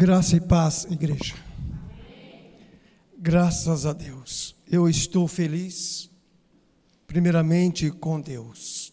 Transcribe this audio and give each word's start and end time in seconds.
Graça 0.00 0.36
e 0.36 0.40
paz, 0.40 0.84
igreja. 0.84 1.34
Graças 3.18 3.84
a 3.84 3.92
Deus. 3.92 4.54
Eu 4.70 4.88
estou 4.88 5.26
feliz, 5.26 6.08
primeiramente 7.04 7.90
com 7.90 8.20
Deus, 8.20 8.92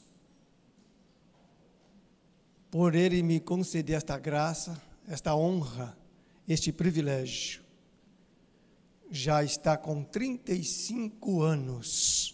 por 2.72 2.96
Ele 2.96 3.22
me 3.22 3.40
conceder 3.40 3.98
esta 3.98 4.18
graça, 4.18 4.82
esta 5.08 5.36
honra, 5.36 5.96
este 6.48 6.72
privilégio. 6.72 7.62
Já 9.12 9.44
está 9.44 9.78
com 9.78 10.04
35 10.04 11.44
anos 11.44 12.34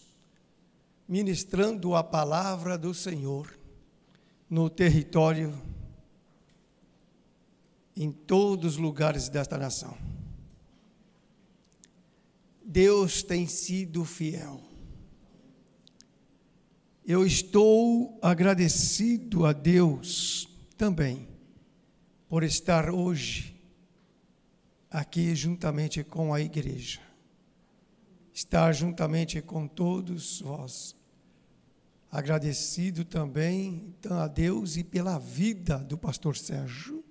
ministrando 1.06 1.94
a 1.94 2.02
palavra 2.02 2.78
do 2.78 2.94
Senhor 2.94 3.54
no 4.48 4.70
território 4.70 5.52
em 7.96 8.10
todos 8.10 8.74
os 8.74 8.78
lugares 8.78 9.28
desta 9.28 9.58
nação. 9.58 9.96
Deus 12.64 13.22
tem 13.22 13.46
sido 13.46 14.04
fiel. 14.04 14.60
Eu 17.04 17.26
estou 17.26 18.18
agradecido 18.22 19.44
a 19.44 19.52
Deus 19.52 20.48
também 20.76 21.28
por 22.28 22.42
estar 22.42 22.88
hoje 22.88 23.54
aqui 24.90 25.34
juntamente 25.34 26.04
com 26.04 26.32
a 26.32 26.40
igreja. 26.40 27.00
Estar 28.32 28.72
juntamente 28.72 29.42
com 29.42 29.66
todos 29.66 30.40
vós. 30.40 30.96
Agradecido 32.10 33.04
também 33.04 33.94
então, 33.98 34.18
a 34.18 34.28
Deus 34.28 34.76
e 34.76 34.84
pela 34.84 35.18
vida 35.18 35.78
do 35.78 35.98
pastor 35.98 36.36
Sérgio 36.36 37.04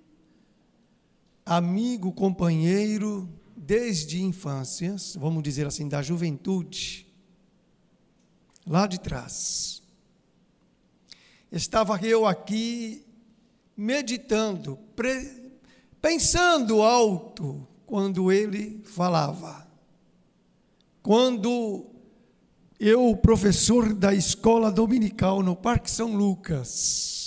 amigo, 1.44 2.12
companheiro, 2.12 3.28
desde 3.56 4.22
infâncias, 4.22 5.16
vamos 5.18 5.42
dizer 5.42 5.66
assim, 5.66 5.88
da 5.88 6.02
juventude, 6.02 7.06
lá 8.66 8.86
de 8.86 8.98
trás. 8.98 9.82
Estava 11.50 11.98
eu 12.04 12.26
aqui 12.26 13.04
meditando, 13.76 14.78
pensando 16.00 16.82
alto 16.82 17.66
quando 17.86 18.32
ele 18.32 18.80
falava. 18.84 19.68
Quando 21.02 21.86
eu, 22.80 23.14
professor 23.16 23.92
da 23.92 24.14
escola 24.14 24.70
dominical 24.70 25.42
no 25.42 25.54
Parque 25.54 25.90
São 25.90 26.14
Lucas, 26.16 27.21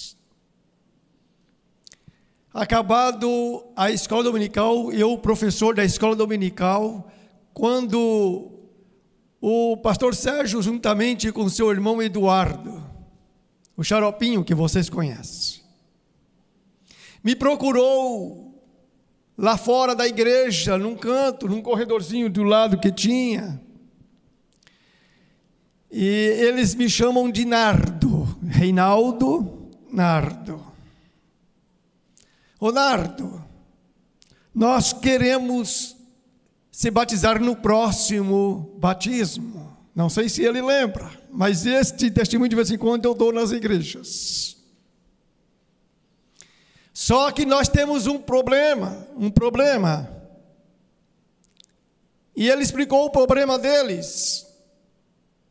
Acabado 2.55 3.65
a 3.75 3.91
escola 3.91 4.23
dominical, 4.23 4.89
eu, 4.93 5.17
professor 5.17 5.75
da 5.75 5.83
escola 5.83 6.15
dominical, 6.15 7.11
quando 7.53 8.49
o 9.41 9.75
pastor 9.75 10.15
Sérgio, 10.15 10.61
juntamente 10.61 11.33
com 11.33 11.49
seu 11.49 11.69
irmão 11.69 12.01
Eduardo, 12.01 12.81
o 13.75 13.83
xaropinho 13.83 14.41
que 14.41 14.55
vocês 14.55 14.89
conhecem, 14.89 15.63
me 17.21 17.35
procurou 17.35 18.57
lá 19.37 19.57
fora 19.57 19.93
da 19.93 20.07
igreja, 20.07 20.77
num 20.77 20.95
canto, 20.95 21.49
num 21.49 21.61
corredorzinho 21.61 22.29
do 22.29 22.43
lado 22.43 22.79
que 22.79 22.89
tinha. 22.89 23.61
E 25.91 26.05
eles 26.39 26.73
me 26.73 26.89
chamam 26.89 27.29
de 27.29 27.43
Nardo, 27.43 28.25
Reinaldo 28.47 29.73
Nardo. 29.91 30.64
Ronardo, 32.59 33.43
nós 34.53 34.93
queremos 34.93 35.95
se 36.71 36.89
batizar 36.91 37.41
no 37.41 37.55
próximo 37.55 38.75
batismo. 38.77 39.77
Não 39.93 40.09
sei 40.09 40.27
se 40.27 40.43
ele 40.43 40.61
lembra, 40.61 41.09
mas 41.31 41.65
este 41.65 42.11
testemunho 42.11 42.49
de 42.49 42.55
vez 42.55 42.69
em 42.69 42.77
quando 42.77 43.05
eu 43.05 43.13
dou 43.13 43.31
nas 43.31 43.51
igrejas. 43.51 44.57
Só 46.93 47.31
que 47.31 47.45
nós 47.45 47.67
temos 47.67 48.07
um 48.07 48.17
problema, 48.17 49.05
um 49.17 49.29
problema. 49.29 50.09
E 52.35 52.49
ele 52.49 52.63
explicou 52.63 53.05
o 53.05 53.09
problema 53.09 53.59
deles. 53.59 54.45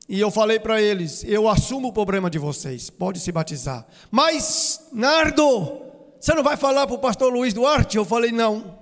E 0.09 0.21
eu 0.21 0.31
falei 0.31 0.59
para 0.59 0.81
eles: 0.81 1.25
eu 1.25 1.49
assumo 1.49 1.89
o 1.89 1.93
problema 1.93 2.31
de 2.31 2.39
vocês, 2.39 2.91
pode 2.91 3.21
se 3.21 3.33
batizar. 3.33 3.87
Mas, 4.11 4.89
Nardo, 4.93 5.83
você 6.25 6.33
não 6.33 6.43
vai 6.43 6.57
falar 6.57 6.87
para 6.87 6.97
o 6.97 6.99
pastor 6.99 7.31
Luiz 7.31 7.53
Duarte? 7.53 7.99
Eu 7.99 8.05
falei: 8.07 8.33
Não. 8.33 8.79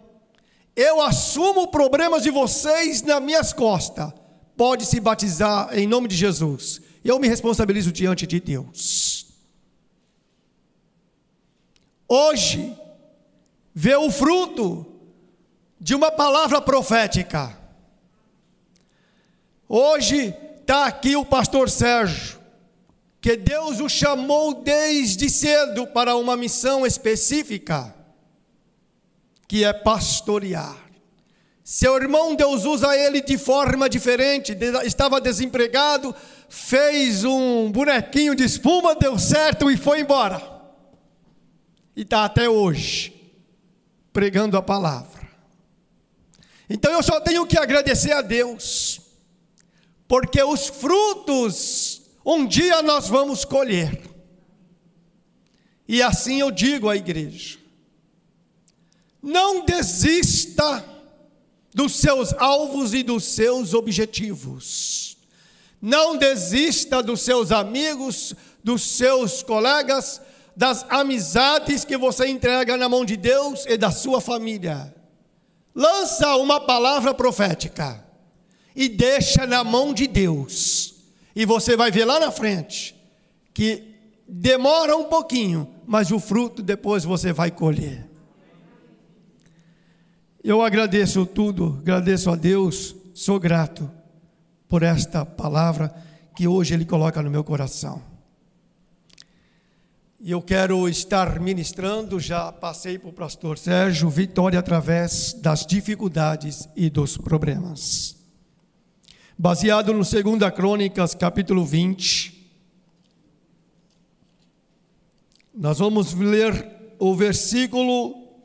Eu 0.77 1.01
assumo 1.01 1.67
problemas 1.67 2.23
de 2.23 2.31
vocês 2.31 3.03
nas 3.03 3.21
minhas 3.21 3.53
costas. 3.53 4.13
Pode 4.57 4.87
se 4.87 5.01
batizar 5.01 5.77
em 5.77 5.85
nome 5.89 6.07
de 6.07 6.15
Jesus. 6.15 6.81
Eu 7.05 7.19
me 7.19 7.27
responsabilizo 7.27 7.91
diante 7.91 8.29
de 8.29 8.39
Deus. 8.39 9.27
Hoje, 12.07 12.79
vê 13.75 13.97
o 13.97 14.09
fruto 14.09 14.87
de 15.81 15.97
uma 15.97 16.13
palavra 16.13 16.61
profética. 16.61 17.59
Hoje 19.69 20.33
está 20.61 20.87
aqui 20.87 21.17
o 21.17 21.25
pastor 21.25 21.69
Sérgio 21.69 22.41
que 23.23 23.37
Deus 23.37 23.79
o 23.79 23.89
chamou 23.89 24.53
desde 24.53 25.31
cedo 25.31 25.87
para 25.87 26.17
uma 26.17 26.37
missão 26.37 26.85
específica, 26.85 27.95
que 29.47 29.63
é 29.63 29.73
pastorear. 29.73 30.77
Seu 31.63 31.95
irmão, 31.95 32.35
Deus 32.35 32.65
usa 32.65 32.97
ele 32.97 33.21
de 33.21 33.39
forma 33.39 33.89
diferente, 33.89 34.59
estava 34.85 35.21
desempregado, 35.21 36.13
fez 36.49 37.23
um 37.23 37.71
bonequinho 37.71 38.35
de 38.35 38.43
espuma, 38.43 38.97
deu 38.97 39.17
certo 39.17 39.71
e 39.71 39.77
foi 39.77 40.01
embora. 40.01 40.43
E 41.95 42.03
está 42.03 42.25
até 42.25 42.49
hoje, 42.49 43.33
pregando 44.13 44.57
a 44.57 44.63
palavra. 44.63 45.23
Então 46.69 46.91
eu 46.91 47.05
só 47.05 47.21
tenho 47.21 47.47
que 47.47 47.57
agradecer 47.57 48.11
a 48.11 48.21
Deus, 48.21 49.01
porque 50.09 50.43
os 50.43 50.67
frutos 50.67 51.92
um 52.25 52.47
dia 52.47 52.83
nós 52.83 53.09
vamos 53.09 53.45
colher. 53.45 54.01
E 55.87 56.03
assim 56.03 56.41
eu 56.41 56.51
digo 56.51 56.89
à 56.89 56.97
igreja: 56.97 57.59
não 59.23 59.65
desista 59.65 60.85
dos 61.75 61.97
seus 61.97 62.33
alvos 62.35 62.95
e 62.95 63.03
dos 63.03 63.25
seus 63.25 63.75
objetivos. 63.75 65.17
Não 65.81 66.17
desista 66.17 67.03
dos 67.03 67.23
seus 67.23 67.51
amigos, 67.51 68.35
dos 68.63 68.83
seus 68.83 69.43
colegas, 69.43 70.21
das 70.57 70.87
amizades 70.89 71.85
que 71.85 71.97
você 71.97 72.29
entrega 72.29 72.77
na 72.77 72.89
mão 72.89 73.05
de 73.05 73.17
Deus 73.17 73.65
e 73.67 73.77
da 73.77 73.91
sua 73.91 74.21
família. 74.21 74.95
Lança 75.75 76.37
uma 76.37 76.61
palavra 76.61 77.13
profética 77.13 78.07
e 78.77 78.89
deixa 78.89 79.47
na 79.47 79.65
mão 79.65 79.93
de 79.93 80.07
Deus 80.07 80.92
e 81.35 81.45
você 81.45 81.77
vai 81.77 81.91
ver 81.91 82.05
lá 82.05 82.21
na 82.21 82.31
frente 82.31 82.95
que 83.55 83.93
demora 84.29 84.97
um 84.97 85.05
pouquinho, 85.05 85.69
mas 85.87 86.11
o 86.11 86.19
fruto 86.19 86.63
depois 86.63 87.05
você 87.05 87.33
vai 87.33 87.51
colher. 87.51 88.09
Eu 90.43 90.63
agradeço 90.63 91.25
tudo, 91.25 91.79
agradeço 91.81 92.31
a 92.31 92.35
Deus, 92.35 92.97
sou 93.15 93.39
grato 93.39 93.91
por 94.69 94.83
esta 94.83 95.25
palavra 95.25 95.95
que 96.35 96.49
hoje 96.49 96.75
Ele 96.75 96.85
coloca 96.85 97.23
no 97.23 97.31
meu 97.31 97.45
coração. 97.45 98.03
E 100.19 100.31
eu 100.31 100.41
quero 100.41 100.89
estar 100.89 101.41
ministrando, 101.41 102.19
já 102.19 102.51
passei 102.53 102.99
para 102.99 103.11
o 103.11 103.13
pastor 103.13 103.59
Sérgio, 103.59 104.09
vitória 104.09 104.59
através 104.59 105.33
das 105.35 105.67
dificuldades 105.67 106.69
e 106.77 106.89
dos 106.89 107.17
problemas 107.17 108.22
baseado 109.43 109.93
no 109.93 110.05
2 110.05 110.55
Crônicas, 110.55 111.17
capítulo 111.17 111.65
20. 111.65 112.49
Nós 115.53 115.81
vamos 115.81 116.15
ler 116.15 116.95
o 116.97 117.13
versículo 117.13 118.39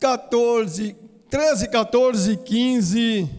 14, 0.00 0.96
13, 1.30 1.68
14, 1.68 2.36
15, 2.36 3.30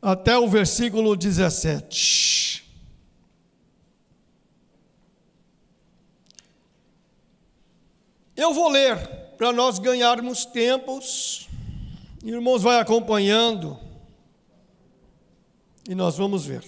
até 0.00 0.38
o 0.38 0.46
versículo 0.48 1.16
17. 1.16 2.64
Eu 8.36 8.54
vou 8.54 8.68
ler 8.68 8.96
para 9.36 9.50
nós 9.52 9.80
ganharmos 9.80 10.44
tempos 10.44 11.48
Irmãos, 12.22 12.62
vai 12.62 12.78
acompanhando 12.78 13.76
e 15.88 15.94
nós 15.94 16.16
vamos 16.16 16.46
ver. 16.46 16.64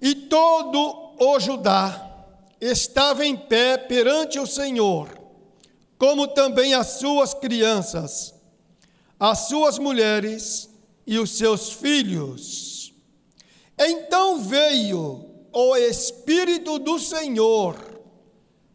E 0.00 0.12
todo 0.12 1.14
o 1.20 1.38
Judá 1.38 2.26
estava 2.60 3.24
em 3.24 3.36
pé 3.36 3.78
perante 3.78 4.40
o 4.40 4.46
Senhor, 4.46 5.08
como 5.96 6.26
também 6.26 6.74
as 6.74 6.98
suas 6.98 7.32
crianças, 7.32 8.34
as 9.18 9.46
suas 9.46 9.78
mulheres 9.78 10.68
e 11.06 11.16
os 11.16 11.30
seus 11.30 11.72
filhos. 11.72 12.92
Então 13.78 14.40
veio 14.40 15.30
o 15.52 15.76
Espírito 15.76 16.80
do 16.80 16.98
Senhor 16.98 17.76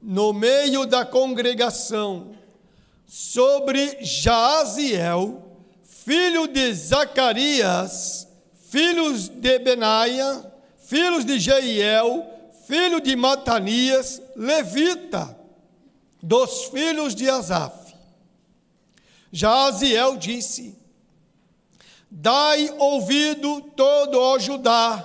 no 0.02 0.32
meio 0.32 0.86
da 0.86 1.06
congregação 1.06 2.39
sobre 3.10 3.98
Jaziel, 4.02 5.42
filho 5.84 6.46
de 6.46 6.72
Zacarias, 6.76 8.28
filhos 8.70 9.28
de 9.28 9.58
Benaia, 9.58 10.46
filhos 10.78 11.26
de 11.26 11.40
Jeiel, 11.40 12.24
filho 12.68 13.02
de 13.02 13.16
Matanias, 13.16 14.22
levita, 14.36 15.36
dos 16.22 16.66
filhos 16.66 17.16
de 17.16 17.28
Asaf. 17.28 17.96
Jaziel 19.32 20.16
disse: 20.16 20.78
Dai 22.12 22.72
ouvido 22.78 23.60
todo 23.76 24.20
o 24.20 24.38
Judá, 24.38 25.04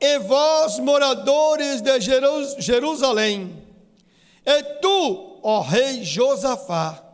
e 0.00 0.18
vós, 0.20 0.78
moradores 0.78 1.82
de 1.82 2.00
Jerusalém, 2.58 3.62
e 4.46 4.62
tu, 4.80 5.38
ó 5.42 5.60
rei 5.60 6.02
Josafá, 6.02 7.11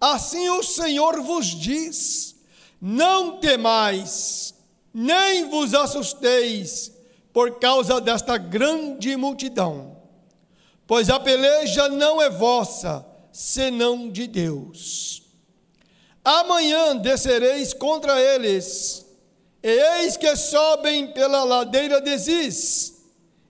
assim 0.00 0.48
o 0.48 0.62
Senhor 0.62 1.20
vos 1.20 1.46
diz: 1.46 2.36
não 2.80 3.38
temais, 3.38 4.54
nem 4.94 5.48
vos 5.48 5.74
assusteis 5.74 6.92
por 7.32 7.58
causa 7.58 8.00
desta 8.00 8.38
grande 8.38 9.14
multidão, 9.16 9.96
pois 10.86 11.10
a 11.10 11.20
peleja 11.20 11.88
não 11.88 12.20
é 12.20 12.30
vossa, 12.30 13.06
senão 13.30 14.08
de 14.08 14.26
Deus. 14.26 15.22
Amanhã 16.24 16.96
descereis 16.96 17.72
contra 17.72 18.20
eles, 18.20 19.06
e 19.62 19.68
eis 19.68 20.16
que 20.16 20.34
sobem 20.36 21.08
pela 21.08 21.44
ladeira 21.44 22.00
de 22.00 22.16
Ziz, 22.16 23.04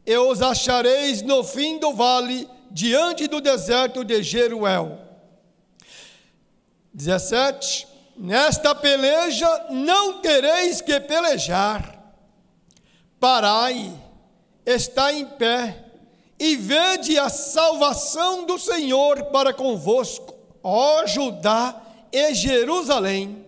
e 0.04 0.16
os 0.16 0.42
achareis 0.42 1.22
no 1.22 1.42
fim 1.44 1.78
do 1.78 1.92
vale, 1.92 2.48
diante 2.70 3.26
do 3.26 3.40
deserto 3.40 4.04
de 4.04 4.22
Jeruel. 4.22 5.09
17. 6.92 7.88
Nesta 8.16 8.74
peleja 8.74 9.66
não 9.70 10.20
tereis 10.20 10.80
que 10.80 11.00
pelejar. 11.00 11.98
Parai, 13.18 13.92
está 14.64 15.12
em 15.12 15.24
pé, 15.24 15.84
e 16.38 16.56
vede 16.56 17.18
a 17.18 17.28
salvação 17.28 18.46
do 18.46 18.58
Senhor 18.58 19.24
para 19.24 19.52
convosco, 19.52 20.34
ó 20.62 21.06
Judá 21.06 21.80
e 22.10 22.34
Jerusalém. 22.34 23.44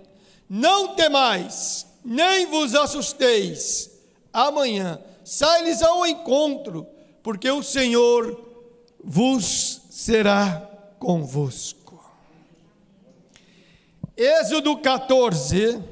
Não 0.49 0.89
temais, 0.95 1.87
nem 2.05 2.47
vos 2.47 2.75
assusteis. 2.75 3.91
Amanhã 4.31 4.99
sai-lhes 5.25 5.83
ao 5.83 6.07
encontro, 6.07 6.87
porque 7.23 7.51
o 7.51 7.63
Senhor 7.63 8.39
vos 9.03 9.81
será 9.91 10.69
convosco. 10.99 11.82
Êxodo 14.17 14.81
14, 14.81 15.83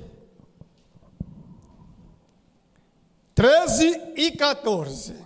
13 3.35 4.13
e 4.17 4.31
14. 4.33 5.17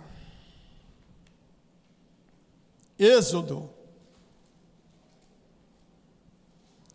Êxodo. 2.97 3.69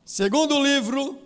Segundo 0.05 0.61
livro 0.63 1.21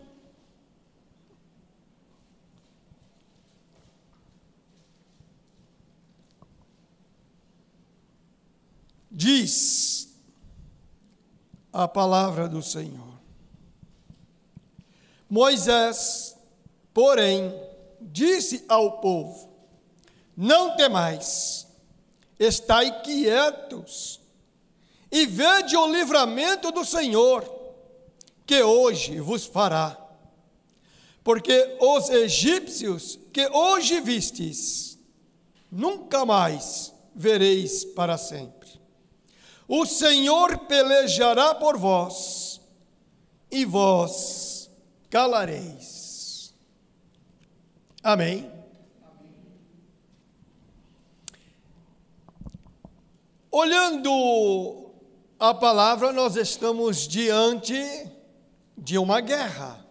diz 9.11 10.13
a 11.73 11.87
palavra 11.87 12.49
do 12.49 12.61
Senhor. 12.61 13.14
Moisés, 15.35 16.37
porém, 16.93 17.53
disse 18.01 18.65
ao 18.69 19.01
povo: 19.01 19.53
Não 20.37 20.77
temais, 20.77 21.67
estai 22.39 23.03
quietos 23.03 24.21
e 25.11 25.27
vede 25.27 25.77
o 25.77 25.93
livramento 25.93 26.71
do 26.71 26.85
Senhor, 26.85 27.45
que 28.47 28.63
hoje 28.63 29.19
vos 29.19 29.45
fará. 29.45 29.99
Porque 31.25 31.79
os 31.81 32.11
egípcios 32.11 33.19
que 33.33 33.49
hoje 33.49 34.01
vistes, 34.01 34.97
nunca 35.69 36.25
mais 36.25 36.95
vereis 37.13 37.85
para 37.85 38.17
sempre. 38.17 38.71
O 39.67 39.85
Senhor 39.85 40.59
pelejará 40.69 41.57
por 41.57 41.77
vós, 41.77 42.61
e 43.51 43.65
vós 43.65 44.54
calareis. 45.15 46.53
Amém. 48.03 48.51
Olhando 53.49 54.91
a 55.39 55.55
palavra, 55.55 56.13
nós 56.13 56.35
estamos 56.35 57.07
diante 57.07 57.81
de 58.77 58.99
uma 58.99 59.21
guerra. 59.21 59.87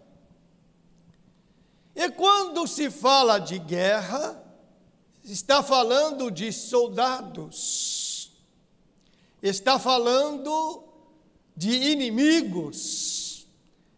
E 1.95 2.09
quando 2.09 2.67
se 2.67 2.89
fala 2.89 3.39
de 3.39 3.59
guerra, 3.59 4.43
está 5.23 5.63
falando 5.63 6.29
de 6.29 6.51
soldados 6.51 8.03
está 9.43 9.77
falando 9.77 10.85
de 11.55 11.69
inimigos, 11.69 13.22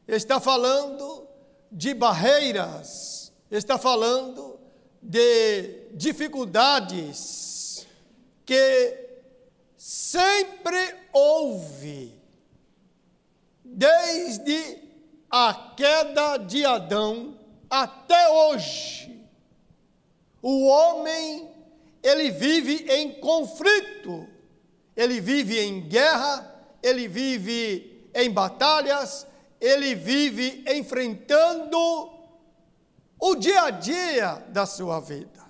está 0.08 0.40
falando 0.40 1.28
de 1.72 1.94
barreiras, 1.94 3.32
está 3.50 3.78
falando 3.78 4.60
de 5.02 5.88
dificuldades 5.94 7.86
que 8.46 9.06
sempre 9.78 10.96
houve, 11.12 12.14
desde 13.64 14.84
a 15.30 15.74
queda 15.76 16.38
de 16.38 16.66
Adão 16.66 17.40
até 17.70 18.30
hoje. 18.30 19.24
O 20.42 20.68
homem, 20.68 21.50
ele 22.04 22.32
vive 22.32 22.86
em 22.90 23.20
conflito 23.20 24.36
ele 24.96 25.20
vive 25.20 25.60
em 25.60 25.82
guerra, 25.82 26.50
ele 26.82 27.08
vive 27.08 28.10
em 28.14 28.32
batalhas, 28.32 29.28
ele 29.66 29.96
vive 29.96 30.64
enfrentando 30.68 31.80
o 33.20 33.36
dia 33.36 33.64
a 33.64 33.72
dia 33.72 34.36
da 34.50 34.64
sua 34.68 35.00
vida. 35.00 35.44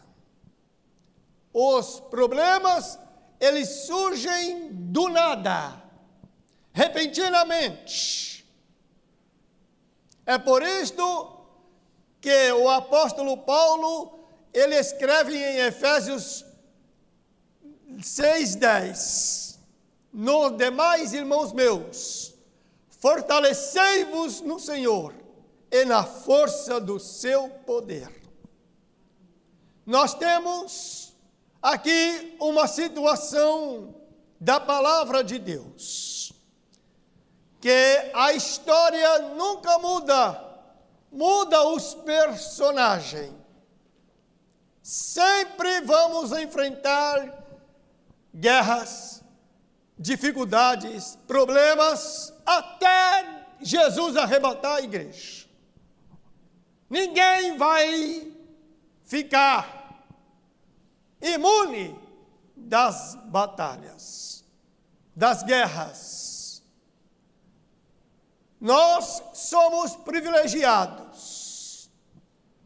Os 1.52 2.00
problemas, 2.00 2.98
eles 3.42 3.68
surgem 3.86 4.70
do 4.72 5.10
nada, 5.10 5.84
repentinamente. 6.72 8.46
É 10.26 10.38
por 10.38 10.64
isto 10.64 11.38
que 12.22 12.54
o 12.54 12.70
apóstolo 12.70 13.38
Paulo, 13.40 14.18
ele 14.54 14.76
escreve 14.76 15.36
em 15.36 15.58
Efésios 15.58 16.46
6,10. 17.98 19.58
Nos 20.14 20.56
demais, 20.58 21.12
irmãos 21.12 21.52
meus, 21.52 22.35
fortalecei-vos 23.00 24.42
no 24.42 24.60
Senhor 24.60 25.14
e 25.72 25.86
na 25.86 26.04
força 26.04 26.80
do 26.80 27.00
seu 27.00 27.50
poder. 27.50 28.10
Nós 29.86 30.14
temos 30.14 31.16
aqui 31.62 32.36
uma 32.40 32.68
situação 32.68 33.96
da 34.40 34.60
palavra 34.60 35.24
de 35.24 35.38
Deus, 35.38 36.34
que 37.62 38.12
a 38.14 38.34
história 38.34 39.20
nunca 39.36 39.78
muda, 39.80 40.44
muda 41.12 41.68
os 41.68 41.94
personagens. 41.94 43.34
Sempre 44.82 45.82
vamos 45.82 46.32
enfrentar 46.32 47.44
guerras, 48.34 49.15
dificuldades, 49.98 51.18
problemas, 51.28 52.34
até 52.46 53.46
Jesus 53.62 54.16
arrebatar 54.18 54.78
a 54.78 54.82
igreja. 54.82 55.46
Ninguém 56.90 57.58
vai 57.58 58.32
ficar 59.04 60.04
imune 61.22 61.98
das 62.56 63.16
batalhas. 63.26 64.26
das 65.16 65.44
guerras. 65.44 66.62
Nós 68.60 69.24
somos 69.34 69.96
privilegiados, 69.96 71.90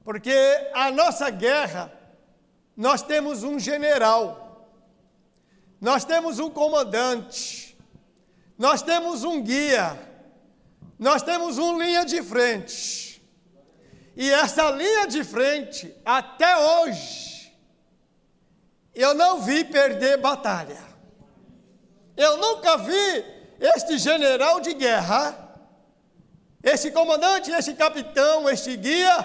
porque 0.03 0.33
a 0.74 0.89
nossa 0.91 1.29
guerra, 1.29 1.93
nós 2.75 3.03
temos 3.03 3.43
um 3.43 3.59
general, 3.59 4.49
nós 5.79 6.03
temos 6.03 6.39
um 6.39 6.50
comandante, 6.50 7.77
nós 8.57 8.81
temos 8.81 9.24
um 9.24 9.41
guia, 9.41 9.98
nós 10.98 11.21
temos 11.21 11.57
uma 11.57 11.83
linha 11.83 12.05
de 12.05 12.21
frente. 12.21 13.21
E 14.15 14.29
essa 14.29 14.69
linha 14.71 15.07
de 15.07 15.24
frente, 15.24 15.95
até 16.03 16.57
hoje, 16.57 17.57
eu 18.93 19.13
não 19.13 19.41
vi 19.41 19.63
perder 19.63 20.17
batalha. 20.17 20.83
Eu 22.17 22.36
nunca 22.36 22.77
vi 22.77 23.25
este 23.62 23.98
general 23.98 24.59
de 24.59 24.74
guerra, 24.74 25.57
este 26.62 26.91
comandante, 26.91 27.50
este 27.50 27.74
capitão, 27.74 28.50
este 28.50 28.75
guia, 28.75 29.15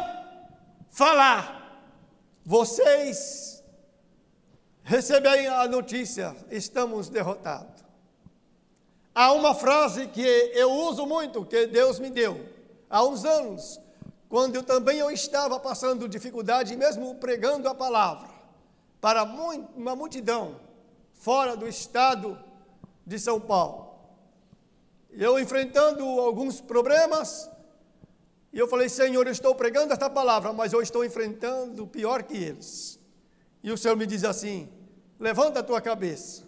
falar: 0.91 1.83
vocês 2.45 3.54
recebem 4.85 5.49
a 5.49 5.67
notícia, 5.67 6.37
estamos 6.51 7.09
derrotados. 7.09 7.83
Há 9.15 9.33
uma 9.33 9.55
frase 9.55 10.07
que 10.09 10.21
eu 10.55 10.71
uso 10.71 11.07
muito, 11.07 11.45
que 11.45 11.67
Deus 11.67 11.99
me 11.99 12.11
deu 12.11 12.47
há 12.91 13.03
uns 13.03 13.25
anos, 13.25 13.81
quando 14.29 14.57
eu 14.57 14.63
também 14.63 14.99
eu 14.99 15.11
estava 15.11 15.59
passando 15.59 16.09
dificuldade, 16.09 16.77
mesmo 16.77 17.15
pregando 17.17 17.69
a 17.69 17.75
palavra 17.75 18.29
para 19.01 19.25
uma 19.25 19.97
multidão 19.97 20.61
fora 21.13 21.57
do 21.57 21.67
estado 21.67 22.39
de 23.07 23.19
São 23.19 23.41
Paulo. 23.41 23.95
Eu 25.11 25.39
enfrentando 25.39 26.05
alguns 26.21 26.61
problemas, 26.61 27.51
e 28.53 28.59
eu 28.59 28.69
falei, 28.69 28.89
Senhor, 28.89 29.27
eu 29.27 29.33
estou 29.33 29.55
pregando 29.55 29.93
esta 29.93 30.11
palavra, 30.11 30.53
mas 30.53 30.73
eu 30.73 30.83
estou 30.83 31.05
enfrentando 31.05 31.87
pior 31.87 32.23
que 32.23 32.37
eles. 32.37 32.99
E 33.63 33.73
o 33.73 33.79
Senhor 33.79 33.97
me 33.97 34.07
diz 34.07 34.25
assim: 34.25 34.69
levanta 35.19 35.61
a 35.61 35.63
tua 35.63 35.81
cabeça 35.81 36.45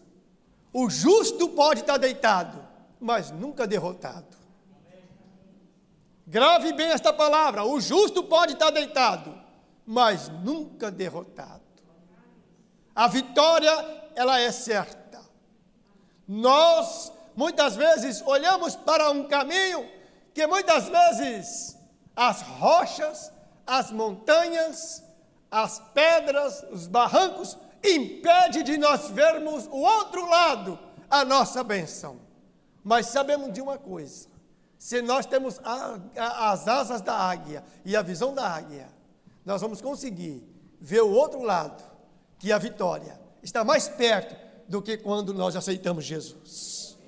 o 0.79 0.91
justo 0.91 1.49
pode 1.49 1.81
estar 1.81 1.97
deitado, 1.97 2.63
mas 3.01 3.31
nunca 3.31 3.67
derrotado. 3.67 4.37
Grave 6.27 6.75
bem 6.75 6.89
esta 6.89 7.15
palavra: 7.15 7.65
o 7.65 7.81
justo 7.81 8.23
pode 8.23 8.53
estar 8.53 8.69
deitado, 8.69 9.35
mas 9.87 10.29
nunca 10.29 10.91
derrotado. 10.91 11.63
A 12.95 13.09
vitória, 13.09 13.73
ela 14.15 14.39
é 14.39 14.53
certa. 14.53 15.23
Nós, 16.29 17.11
muitas 17.35 17.75
vezes, 17.75 18.23
olhamos 18.27 18.77
para 18.77 19.11
um 19.11 19.27
caminho 19.27 19.89
que 20.35 20.47
muitas 20.47 20.91
vezes 20.91 21.75
as 22.15 22.43
rochas, 22.43 23.33
as 23.67 23.91
montanhas, 23.91 25.03
as 25.51 25.79
pedras, 25.95 26.67
os 26.71 26.87
barrancos 26.87 27.57
impede 27.85 28.63
de 28.63 28.77
nós 28.77 29.09
vermos 29.11 29.67
o 29.67 29.77
outro 29.77 30.29
lado, 30.29 30.79
a 31.11 31.25
nossa 31.25 31.63
benção. 31.63 32.19
Mas 32.83 33.07
sabemos 33.07 33.53
de 33.53 33.61
uma 33.61 33.79
coisa: 33.79 34.29
se 34.79 35.03
nós 35.03 35.27
temos 35.27 35.59
a, 35.65 35.99
a, 36.17 36.53
as 36.53 36.69
asas 36.69 37.01
da 37.01 37.15
águia 37.15 37.65
e 37.85 37.97
a 37.97 38.03
visão 38.03 38.35
da 38.35 38.49
águia, 38.49 38.89
nós 39.45 39.61
vamos 39.61 39.81
conseguir 39.81 40.43
ver 40.81 41.03
o 41.03 41.11
outro 41.11 41.43
lado, 41.43 41.83
que 42.39 42.53
a 42.53 42.59
vitória 42.59 43.19
está 43.43 43.65
mais 43.65 43.89
perto 43.89 44.37
do 44.69 44.83
que 44.83 44.97
quando 44.97 45.33
nós 45.33 45.57
aceitamos 45.57 46.05
Jesus. 46.05 46.99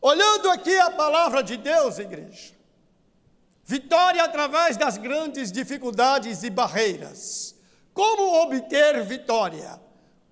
Olhando 0.00 0.50
aqui 0.50 0.76
a 0.78 0.90
palavra 0.90 1.42
de 1.42 1.56
Deus, 1.56 1.98
igreja, 1.98 2.52
vitória 3.64 4.22
através 4.22 4.76
das 4.76 4.98
grandes 4.98 5.50
dificuldades 5.50 6.42
e 6.42 6.50
barreiras. 6.50 7.53
Como 7.94 8.42
obter 8.42 9.04
vitória? 9.04 9.80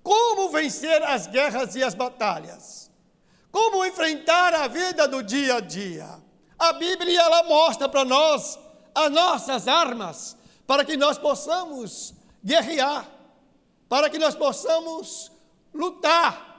Como 0.03 0.51
vencer 0.51 1.01
as 1.05 1.29
guerras 1.29 1.77
e 1.77 1.83
as 1.83 1.95
batalhas? 1.95 2.91
Como 3.53 3.85
enfrentar 3.85 4.53
a 4.53 4.67
vida 4.67 5.07
do 5.07 5.23
dia 5.23 5.57
a 5.57 5.61
dia? 5.61 6.21
A 6.59 6.73
Bíblia 6.73 7.21
ela 7.21 7.45
mostra 7.45 7.89
para 7.89 8.05
nós 8.05 8.59
as 8.93 9.11
nossas 9.11 9.69
armas 9.69 10.37
para 10.67 10.85
que 10.85 10.97
nós 10.97 11.19
possamos 11.19 12.15
guerrear, 12.45 13.09
para 13.89 14.11
que 14.11 14.19
nós 14.19 14.35
possamos 14.35 15.31
lutar. 15.73 16.51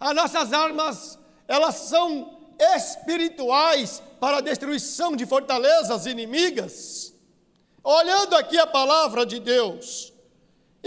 As 0.00 0.14
nossas 0.14 0.52
armas, 0.52 1.18
elas 1.46 1.74
são 1.74 2.38
espirituais 2.58 4.02
para 4.20 4.38
a 4.38 4.40
destruição 4.40 5.14
de 5.14 5.26
fortalezas 5.26 6.06
inimigas. 6.06 7.12
Olhando 7.82 8.36
aqui 8.36 8.58
a 8.58 8.66
palavra 8.66 9.26
de 9.26 9.40
Deus, 9.40 10.12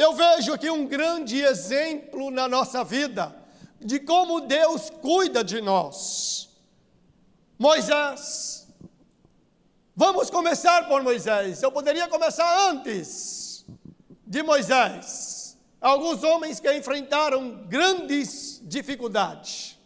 eu 0.01 0.13
vejo 0.13 0.53
aqui 0.53 0.69
um 0.69 0.85
grande 0.85 1.41
exemplo 1.41 2.31
na 2.31 2.47
nossa 2.47 2.83
vida 2.83 3.35
de 3.79 3.99
como 3.99 4.41
Deus 4.41 4.89
cuida 4.89 5.43
de 5.43 5.61
nós. 5.61 6.49
Moisés. 7.57 8.67
Vamos 9.95 10.29
começar 10.29 10.87
por 10.87 11.03
Moisés. 11.03 11.61
Eu 11.61 11.71
poderia 11.71 12.07
começar 12.07 12.69
antes 12.69 13.65
de 14.25 14.41
Moisés. 14.41 15.57
Alguns 15.79 16.23
homens 16.23 16.59
que 16.59 16.71
enfrentaram 16.73 17.65
grandes 17.67 18.61
dificuldades, 18.63 19.77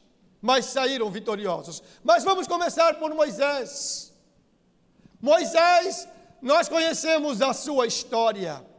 mas 0.41 0.65
saíram 0.65 1.09
vitoriosos. 1.09 1.81
Mas 2.03 2.23
vamos 2.23 2.47
começar 2.47 2.95
por 2.95 3.13
Moisés. 3.13 4.13
Moisés, 5.21 6.07
nós 6.41 6.69
conhecemos 6.69 7.41
a 7.41 7.53
sua 7.53 7.87
história. 7.87 8.74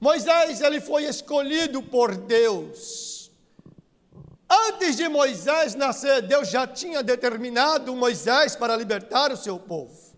Moisés 0.00 0.60
ele 0.60 0.80
foi 0.80 1.04
escolhido 1.04 1.82
por 1.82 2.14
Deus. 2.14 3.30
Antes 4.48 4.96
de 4.96 5.08
Moisés 5.08 5.74
nascer, 5.74 6.22
Deus 6.22 6.48
já 6.48 6.66
tinha 6.66 7.02
determinado 7.02 7.94
Moisés 7.96 8.54
para 8.54 8.76
libertar 8.76 9.32
o 9.32 9.36
seu 9.36 9.58
povo. 9.58 10.14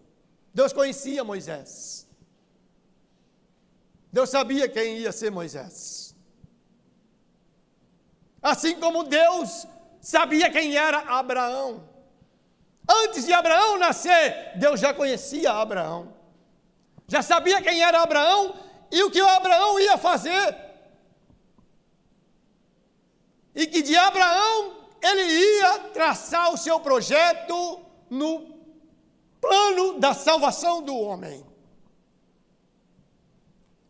Deus 0.53 0.73
conhecia 0.73 1.25
Moisés. 1.25 2.07
Deus 4.13 4.29
sabia 4.29 4.69
quem 4.69 4.99
ia 4.99 5.13
ser 5.13 5.31
Moisés. 5.31 6.15
Assim 8.43 8.79
como 8.79 9.05
Deus 9.05 9.67
sabia 10.01 10.51
quem 10.51 10.77
era 10.77 10.99
Abraão. 10.99 11.89
Antes 12.89 13.25
de 13.27 13.33
Abraão 13.33 13.79
nascer, 13.79 14.53
Deus 14.57 14.81
já 14.81 14.93
conhecia 14.93 15.53
Abraão. 15.53 16.15
Já 17.07 17.23
sabia 17.23 17.63
quem 17.63 17.83
era 17.83 18.03
Abraão 18.03 18.55
e 18.90 19.02
o 19.02 19.11
que 19.11 19.21
Abraão 19.21 19.78
ia 19.78 19.97
fazer. 19.99 20.57
E 23.54 23.66
que 23.66 23.83
de 23.83 23.97
Abraão 23.97 24.76
ele 25.02 25.23
ia 25.23 25.78
traçar 25.92 26.52
o 26.52 26.57
seu 26.57 26.80
projeto 26.80 27.80
no 28.09 28.59
plano 29.40 29.99
da 29.99 30.14
salvação 30.14 30.83
do 30.83 30.97
homem. 30.97 31.45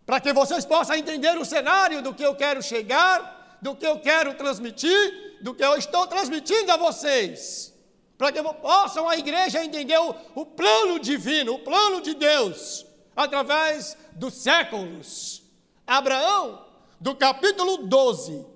Para 0.05 0.21
que 0.21 0.33
vocês 0.33 0.65
possam 0.65 0.97
entender 0.97 1.37
o 1.37 1.45
cenário 1.45 2.03
do 2.03 2.15
que 2.15 2.23
eu 2.23 2.35
quero 2.35 2.63
chegar, 2.63 3.59
do 3.61 3.75
que 3.75 3.87
eu 3.87 4.01
quero 4.01 4.35
transmitir, 4.35 5.39
do 5.43 5.55
que 5.55 5.65
eu 5.65 5.77
estou 5.77 6.07
transmitindo 6.07 6.73
a 6.73 6.77
vocês. 6.77 7.75
Para 8.17 8.33
que 8.33 8.43
possam 8.43 9.09
a 9.09 9.17
igreja 9.17 9.63
entender 9.63 9.99
o, 9.99 10.15
o 10.35 10.47
plano 10.47 10.99
divino, 10.99 11.55
o 11.55 11.59
plano 11.59 12.01
de 12.01 12.15
Deus, 12.15 12.85
através 13.19 13.97
dos 14.13 14.35
séculos. 14.35 15.43
Abraão, 15.85 16.65
do 17.01 17.17
capítulo 17.17 17.79
12 17.79 18.47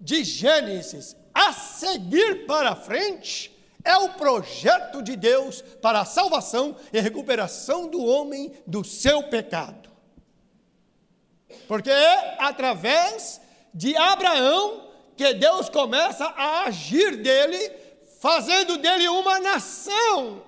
de 0.00 0.24
Gênesis 0.24 1.14
a 1.34 1.52
seguir 1.52 2.46
para 2.46 2.74
frente, 2.74 3.54
é 3.84 3.94
o 3.98 4.14
projeto 4.14 5.02
de 5.02 5.16
Deus 5.16 5.60
para 5.60 6.00
a 6.00 6.04
salvação 6.06 6.76
e 6.94 6.98
recuperação 6.98 7.88
do 7.88 8.02
homem 8.02 8.54
do 8.66 8.82
seu 8.82 9.24
pecado. 9.24 9.90
Porque 11.68 11.90
é 11.90 12.36
através 12.38 13.38
de 13.74 13.94
Abraão 13.96 14.88
que 15.14 15.34
Deus 15.34 15.68
começa 15.68 16.24
a 16.24 16.62
agir 16.62 17.18
dele, 17.18 17.70
fazendo 18.18 18.78
dele 18.78 19.08
uma 19.08 19.38
nação 19.40 20.45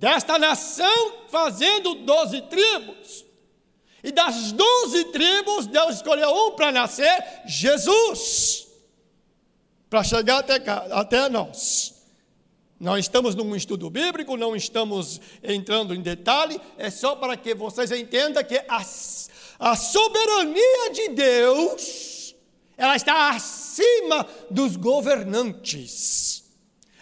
desta 0.00 0.38
nação, 0.38 1.12
fazendo 1.28 1.94
doze 1.94 2.40
tribos. 2.42 3.26
E 4.02 4.10
das 4.10 4.50
doze 4.50 5.04
tribos, 5.12 5.66
Deus 5.66 5.96
escolheu 5.96 6.30
um 6.30 6.52
para 6.52 6.72
nascer, 6.72 7.42
Jesus, 7.46 8.66
para 9.90 10.02
chegar 10.02 10.38
até, 10.38 10.54
até 10.90 11.28
nós. 11.28 12.02
Não 12.80 12.96
estamos 12.96 13.34
num 13.34 13.54
estudo 13.54 13.90
bíblico, 13.90 14.38
não 14.38 14.56
estamos 14.56 15.20
entrando 15.42 15.94
em 15.94 16.00
detalhe, 16.00 16.58
é 16.78 16.88
só 16.88 17.14
para 17.14 17.36
que 17.36 17.54
vocês 17.54 17.92
entendam 17.92 18.42
que 18.42 18.56
a, 18.56 18.82
a 19.58 19.76
soberania 19.76 20.90
de 20.94 21.08
Deus 21.10 22.34
ela 22.74 22.96
está 22.96 23.28
acima 23.28 24.26
dos 24.50 24.76
governantes. 24.76 26.39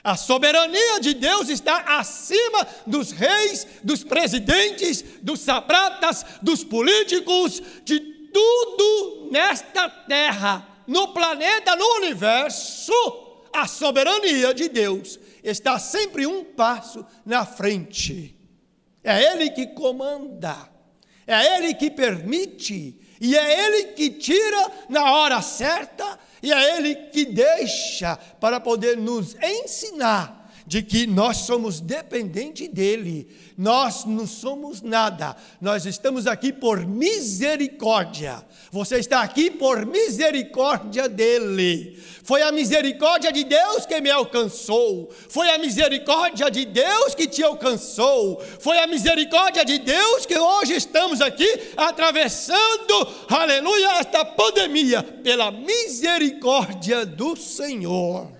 A 0.09 0.17
soberania 0.17 1.01
de 1.01 1.13
Deus 1.13 1.51
está 1.51 1.99
acima 1.99 2.67
dos 2.87 3.13
reis, 3.13 3.67
dos 3.85 4.03
presidentes, 4.03 5.05
dos 5.21 5.39
sabratas, 5.39 6.25
dos 6.41 6.65
políticos, 6.65 7.61
de 7.85 8.01
tudo 8.33 9.29
nesta 9.31 9.87
terra, 9.87 10.67
no 10.87 11.09
planeta, 11.09 11.77
no 11.77 11.85
universo. 11.97 12.91
A 13.53 13.67
soberania 13.67 14.55
de 14.55 14.71
Deus 14.71 15.21
está 15.45 15.79
sempre 15.79 16.27
um 16.27 16.43
passo 16.43 17.05
na 17.23 17.45
frente. 17.45 18.35
É 19.05 19.23
Ele 19.33 19.51
que 19.51 19.67
comanda, 19.67 20.57
é 21.27 21.59
Ele 21.59 21.75
que 21.75 21.91
permite, 21.91 22.99
e 23.21 23.37
é 23.37 23.67
Ele 23.67 23.89
que 23.89 24.09
tira 24.09 24.73
na 24.89 25.13
hora 25.13 25.43
certa, 25.43 26.19
e 26.43 26.53
é 26.53 26.79
Ele 26.79 26.95
que 26.95 27.25
deixa 27.25 28.17
para 28.41 28.61
poder 28.61 28.97
nos 28.97 29.35
ensinar 29.43 30.38
de 30.69 30.83
que 30.83 31.07
nós 31.07 31.39
somos 31.39 31.81
dependentes 31.81 32.69
dEle, 32.69 33.27
nós 33.57 34.05
não 34.05 34.27
somos 34.27 34.83
nada, 34.83 35.35
nós 35.63 35.87
estamos 35.87 36.27
aqui 36.27 36.53
por 36.53 36.87
misericórdia. 36.87 38.45
Você 38.71 38.99
está 38.99 39.23
aqui 39.23 39.51
por 39.51 39.87
misericórdia 39.87 41.09
dEle. 41.09 41.99
Foi 42.23 42.43
a 42.43 42.53
misericórdia 42.53 43.33
de 43.33 43.45
Deus 43.45 43.87
que 43.87 43.99
me 44.03 44.11
alcançou, 44.11 45.11
foi 45.31 45.49
a 45.49 45.57
misericórdia 45.57 46.51
de 46.51 46.67
Deus 46.67 47.15
que 47.15 47.27
te 47.27 47.43
alcançou, 47.43 48.39
foi 48.61 48.79
a 48.79 48.87
misericórdia 48.87 49.65
de 49.65 49.79
Deus 49.79 50.27
que 50.27 50.39
hoje 50.39 50.75
estamos 50.75 51.23
aqui 51.23 51.49
atravessando, 51.79 53.09
aleluia, 53.27 54.01
esta 54.01 54.23
pandemia, 54.23 55.03
pela 55.03 55.51
misericórdia 55.51 57.07
do 57.07 57.35
Senhor. 57.35 58.38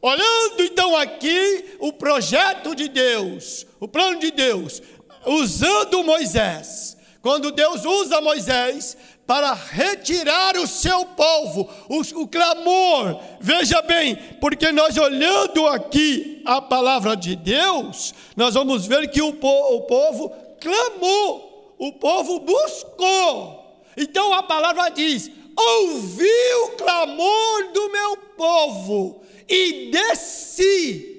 Olhando 0.00 0.62
então 0.62 0.96
aqui 0.96 1.76
o 1.80 1.92
projeto 1.92 2.74
de 2.74 2.88
Deus, 2.88 3.66
o 3.80 3.88
plano 3.88 4.18
de 4.18 4.30
Deus, 4.30 4.80
usando 5.26 6.04
Moisés. 6.04 6.96
Quando 7.20 7.50
Deus 7.50 7.84
usa 7.84 8.20
Moisés 8.20 8.96
para 9.26 9.52
retirar 9.52 10.56
o 10.56 10.66
seu 10.66 11.04
povo, 11.04 11.68
o, 11.88 12.22
o, 12.22 12.28
clamor, 12.28 13.20
veja 13.40 13.82
bem, 13.82 14.16
porque 14.40 14.70
nós 14.70 14.96
olhando 14.96 15.66
aqui 15.66 16.40
a 16.46 16.62
palavra 16.62 17.16
de 17.16 17.34
Deus, 17.34 18.14
nós 18.36 18.54
vamos 18.54 18.86
ver 18.86 19.10
que 19.10 19.20
o, 19.20 19.28
o 19.28 19.80
povo 19.82 20.32
clamou, 20.60 21.74
o 21.76 21.92
povo 21.92 22.38
buscou. 22.38 23.82
Então 23.96 24.32
a 24.32 24.44
palavra 24.44 24.88
diz: 24.90 25.28
ouvi 25.56 26.54
o 26.64 26.68
clamor 26.76 27.72
do 27.72 27.90
meu 27.90 28.16
povo 28.36 29.27
e 29.48 29.90
desci 29.90 31.16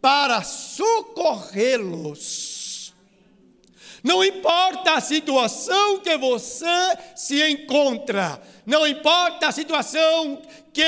para 0.00 0.42
socorrê-los. 0.42 2.52
Não 4.02 4.24
importa 4.24 4.94
a 4.94 5.00
situação 5.00 6.00
que 6.00 6.18
você 6.18 6.66
se 7.14 7.40
encontra, 7.48 8.42
não 8.66 8.84
importa 8.84 9.46
a 9.46 9.52
situação 9.52 10.42
que 10.72 10.82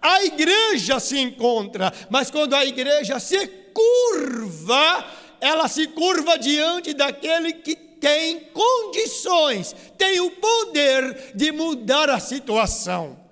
a 0.00 0.24
igreja 0.24 0.98
se 0.98 1.18
encontra, 1.18 1.92
mas 2.08 2.30
quando 2.30 2.54
a 2.54 2.64
igreja 2.64 3.20
se 3.20 3.46
curva, 3.74 5.04
ela 5.40 5.68
se 5.68 5.88
curva 5.88 6.38
diante 6.38 6.94
daquele 6.94 7.52
que 7.52 7.76
tem 7.76 8.40
condições, 8.52 9.76
tem 9.98 10.20
o 10.20 10.30
poder 10.30 11.32
de 11.34 11.52
mudar 11.52 12.08
a 12.08 12.18
situação. 12.18 13.27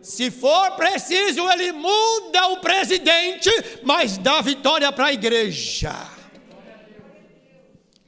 Se 0.00 0.30
for 0.30 0.72
preciso, 0.72 1.50
ele 1.50 1.72
muda 1.72 2.48
o 2.48 2.58
presidente, 2.58 3.50
mas 3.82 4.16
dá 4.16 4.40
vitória 4.40 4.90
para 4.92 5.06
a 5.06 5.12
igreja. 5.12 5.94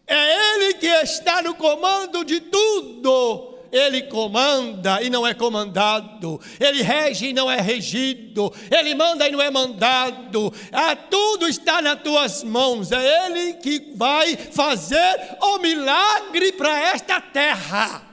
É 0.06 0.54
ele 0.54 0.74
que 0.74 0.86
está 0.86 1.42
no 1.42 1.54
comando 1.54 2.24
de 2.24 2.40
tudo. 2.40 3.50
Ele 3.72 4.02
comanda 4.02 5.00
e 5.00 5.08
não 5.08 5.24
é 5.24 5.32
comandado, 5.32 6.40
ele 6.58 6.82
rege 6.82 7.28
e 7.28 7.32
não 7.32 7.48
é 7.48 7.60
regido, 7.60 8.52
ele 8.68 8.96
manda 8.96 9.28
e 9.28 9.30
não 9.30 9.40
é 9.40 9.48
mandado, 9.48 10.52
ah, 10.72 10.96
tudo 10.96 11.46
está 11.46 11.80
nas 11.80 12.02
tuas 12.02 12.42
mãos, 12.42 12.90
é 12.90 13.26
ele 13.26 13.54
que 13.54 13.92
vai 13.94 14.36
fazer 14.36 15.36
o 15.40 15.58
milagre 15.58 16.50
para 16.50 16.80
esta 16.80 17.20
terra. 17.20 18.09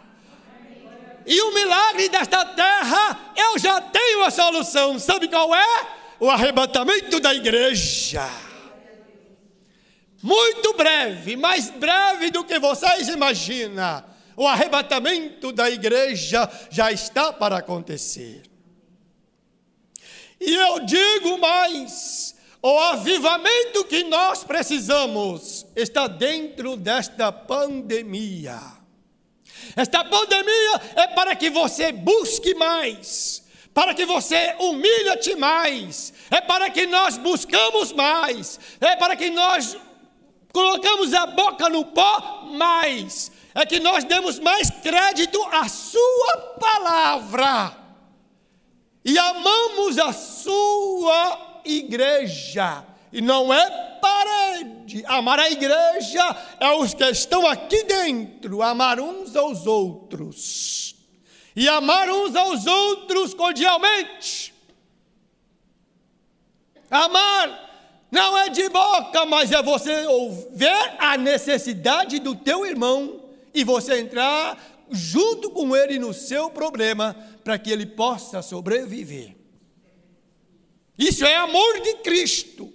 E 1.28 1.42
o 1.42 1.54
milagre 1.54 2.08
desta 2.08 2.46
terra, 2.46 3.34
eu 3.36 3.60
já 3.60 3.82
tenho 3.82 4.24
a 4.24 4.32
solução. 4.32 4.98
Sabe 4.98 5.28
qual 5.28 5.54
é? 5.54 5.88
O 6.22 6.30
arrebatamento 6.30 7.20
da 7.20 7.36
igreja. 7.36 8.28
Muito 10.24 10.74
breve, 10.74 11.36
mais 11.36 11.70
breve 11.70 12.32
do 12.32 12.46
que 12.46 12.58
vocês 12.58 13.10
imaginam. 13.10 14.04
O 14.38 14.48
arrebatamento 14.48 15.52
da 15.52 15.70
igreja 15.70 16.50
já 16.70 16.92
está 16.94 17.34
para 17.34 17.58
acontecer. 17.58 18.44
E 20.40 20.54
eu 20.54 20.80
digo 20.86 21.38
mais: 21.40 22.36
o 22.62 22.80
avivamento 22.80 23.84
que 23.84 24.04
nós 24.06 24.46
precisamos 24.46 25.66
está 25.76 26.08
dentro 26.08 26.78
desta 26.78 27.32
pandemia. 27.32 28.78
Esta 29.76 30.04
pandemia 30.04 30.82
é 30.96 31.08
para 31.08 31.36
que 31.36 31.50
você 31.50 31.92
busque 31.92 32.54
mais, 32.56 33.44
para 33.74 33.94
que 33.94 34.06
você 34.06 34.56
humilhe-te 34.60 35.36
mais, 35.36 36.14
é 36.32 36.42
para 36.42 36.70
que 36.70 36.88
nós 36.88 37.18
buscamos 37.18 37.92
mais, 37.94 38.60
é 38.82 38.96
para 38.96 39.16
que 39.16 39.30
nós 39.30 39.78
colocamos 40.52 41.14
a 41.14 41.28
boca 41.28 41.70
no 41.70 41.86
pó 41.86 42.48
mais, 42.52 43.32
é 43.54 43.66
que 43.66 43.80
nós 43.80 44.04
demos 44.04 44.40
mais 44.40 44.70
crédito 44.70 45.42
à 45.52 45.68
Sua 45.68 46.38
palavra 46.60 47.78
e 49.04 49.18
amamos 49.18 49.98
a 49.98 50.12
Sua 50.12 51.62
igreja, 51.64 52.84
e 53.12 53.22
não 53.22 53.54
é 53.54 53.70
parede. 54.02 55.04
Amar 55.08 55.40
a 55.40 55.50
igreja 55.50 56.24
é 56.60 56.72
os 56.74 56.94
que 56.94 57.04
estão 57.06 57.46
aqui 57.46 57.84
dentro, 57.84 58.62
amar 58.62 59.00
uns 59.00 59.36
aos 59.36 59.66
outros. 59.66 60.96
E 61.56 61.68
amar 61.68 62.10
uns 62.10 62.36
aos 62.36 62.66
outros 62.66 63.34
cordialmente. 63.34 64.54
Amar 66.90 67.68
não 68.12 68.38
é 68.38 68.50
de 68.50 68.70
boca, 68.70 69.26
mas 69.26 69.52
é 69.52 69.62
você 69.62 70.06
ver 70.52 70.96
a 71.00 71.18
necessidade 71.18 72.20
do 72.20 72.36
teu 72.36 72.66
irmão 72.66 73.22
e 73.54 73.64
você 73.64 74.00
entrar 74.00 74.58
junto 74.90 75.50
com 75.50 75.76
ele 75.76 76.00
no 76.00 76.14
seu 76.14 76.50
problema 76.50 77.16
para 77.44 77.58
que 77.58 77.72
ele 77.72 77.86
possa 77.86 78.42
sobreviver. 78.42 79.36
Isso 80.98 81.26
é 81.26 81.36
amor 81.36 81.82
de 81.82 81.96
Cristo. 81.96 82.74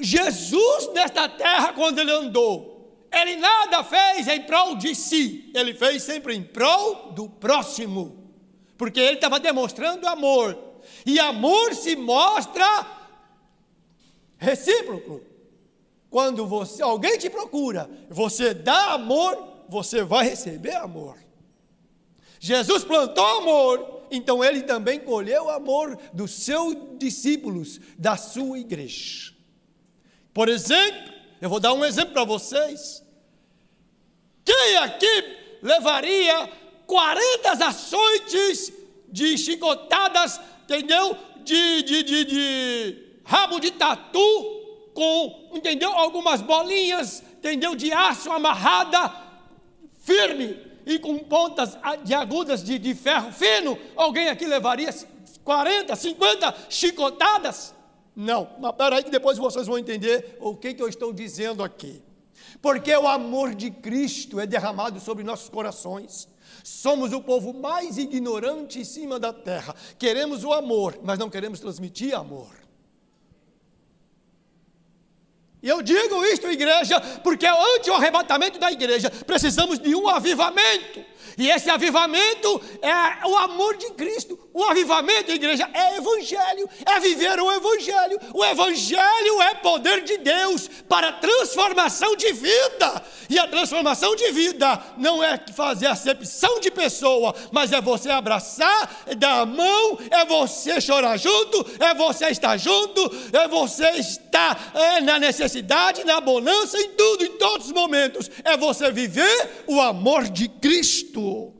Jesus 0.00 0.90
nesta 0.92 1.28
terra, 1.28 1.72
quando 1.72 1.98
ele 1.98 2.12
andou, 2.12 3.06
ele 3.12 3.36
nada 3.36 3.82
fez 3.82 4.28
em 4.28 4.42
prol 4.42 4.76
de 4.76 4.94
si, 4.94 5.50
ele 5.54 5.74
fez 5.74 6.02
sempre 6.02 6.34
em 6.34 6.42
prol 6.42 7.12
do 7.12 7.28
próximo, 7.28 8.32
porque 8.78 9.00
ele 9.00 9.16
estava 9.16 9.40
demonstrando 9.40 10.06
amor, 10.06 10.56
e 11.04 11.18
amor 11.18 11.74
se 11.74 11.96
mostra 11.96 12.66
recíproco. 14.38 15.22
Quando 16.08 16.46
você, 16.46 16.82
alguém 16.82 17.18
te 17.18 17.30
procura, 17.30 17.88
você 18.08 18.52
dá 18.52 18.94
amor, 18.94 19.64
você 19.68 20.02
vai 20.02 20.28
receber 20.28 20.74
amor. 20.74 21.16
Jesus 22.40 22.82
plantou 22.84 23.24
amor, 23.24 24.02
então 24.10 24.42
ele 24.42 24.62
também 24.62 24.98
colheu 24.98 25.44
o 25.44 25.50
amor 25.50 25.96
dos 26.12 26.32
seus 26.32 26.74
discípulos, 26.98 27.80
da 27.98 28.16
sua 28.16 28.58
igreja. 28.58 29.39
Por 30.32 30.48
exemplo, 30.48 31.12
eu 31.40 31.48
vou 31.48 31.60
dar 31.60 31.72
um 31.72 31.84
exemplo 31.84 32.12
para 32.12 32.24
vocês. 32.24 33.02
Quem 34.44 34.76
aqui 34.78 35.36
levaria 35.62 36.48
40 36.86 37.66
açoites 37.66 38.72
de 39.08 39.36
chicotadas, 39.38 40.40
entendeu? 40.64 41.16
De, 41.44 41.82
de, 41.82 42.02
de, 42.02 42.24
de 42.24 43.20
rabo 43.24 43.58
de 43.60 43.70
tatu, 43.72 44.90
com, 44.94 45.50
entendeu? 45.54 45.90
Algumas 45.92 46.42
bolinhas, 46.42 47.22
entendeu? 47.38 47.74
De 47.74 47.92
aço 47.92 48.30
amarrada, 48.30 49.12
firme 49.98 50.58
e 50.86 50.98
com 50.98 51.18
pontas 51.18 51.78
de 52.04 52.14
agudas 52.14 52.62
de, 52.62 52.78
de 52.78 52.94
ferro 52.94 53.32
fino. 53.32 53.78
Alguém 53.96 54.28
aqui 54.28 54.46
levaria 54.46 54.90
40, 55.44 55.94
50 55.94 56.56
chicotadas? 56.68 57.74
Não, 58.20 58.50
mas 58.60 58.72
peraí 58.72 59.02
que 59.02 59.10
depois 59.10 59.38
vocês 59.38 59.66
vão 59.66 59.78
entender 59.78 60.36
o 60.40 60.54
que, 60.54 60.74
que 60.74 60.82
eu 60.82 60.88
estou 60.88 61.10
dizendo 61.10 61.62
aqui. 61.62 62.02
Porque 62.60 62.94
o 62.94 63.08
amor 63.08 63.54
de 63.54 63.70
Cristo 63.70 64.38
é 64.38 64.46
derramado 64.46 65.00
sobre 65.00 65.24
nossos 65.24 65.48
corações. 65.48 66.28
Somos 66.62 67.14
o 67.14 67.22
povo 67.22 67.54
mais 67.54 67.96
ignorante 67.96 68.78
em 68.78 68.84
cima 68.84 69.18
da 69.18 69.32
terra. 69.32 69.74
Queremos 69.98 70.44
o 70.44 70.52
amor, 70.52 70.98
mas 71.02 71.18
não 71.18 71.30
queremos 71.30 71.60
transmitir 71.60 72.14
amor. 72.14 72.59
E 75.62 75.68
eu 75.68 75.82
digo 75.82 76.24
isto, 76.24 76.50
igreja, 76.50 76.98
porque 77.22 77.46
ante 77.46 77.90
o 77.90 77.94
arrebatamento 77.94 78.58
da 78.58 78.72
igreja, 78.72 79.10
precisamos 79.26 79.78
de 79.78 79.94
um 79.94 80.08
avivamento. 80.08 81.04
E 81.36 81.50
esse 81.50 81.70
avivamento 81.70 82.60
é 82.82 83.26
o 83.26 83.36
amor 83.36 83.76
de 83.76 83.90
Cristo. 83.92 84.38
O 84.52 84.64
avivamento, 84.64 85.30
igreja, 85.30 85.68
é 85.72 85.96
evangelho, 85.96 86.68
é 86.84 86.98
viver 87.00 87.40
o 87.40 87.52
evangelho. 87.52 88.18
O 88.34 88.44
evangelho 88.44 89.42
é 89.42 89.54
poder 89.54 90.02
de 90.02 90.18
Deus 90.18 90.68
para 90.88 91.12
transformação 91.12 92.16
de 92.16 92.32
vida. 92.32 93.02
E 93.28 93.38
a 93.38 93.46
transformação 93.46 94.14
de 94.16 94.32
vida 94.32 94.82
não 94.98 95.22
é 95.22 95.40
fazer 95.54 95.86
acepção 95.86 96.58
de 96.60 96.70
pessoa, 96.70 97.34
mas 97.52 97.72
é 97.72 97.80
você 97.80 98.10
abraçar, 98.10 99.04
dar 99.16 99.40
a 99.40 99.46
mão, 99.46 99.98
é 100.10 100.24
você 100.24 100.80
chorar 100.80 101.16
junto, 101.16 101.64
é 101.78 101.94
você 101.94 102.26
estar 102.26 102.56
junto, 102.56 103.00
é 103.32 103.46
você 103.46 103.88
estar 103.92 104.72
é, 104.74 105.00
na 105.00 105.18
necessidade, 105.18 105.49
na 106.04 106.20
bonança, 106.20 106.78
em 106.78 106.90
tudo, 106.90 107.24
em 107.24 107.38
todos 107.38 107.66
os 107.66 107.72
momentos. 107.72 108.30
É 108.44 108.56
você 108.56 108.90
viver 108.90 109.64
o 109.66 109.80
amor 109.80 110.28
de 110.28 110.48
Cristo. 110.48 111.54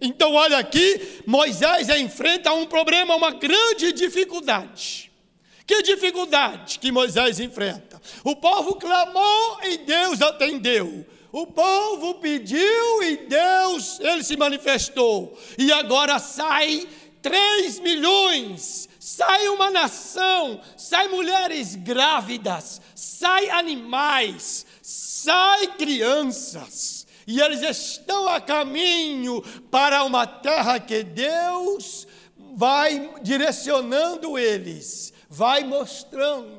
Então, 0.00 0.34
olha 0.34 0.58
aqui, 0.58 1.22
Moisés 1.26 1.88
enfrenta 1.88 2.52
um 2.52 2.66
problema, 2.66 3.16
uma 3.16 3.30
grande 3.30 3.92
dificuldade. 3.92 5.10
Que 5.66 5.82
dificuldade 5.82 6.78
que 6.78 6.92
Moisés 6.92 7.40
enfrenta? 7.40 8.00
O 8.22 8.36
povo 8.36 8.74
clamou 8.74 9.58
e 9.62 9.78
Deus 9.78 10.20
atendeu. 10.20 11.06
O 11.32 11.46
povo 11.46 12.14
pediu 12.14 13.02
e 13.02 13.16
Deus, 13.26 13.98
ele 14.00 14.22
se 14.22 14.36
manifestou. 14.36 15.36
E 15.58 15.72
agora 15.72 16.18
sai 16.18 16.86
3 17.22 17.80
milhões, 17.80 18.88
sai 19.04 19.48
uma 19.48 19.70
nação, 19.70 20.62
sai 20.78 21.08
mulheres 21.08 21.74
grávidas, 21.74 22.80
sai 22.94 23.50
animais, 23.50 24.64
sai 24.80 25.66
crianças. 25.76 27.06
E 27.26 27.38
eles 27.38 27.60
estão 27.60 28.26
a 28.26 28.40
caminho 28.40 29.42
para 29.70 30.04
uma 30.04 30.26
terra 30.26 30.80
que 30.80 31.02
Deus 31.02 32.06
vai 32.56 33.10
direcionando 33.20 34.38
eles 34.38 35.12
vai 35.34 35.64
mostrando 35.64 36.53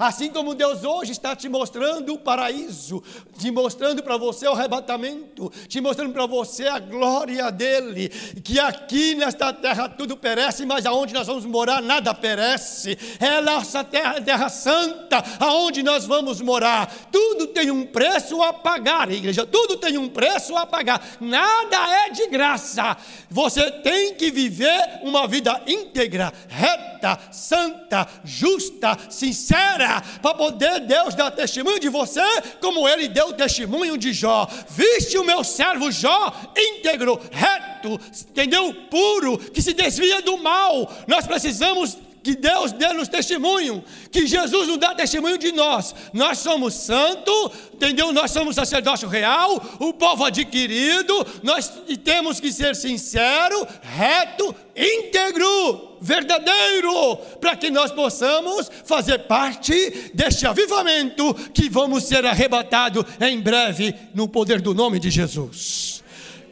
Assim 0.00 0.30
como 0.30 0.54
Deus 0.54 0.82
hoje 0.82 1.12
está 1.12 1.36
te 1.36 1.46
mostrando 1.46 2.14
o 2.14 2.18
paraíso, 2.18 3.04
te 3.38 3.50
mostrando 3.50 4.02
para 4.02 4.16
você 4.16 4.48
o 4.48 4.52
arrebatamento, 4.52 5.52
te 5.68 5.78
mostrando 5.78 6.10
para 6.10 6.24
você 6.24 6.66
a 6.66 6.78
glória 6.78 7.52
dele, 7.52 8.08
que 8.42 8.58
aqui 8.58 9.14
nesta 9.14 9.52
terra 9.52 9.90
tudo 9.90 10.16
perece, 10.16 10.64
mas 10.64 10.86
aonde 10.86 11.12
nós 11.12 11.26
vamos 11.26 11.44
morar 11.44 11.82
nada 11.82 12.14
perece. 12.14 12.96
É 13.20 13.42
nossa 13.42 13.84
terra, 13.84 14.18
terra 14.22 14.48
santa, 14.48 15.22
aonde 15.38 15.82
nós 15.82 16.06
vamos 16.06 16.40
morar. 16.40 16.90
Tudo 17.12 17.48
tem 17.48 17.70
um 17.70 17.84
preço 17.84 18.42
a 18.42 18.54
pagar, 18.54 19.12
igreja, 19.12 19.44
tudo 19.44 19.76
tem 19.76 19.98
um 19.98 20.08
preço 20.08 20.56
a 20.56 20.64
pagar. 20.64 21.18
Nada 21.20 21.76
é 22.06 22.08
de 22.08 22.26
graça. 22.28 22.96
Você 23.28 23.70
tem 23.70 24.14
que 24.14 24.30
viver 24.30 25.00
uma 25.02 25.28
vida 25.28 25.62
íntegra, 25.66 26.32
reta, 26.48 27.18
santa, 27.30 28.08
justa, 28.24 28.96
sincera 29.10 29.89
para 30.20 30.34
poder 30.34 30.80
Deus 30.80 31.14
dar 31.14 31.30
testemunho 31.30 31.80
de 31.80 31.88
você, 31.88 32.22
como 32.60 32.88
ele 32.88 33.08
deu 33.08 33.32
testemunho 33.32 33.96
de 33.96 34.12
Jó. 34.12 34.48
Viste 34.68 35.16
o 35.18 35.24
meu 35.24 35.42
servo 35.42 35.90
Jó, 35.90 36.32
íntegro, 36.56 37.20
reto, 37.30 38.00
entendeu? 38.28 38.74
Puro, 38.90 39.38
que 39.38 39.62
se 39.62 39.72
desvia 39.72 40.22
do 40.22 40.38
mal. 40.38 40.90
Nós 41.06 41.26
precisamos 41.26 41.96
que 42.22 42.34
Deus 42.36 42.72
dê-nos 42.72 43.08
testemunho, 43.08 43.82
que 44.10 44.26
Jesus 44.26 44.68
nos 44.68 44.78
dá 44.78 44.94
testemunho 44.94 45.38
de 45.38 45.52
nós. 45.52 45.94
Nós 46.12 46.38
somos 46.38 46.74
santo, 46.74 47.52
entendeu? 47.72 48.12
Nós 48.12 48.30
somos 48.30 48.56
sacerdócio 48.56 49.08
real, 49.08 49.62
o 49.78 49.92
povo 49.92 50.24
adquirido, 50.24 51.26
nós 51.42 51.72
temos 52.04 52.40
que 52.40 52.52
ser 52.52 52.76
sincero, 52.76 53.66
reto, 53.82 54.54
íntegro, 54.76 55.96
verdadeiro, 56.00 57.16
para 57.40 57.56
que 57.56 57.70
nós 57.70 57.92
possamos 57.92 58.70
fazer 58.84 59.20
parte 59.20 60.10
deste 60.14 60.46
avivamento 60.46 61.34
que 61.52 61.68
vamos 61.68 62.04
ser 62.04 62.24
arrebatados 62.24 63.04
em 63.20 63.40
breve 63.40 63.94
no 64.14 64.28
poder 64.28 64.60
do 64.60 64.74
nome 64.74 64.98
de 64.98 65.10
Jesus. 65.10 65.99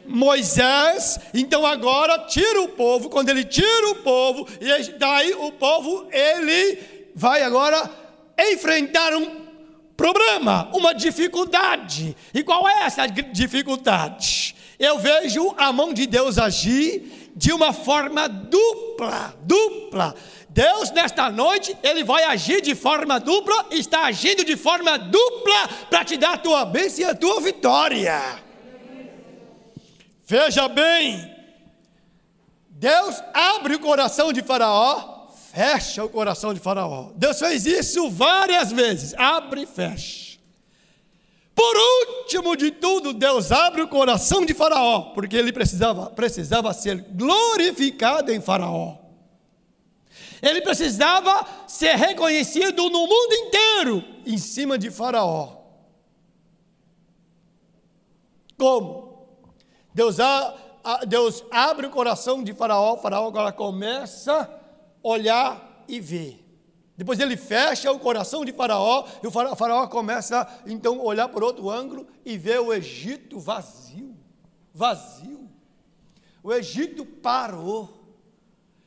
Moisés, 0.09 1.19
então 1.33 1.65
agora 1.65 2.25
tira 2.25 2.61
o 2.63 2.69
povo, 2.69 3.09
quando 3.09 3.29
ele 3.29 3.43
tira 3.43 3.89
o 3.91 3.95
povo, 3.97 4.47
e 4.59 4.91
daí 4.97 5.33
o 5.33 5.51
povo, 5.51 6.07
ele 6.11 6.79
vai 7.15 7.43
agora 7.43 7.89
enfrentar 8.51 9.13
um 9.13 9.47
problema, 9.95 10.69
uma 10.73 10.93
dificuldade. 10.93 12.15
E 12.33 12.43
qual 12.43 12.67
é 12.67 12.83
essa 12.85 13.05
dificuldade? 13.05 14.55
Eu 14.79 14.97
vejo 14.97 15.53
a 15.57 15.71
mão 15.71 15.93
de 15.93 16.07
Deus 16.07 16.37
agir 16.37 17.31
de 17.35 17.51
uma 17.51 17.71
forma 17.71 18.27
dupla, 18.27 19.35
dupla. 19.43 20.15
Deus, 20.49 20.89
nesta 20.91 21.29
noite, 21.29 21.77
Ele 21.83 22.03
vai 22.03 22.23
agir 22.23 22.61
de 22.61 22.73
forma 22.73 23.19
dupla, 23.19 23.67
está 23.71 24.05
agindo 24.05 24.43
de 24.43 24.57
forma 24.57 24.97
dupla 24.97 25.67
para 25.89 26.03
te 26.03 26.17
dar 26.17 26.33
a 26.33 26.37
tua 26.37 26.65
bênção 26.65 27.01
e 27.01 27.03
a 27.05 27.13
tua 27.13 27.39
vitória. 27.39 28.48
Veja 30.29 30.67
bem, 30.67 31.35
Deus 32.69 33.19
abre 33.33 33.73
o 33.73 33.79
coração 33.79 34.31
de 34.31 34.43
Faraó, 34.43 35.27
fecha 35.51 36.03
o 36.03 36.09
coração 36.09 36.53
de 36.53 36.59
Faraó. 36.59 37.09
Deus 37.15 37.39
fez 37.39 37.65
isso 37.65 38.11
várias 38.11 38.71
vezes, 38.71 39.15
abre 39.15 39.63
e 39.63 39.65
fecha. 39.65 40.37
Por 41.55 41.75
último 41.75 42.55
de 42.55 42.69
tudo, 42.69 43.11
Deus 43.11 43.51
abre 43.51 43.81
o 43.81 43.87
coração 43.87 44.45
de 44.45 44.53
Faraó, 44.53 45.13
porque 45.15 45.35
ele 45.35 45.51
precisava, 45.51 46.11
precisava 46.11 46.71
ser 46.73 47.01
glorificado 47.09 48.31
em 48.31 48.39
Faraó. 48.39 48.99
Ele 50.43 50.61
precisava 50.61 51.43
ser 51.67 51.95
reconhecido 51.95 52.87
no 52.87 53.07
mundo 53.07 53.33
inteiro 53.33 54.05
em 54.27 54.37
cima 54.37 54.77
de 54.77 54.91
Faraó. 54.91 55.57
Como? 58.55 59.08
Deus, 59.99 60.17
a, 60.17 60.55
a, 60.81 61.03
Deus 61.03 61.43
abre 61.51 61.85
o 61.85 61.89
coração 61.89 62.41
de 62.41 62.53
Faraó, 62.53 62.95
Faraó 62.95 63.27
agora 63.27 63.51
começa 63.51 64.33
a 64.33 64.49
olhar 65.03 65.83
e 65.89 65.99
ver. 65.99 66.41
Depois 66.95 67.19
ele 67.19 67.35
fecha 67.35 67.91
o 67.91 67.99
coração 67.99 68.45
de 68.45 68.53
Faraó, 68.53 69.05
e 69.21 69.27
o 69.27 69.31
faraó, 69.31 69.87
começa 69.87 70.47
então 70.65 71.01
a 71.01 71.03
olhar 71.03 71.27
por 71.27 71.43
outro 71.43 71.69
ângulo 71.69 72.07
e 72.25 72.37
ver 72.37 72.61
o 72.61 72.73
Egito 72.73 73.41
vazio. 73.41 74.15
Vazio. 74.73 75.49
O 76.41 76.53
Egito 76.53 77.05
parou. 77.05 77.89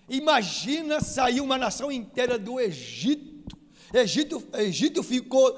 Imagina 0.09 0.99
sair 1.03 1.43
uma 1.43 1.59
nação 1.59 1.93
inteira 1.93 2.39
do 2.39 2.59
Egito. 2.59 3.55
Egito, 3.93 4.43
Egito 4.55 5.03
ficou 5.03 5.55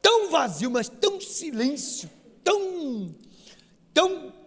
tão 0.00 0.28
vazio, 0.28 0.72
mas 0.72 0.88
tão 0.88 1.20
silêncio, 1.20 2.10
tão, 2.42 3.14
tão 3.94 4.41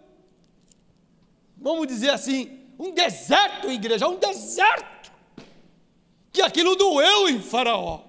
vamos 1.56 1.86
dizer 1.86 2.10
assim, 2.10 2.66
um 2.78 2.92
deserto, 2.92 3.70
igreja, 3.70 4.06
um 4.08 4.18
deserto. 4.18 5.12
Que 6.32 6.42
aquilo 6.42 6.76
doeu 6.76 7.28
em 7.28 7.40
Faraó. 7.40 8.02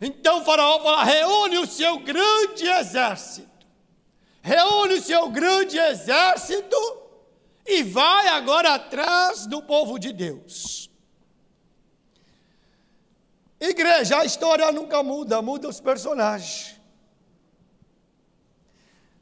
Então 0.00 0.44
Faraó 0.44 0.80
fala: 0.80 1.04
reúne 1.04 1.58
o 1.58 1.66
seu 1.66 1.98
grande 1.98 2.66
exército, 2.66 3.66
reúne 4.42 4.94
o 4.94 5.02
seu 5.02 5.28
grande 5.30 5.78
exército 5.78 6.76
e 7.66 7.82
vai 7.82 8.28
agora 8.28 8.74
atrás 8.74 9.46
do 9.46 9.62
povo 9.62 9.98
de 9.98 10.12
Deus. 10.12 10.90
Igreja, 13.60 14.20
a 14.20 14.24
história 14.24 14.72
nunca 14.72 15.02
muda, 15.02 15.42
muda 15.42 15.68
os 15.68 15.80
personagens. 15.80 16.79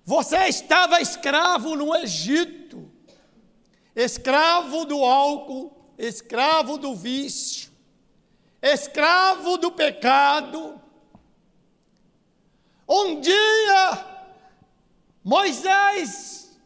Você 0.08 0.38
estava 0.48 1.02
escravo 1.02 1.76
no 1.76 1.94
Egito, 1.94 2.90
escravo 3.94 4.86
do 4.86 5.04
álcool, 5.04 5.92
escravo 5.98 6.78
do 6.78 6.94
vício, 6.94 7.70
escravo 8.62 9.58
do 9.58 9.70
pecado. 9.70 10.80
Um 12.88 13.20
dia, 13.20 14.06
Moisés, 15.22 16.58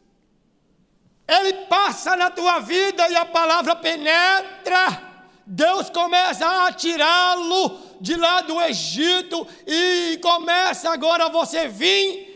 ele 1.26 1.66
passa 1.66 2.14
na 2.14 2.30
tua 2.30 2.60
vida 2.60 3.08
e 3.08 3.16
a 3.16 3.26
palavra 3.26 3.74
penetra, 3.74 5.02
Deus 5.44 5.90
começa 5.90 6.66
a 6.66 6.72
tirá-lo 6.72 7.76
de 8.00 8.14
lá 8.14 8.42
do 8.42 8.62
Egito 8.62 9.44
e 9.66 10.16
começa 10.22 10.92
agora 10.92 11.28
você 11.28 11.66
vir 11.66 12.31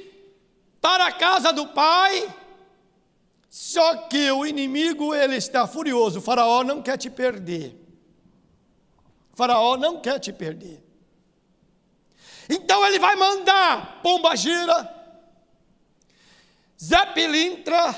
para 0.87 1.07
a 1.07 1.13
casa 1.13 1.53
do 1.53 1.67
pai. 1.67 2.33
Só 3.51 3.97
que 4.07 4.31
o 4.31 4.47
inimigo 4.47 5.13
ele 5.13 5.35
está 5.35 5.67
furioso. 5.67 6.21
O 6.21 6.23
faraó 6.23 6.63
não 6.63 6.81
quer 6.81 6.97
te 6.97 7.11
perder. 7.11 7.75
O 9.33 9.37
faraó 9.37 9.77
não 9.77 10.01
quer 10.01 10.21
te 10.21 10.33
perder. 10.33 10.81
Então 12.49 12.87
ele 12.87 13.01
vai 13.01 13.17
mandar 13.17 14.01
pomba 14.01 14.37
gira, 14.37 14.95
Zé 16.81 17.05
Pilintra, 17.07 17.93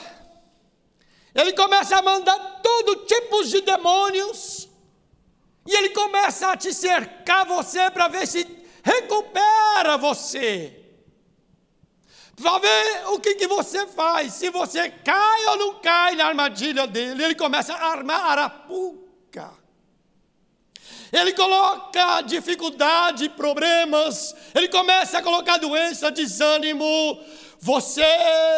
ele 1.35 1.53
começa 1.53 1.99
a 1.99 2.03
mandar 2.03 2.39
todo 2.63 3.05
tipo 3.05 3.45
de 3.45 3.61
demônios, 3.61 4.67
e 5.67 5.77
ele 5.77 5.91
começa 5.91 6.53
a 6.53 6.57
te 6.57 6.73
cercar 6.73 7.45
você 7.45 7.91
para 7.91 8.09
ver 8.09 8.27
se 8.27 8.47
recupera 8.83 9.99
você. 9.99 10.78
Para 12.41 12.59
ver 12.59 13.07
o 13.09 13.19
que, 13.19 13.35
que 13.35 13.49
você 13.49 13.87
faz, 13.87 14.35
se 14.35 14.51
você 14.51 14.91
cai 14.91 15.47
ou 15.47 15.57
não 15.57 15.75
cai 15.81 16.15
na 16.15 16.27
armadilha 16.27 16.87
dele. 16.87 17.25
Ele 17.25 17.35
começa 17.35 17.75
a 17.75 17.91
armar 17.93 18.25
arapuca. 18.25 19.51
Ele 21.13 21.33
coloca 21.33 22.21
dificuldade, 22.23 23.31
problemas, 23.31 24.37
ele 24.55 24.69
começa 24.69 25.19
a 25.19 25.23
colocar 25.23 25.57
doença, 25.57 26.11
desânimo, 26.11 27.19
você 27.61 28.05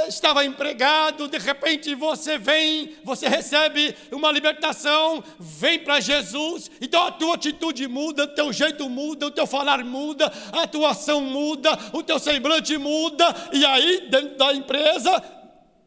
estava 0.08 0.44
empregado, 0.44 1.26
de 1.26 1.38
repente 1.38 1.94
você 1.94 2.36
vem, 2.36 2.96
você 3.02 3.28
recebe 3.28 3.96
uma 4.12 4.30
libertação, 4.30 5.24
vem 5.38 5.78
para 5.78 6.00
Jesus, 6.00 6.70
então 6.80 7.06
a 7.06 7.12
tua 7.12 7.34
atitude 7.34 7.88
muda, 7.88 8.24
o 8.24 8.34
teu 8.34 8.52
jeito 8.52 8.88
muda, 8.88 9.26
o 9.26 9.30
teu 9.30 9.46
falar 9.46 9.82
muda, 9.82 10.30
a 10.52 10.66
tua 10.66 10.90
ação 10.90 11.22
muda, 11.22 11.70
o 11.92 12.02
teu 12.02 12.18
semblante 12.18 12.76
muda, 12.76 13.34
e 13.52 13.64
aí 13.64 14.08
dentro 14.10 14.36
da 14.36 14.52
empresa 14.52 15.22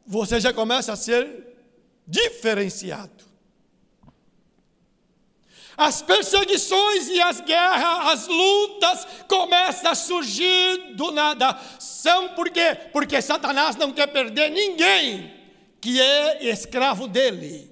você 0.06 0.40
já 0.40 0.52
começa 0.52 0.92
a 0.94 0.96
ser 0.96 1.56
diferenciado. 2.08 3.13
As 5.76 6.02
perseguições 6.02 7.08
e 7.10 7.20
as 7.20 7.42
guerras, 7.42 8.14
as 8.14 8.28
lutas 8.28 9.08
começam 9.28 9.92
a 9.92 9.96
surgir 9.96 10.94
do 10.96 11.12
nada. 11.12 11.58
São 11.80 12.30
por 12.30 12.50
quê? 12.50 12.78
Porque 12.92 13.22
Satanás 13.22 13.76
não 13.76 13.92
quer 13.92 14.08
perder 14.08 14.52
ninguém 14.52 15.34
que 15.82 16.00
é 16.00 16.46
escravo 16.46 17.08
dele. 17.08 17.72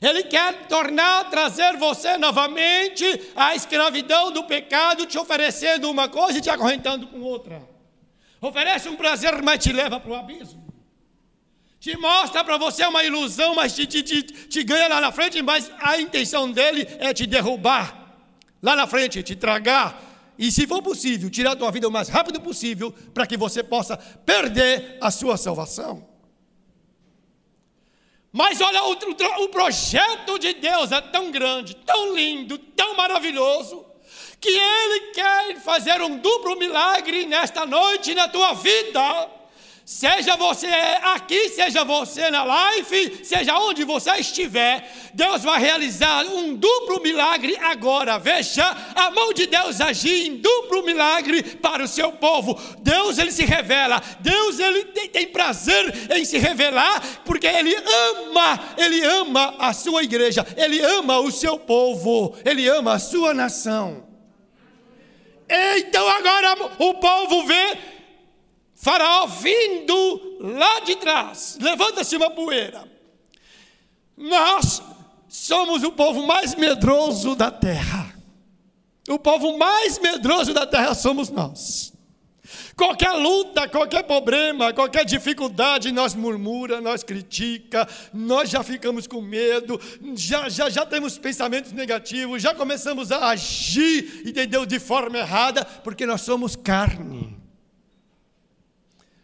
Ele 0.00 0.22
quer 0.22 0.68
tornar, 0.68 1.28
trazer 1.28 1.76
você 1.76 2.16
novamente 2.16 3.04
à 3.34 3.56
escravidão 3.56 4.30
do 4.30 4.44
pecado, 4.44 5.06
te 5.06 5.18
oferecendo 5.18 5.90
uma 5.90 6.08
coisa 6.08 6.38
e 6.38 6.40
te 6.40 6.50
acorrentando 6.50 7.08
com 7.08 7.20
outra. 7.20 7.60
Oferece 8.40 8.88
um 8.88 8.94
prazer, 8.94 9.42
mas 9.42 9.62
te 9.62 9.72
leva 9.72 9.98
para 9.98 10.10
o 10.12 10.14
abismo 10.14 10.67
te 11.88 11.96
mostra 11.96 12.44
para 12.44 12.58
você 12.58 12.84
uma 12.84 13.02
ilusão, 13.02 13.54
mas 13.54 13.74
te, 13.74 13.86
te, 13.86 14.02
te, 14.02 14.22
te 14.22 14.62
ganha 14.62 14.88
lá 14.88 15.00
na 15.00 15.10
frente, 15.10 15.40
mas 15.40 15.70
a 15.80 15.98
intenção 15.98 16.52
dele 16.52 16.86
é 16.98 17.14
te 17.14 17.26
derrubar 17.26 18.12
lá 18.62 18.76
na 18.76 18.86
frente, 18.86 19.22
te 19.22 19.34
tragar. 19.34 19.98
E 20.38 20.52
se 20.52 20.66
for 20.66 20.82
possível, 20.82 21.30
tirar 21.30 21.52
a 21.52 21.56
tua 21.56 21.70
vida 21.70 21.88
o 21.88 21.90
mais 21.90 22.10
rápido 22.10 22.42
possível, 22.42 22.92
para 23.14 23.26
que 23.26 23.38
você 23.38 23.62
possa 23.62 23.96
perder 23.96 24.98
a 25.00 25.10
sua 25.10 25.38
salvação. 25.38 26.06
Mas 28.30 28.60
olha, 28.60 28.84
o, 28.84 28.92
o, 28.92 29.44
o 29.44 29.48
projeto 29.48 30.38
de 30.38 30.52
Deus 30.52 30.92
é 30.92 31.00
tão 31.00 31.30
grande, 31.30 31.74
tão 31.74 32.14
lindo, 32.14 32.58
tão 32.58 32.94
maravilhoso, 32.96 33.86
que 34.38 34.50
Ele 34.50 35.12
quer 35.12 35.56
fazer 35.60 36.02
um 36.02 36.18
duplo 36.18 36.54
milagre 36.56 37.24
nesta 37.24 37.64
noite 37.64 38.14
na 38.14 38.28
tua 38.28 38.52
vida. 38.52 39.37
Seja 39.90 40.36
você 40.36 40.66
aqui, 40.66 41.48
seja 41.48 41.82
você 41.82 42.30
na 42.30 42.44
live, 42.44 43.24
seja 43.24 43.58
onde 43.58 43.84
você 43.84 44.16
estiver, 44.16 44.86
Deus 45.14 45.42
vai 45.42 45.58
realizar 45.58 46.26
um 46.26 46.54
duplo 46.54 47.00
milagre 47.00 47.56
agora. 47.56 48.18
Veja 48.18 48.66
a 48.94 49.10
mão 49.10 49.32
de 49.32 49.46
Deus 49.46 49.80
agir 49.80 50.26
em 50.26 50.36
duplo 50.36 50.84
milagre 50.84 51.42
para 51.42 51.82
o 51.82 51.88
seu 51.88 52.12
povo. 52.12 52.60
Deus 52.80 53.16
ele 53.16 53.32
se 53.32 53.46
revela, 53.46 54.02
Deus 54.20 54.58
ele 54.58 54.84
tem, 54.84 55.26
prazer 55.28 56.12
em 56.14 56.22
se 56.22 56.36
revelar, 56.36 57.22
porque 57.24 57.46
ele 57.46 57.74
ama, 57.74 58.60
ele 58.76 59.02
ama 59.02 59.54
a 59.58 59.72
sua 59.72 60.02
igreja, 60.02 60.46
ele 60.58 60.82
ama 60.82 61.18
o 61.20 61.30
seu 61.30 61.58
povo, 61.58 62.36
ele 62.44 62.68
ama 62.68 62.92
a 62.92 62.98
sua 62.98 63.32
nação. 63.32 64.06
Então 65.48 66.06
agora 66.06 66.74
o 66.78 66.92
povo 66.92 67.46
vê 67.46 67.97
Faraó 68.80 69.26
vindo 69.26 70.38
lá 70.38 70.78
de 70.80 70.94
trás, 70.96 71.58
levanta-se 71.60 72.16
uma 72.16 72.30
poeira. 72.30 72.88
Nós 74.16 74.80
somos 75.28 75.82
o 75.82 75.90
povo 75.90 76.24
mais 76.24 76.54
medroso 76.54 77.34
da 77.34 77.50
terra. 77.50 78.14
O 79.08 79.18
povo 79.18 79.58
mais 79.58 79.98
medroso 79.98 80.54
da 80.54 80.64
terra 80.64 80.94
somos 80.94 81.28
nós. 81.28 81.92
Qualquer 82.76 83.10
luta, 83.14 83.66
qualquer 83.66 84.04
problema, 84.04 84.72
qualquer 84.72 85.04
dificuldade, 85.04 85.90
nós 85.90 86.14
murmura, 86.14 86.80
nós 86.80 87.02
critica, 87.02 87.86
nós 88.14 88.48
já 88.48 88.62
ficamos 88.62 89.08
com 89.08 89.20
medo, 89.20 89.80
já, 90.14 90.48
já, 90.48 90.70
já 90.70 90.86
temos 90.86 91.18
pensamentos 91.18 91.72
negativos, 91.72 92.40
já 92.40 92.54
começamos 92.54 93.10
a 93.10 93.30
agir, 93.30 94.22
entendeu, 94.24 94.64
de 94.64 94.78
forma 94.78 95.18
errada, 95.18 95.64
porque 95.64 96.06
nós 96.06 96.20
somos 96.20 96.54
carne. 96.54 97.37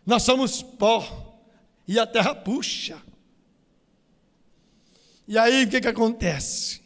Nós 0.07 0.23
somos 0.23 0.63
pó 0.63 1.41
e 1.87 1.99
a 1.99 2.07
terra 2.07 2.35
puxa. 2.35 3.01
E 5.27 5.39
aí 5.39 5.65
o 5.65 5.71
que, 5.71 5.81
que 5.81 5.89
acontece? 5.89 6.83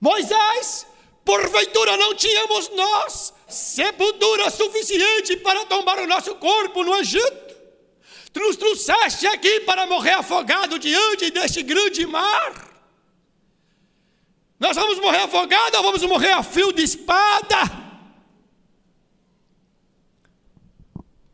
Moisés, 0.00 0.86
porventura 1.24 1.96
não 1.96 2.14
tínhamos 2.14 2.70
nós 2.70 3.34
sepultura 3.48 4.50
suficiente 4.50 5.36
para 5.38 5.64
tomar 5.66 5.98
o 5.98 6.06
nosso 6.06 6.34
corpo 6.36 6.84
no 6.84 6.94
Egito? 6.96 7.54
Tu 8.32 8.40
nos 8.40 8.56
trouxeste 8.56 9.26
aqui 9.26 9.60
para 9.60 9.86
morrer 9.86 10.12
afogado 10.12 10.78
diante 10.78 11.30
deste 11.30 11.62
grande 11.62 12.06
mar? 12.06 12.74
Nós 14.58 14.76
vamos 14.76 14.98
morrer 14.98 15.18
afogados 15.18 15.78
ou 15.78 15.84
vamos 15.84 16.02
morrer 16.04 16.32
a 16.32 16.42
fio 16.42 16.72
de 16.72 16.82
espada? 16.82 17.83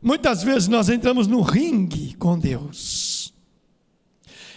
Muitas 0.01 0.41
vezes 0.41 0.67
nós 0.67 0.89
entramos 0.89 1.27
no 1.27 1.41
ringue 1.41 2.15
com 2.15 2.39
Deus. 2.39 3.31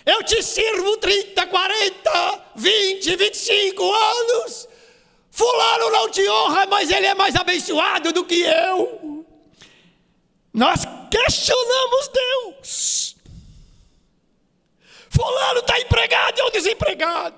Eu 0.07 0.23
te 0.23 0.43
sirvo 0.43 0.97
30, 0.99 1.47
40, 1.47 2.43
20, 2.57 3.17
25 3.17 3.93
anos. 3.93 4.69
Fulano 5.31 5.91
não 5.91 6.11
te 6.11 6.27
honra, 6.29 6.67
mas 6.67 6.91
ele 6.91 7.07
é 7.07 7.15
mais 7.15 7.35
abençoado 7.35 8.13
do 8.13 8.25
que 8.25 8.41
eu. 8.41 9.27
Nós 10.53 10.85
questionamos 11.11 12.11
Deus. 12.13 13.17
Fulano 15.11 15.61
está 15.61 15.79
empregado 15.81 16.39
e 16.39 16.41
eu 16.41 16.51
desempregado. 16.51 17.37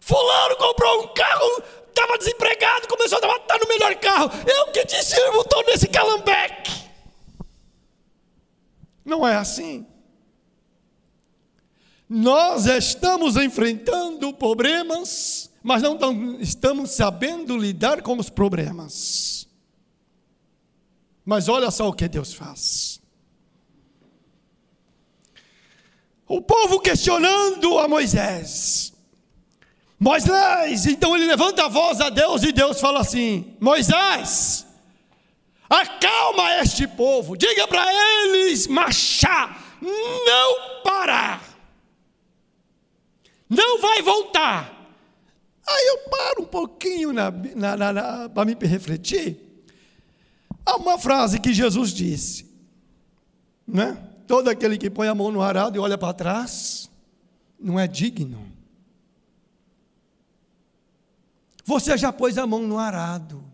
Fulano 0.00 0.56
comprou 0.56 1.04
um 1.04 1.08
carro, 1.08 1.62
estava 1.88 2.18
desempregado, 2.18 2.88
começou 2.88 3.18
a 3.18 3.36
estar 3.36 3.58
no 3.58 3.68
melhor 3.68 3.94
carro. 3.96 4.30
Eu 4.46 4.72
que 4.72 4.84
te 4.86 5.02
sirvo, 5.04 5.42
estou 5.42 5.64
nesse 5.66 5.86
calambeque. 5.88 6.89
Não 9.04 9.26
é 9.26 9.36
assim. 9.36 9.86
Nós 12.08 12.66
estamos 12.66 13.36
enfrentando 13.36 14.32
problemas, 14.32 15.50
mas 15.62 15.82
não 15.82 16.40
estamos 16.40 16.90
sabendo 16.90 17.56
lidar 17.56 18.02
com 18.02 18.18
os 18.18 18.28
problemas. 18.28 19.48
Mas 21.24 21.48
olha 21.48 21.70
só 21.70 21.88
o 21.88 21.92
que 21.92 22.08
Deus 22.08 22.34
faz. 22.34 23.00
O 26.26 26.40
povo 26.40 26.80
questionando 26.80 27.78
a 27.78 27.86
Moisés. 27.86 28.92
Moisés, 29.98 30.86
então 30.86 31.14
ele 31.14 31.26
levanta 31.26 31.66
a 31.66 31.68
voz 31.68 32.00
a 32.00 32.08
Deus 32.08 32.42
e 32.42 32.52
Deus 32.52 32.80
fala 32.80 33.00
assim: 33.00 33.54
Moisés, 33.60 34.66
acalma 35.70 36.56
este 36.56 36.86
povo, 36.88 37.36
diga 37.36 37.68
para 37.68 37.86
eles 38.24 38.66
marchar, 38.66 39.78
não 39.80 40.82
parar, 40.82 41.42
não 43.48 43.80
vai 43.80 44.02
voltar. 44.02 44.76
Aí 45.66 45.86
eu 45.86 45.98
paro 46.10 46.42
um 46.42 46.46
pouquinho 46.46 47.12
para 48.34 48.44
me 48.44 48.54
refletir. 48.60 49.38
Há 50.66 50.76
uma 50.76 50.98
frase 50.98 51.38
que 51.38 51.54
Jesus 51.54 51.92
disse, 51.92 52.50
né? 53.66 53.96
Todo 54.26 54.48
aquele 54.48 54.76
que 54.76 54.90
põe 54.90 55.08
a 55.08 55.14
mão 55.14 55.30
no 55.30 55.40
arado 55.40 55.76
e 55.76 55.80
olha 55.80 55.96
para 55.96 56.12
trás, 56.12 56.90
não 57.58 57.78
é 57.78 57.86
digno. 57.86 58.50
Você 61.64 61.96
já 61.96 62.12
pôs 62.12 62.36
a 62.36 62.46
mão 62.46 62.62
no 62.62 62.78
arado. 62.78 63.44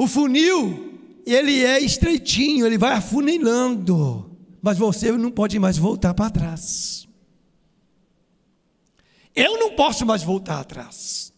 O 0.00 0.06
funil 0.06 0.94
ele 1.26 1.62
é 1.62 1.78
estreitinho, 1.78 2.64
ele 2.64 2.78
vai 2.78 2.92
afunilando, 2.92 4.34
mas 4.62 4.78
você 4.78 5.12
não 5.12 5.30
pode 5.30 5.58
mais 5.58 5.76
voltar 5.76 6.14
para 6.14 6.30
trás. 6.30 7.06
Eu 9.36 9.58
não 9.58 9.76
posso 9.76 10.06
mais 10.06 10.22
voltar 10.22 10.58
atrás. 10.58 11.34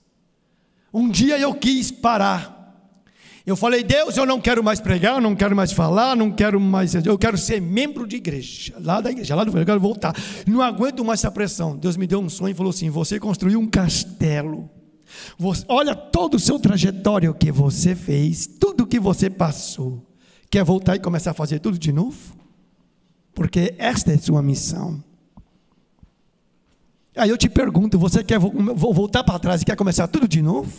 Um 0.95 1.09
dia 1.09 1.41
eu 1.41 1.53
quis 1.55 1.91
parar. 1.91 2.87
Eu 3.45 3.57
falei, 3.57 3.83
Deus, 3.83 4.17
eu 4.17 4.25
não 4.25 4.41
quero 4.41 4.63
mais 4.63 4.79
pregar, 4.79 5.21
não 5.21 5.35
quero 5.35 5.57
mais 5.57 5.73
falar, 5.73 6.15
não 6.15 6.31
quero 6.31 6.61
mais. 6.61 6.95
Eu 6.95 7.19
quero 7.19 7.37
ser 7.37 7.61
membro 7.61 8.07
de 8.07 8.15
igreja, 8.15 8.75
lá 8.79 9.01
da 9.01 9.11
igreja, 9.11 9.35
lá 9.35 9.43
do 9.43 9.59
eu 9.59 9.67
quero 9.67 9.81
voltar. 9.81 10.15
Não 10.47 10.63
aguento 10.63 11.05
mais 11.05 11.19
essa 11.19 11.33
pressão. 11.33 11.77
Deus 11.77 11.97
me 11.97 12.07
deu 12.07 12.21
um 12.21 12.29
sonho 12.29 12.53
e 12.53 12.55
falou 12.55 12.71
assim: 12.71 12.91
você 12.91 13.19
construiu 13.19 13.59
um 13.59 13.67
castelo. 13.67 14.71
Você, 15.39 15.65
olha 15.69 15.95
todo 15.95 16.35
o 16.35 16.41
seu 16.41 16.59
trajetório 16.59 17.35
que 17.35 17.51
você 17.51 17.95
fez, 17.95 18.47
tudo 18.47 18.87
que 18.87 19.01
você 19.01 19.29
passou. 19.29 20.07
Quer 20.51 20.65
voltar 20.65 20.97
e 20.97 21.01
começar 21.01 21.31
a 21.31 21.35
fazer 21.35 21.59
tudo 21.59 21.79
de 21.79 21.93
novo? 21.93 22.37
Porque 23.35 23.75
esta 23.79 24.13
é 24.13 24.19
sua 24.19 24.43
missão. 24.43 25.03
Aí 27.17 27.31
eu 27.31 27.39
te 27.39 27.49
pergunto: 27.49 27.99
você 27.99 28.23
quer 28.23 28.39
voltar 28.39 29.25
para 29.25 29.39
trás 29.39 29.63
e 29.63 29.65
quer 29.65 29.77
começar 29.77 30.07
tudo 30.09 30.29
de 30.29 30.43
novo? 30.43 30.71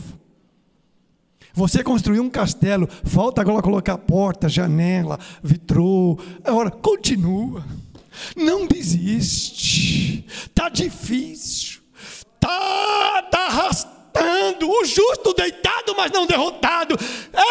Você 1.56 1.84
construiu 1.84 2.24
um 2.24 2.30
castelo, 2.30 2.88
falta 3.04 3.42
agora 3.42 3.62
colocar 3.62 3.98
porta, 3.98 4.50
janela, 4.50 5.20
vitrô. 5.44 6.18
Agora, 6.44 6.72
continua. 6.72 7.64
Não 8.36 8.66
desiste. 8.66 10.26
Está 10.28 10.70
difícil. 10.70 11.82
Está 12.36 13.22
tá 13.32 13.48
O 14.66 14.86
justo 14.86 15.34
deitado, 15.34 15.94
mas 15.96 16.12
não 16.12 16.26
derrotado. 16.26 16.98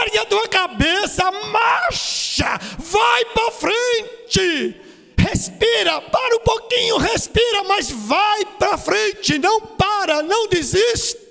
Ergue 0.03 0.18
a 0.18 0.25
tua 0.27 0.48
cabeça, 0.48 1.31
marcha. 1.31 2.59
Vai 2.79 3.25
para 3.27 3.51
frente. 3.53 4.77
Respira, 5.18 6.01
para 6.01 6.37
um 6.37 6.40
pouquinho, 6.40 6.98
respira, 6.98 7.64
mas 7.64 7.90
vai 7.90 8.44
para 8.59 8.77
frente. 8.77 9.38
Não 9.38 9.61
para, 9.61 10.22
não 10.22 10.48
desista 10.48 11.22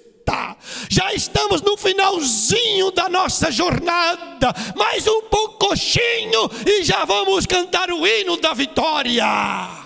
já 0.89 1.13
estamos 1.13 1.61
no 1.61 1.75
finalzinho 1.75 2.91
da 2.91 3.09
nossa 3.09 3.51
jornada, 3.51 4.53
mais 4.75 5.05
um 5.07 5.23
pouquinho 5.23 6.49
e 6.65 6.83
já 6.83 7.05
vamos 7.05 7.45
cantar 7.45 7.91
o 7.91 8.05
hino 8.05 8.37
da 8.37 8.53
vitória. 8.53 9.80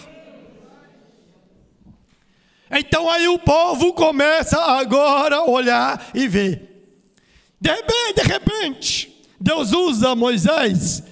Então 2.75 3.09
aí 3.09 3.27
o 3.27 3.39
povo 3.39 3.93
começa 3.93 4.59
agora 4.59 5.38
a 5.38 5.49
olhar 5.49 6.09
e 6.13 6.27
ver. 6.27 6.75
De 7.59 7.71
repente, 7.71 8.13
de 8.15 8.21
repente, 8.23 9.25
Deus 9.39 9.71
usa 9.71 10.15
Moisés 10.15 11.03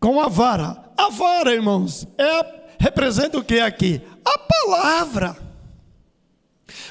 com 0.00 0.20
a 0.20 0.28
vara. 0.28 0.84
A 0.96 1.08
vara, 1.08 1.54
irmãos, 1.54 2.06
é, 2.18 2.60
representa 2.78 3.38
o 3.38 3.44
que 3.44 3.60
aqui? 3.60 4.00
A 4.24 4.38
palavra. 4.38 5.36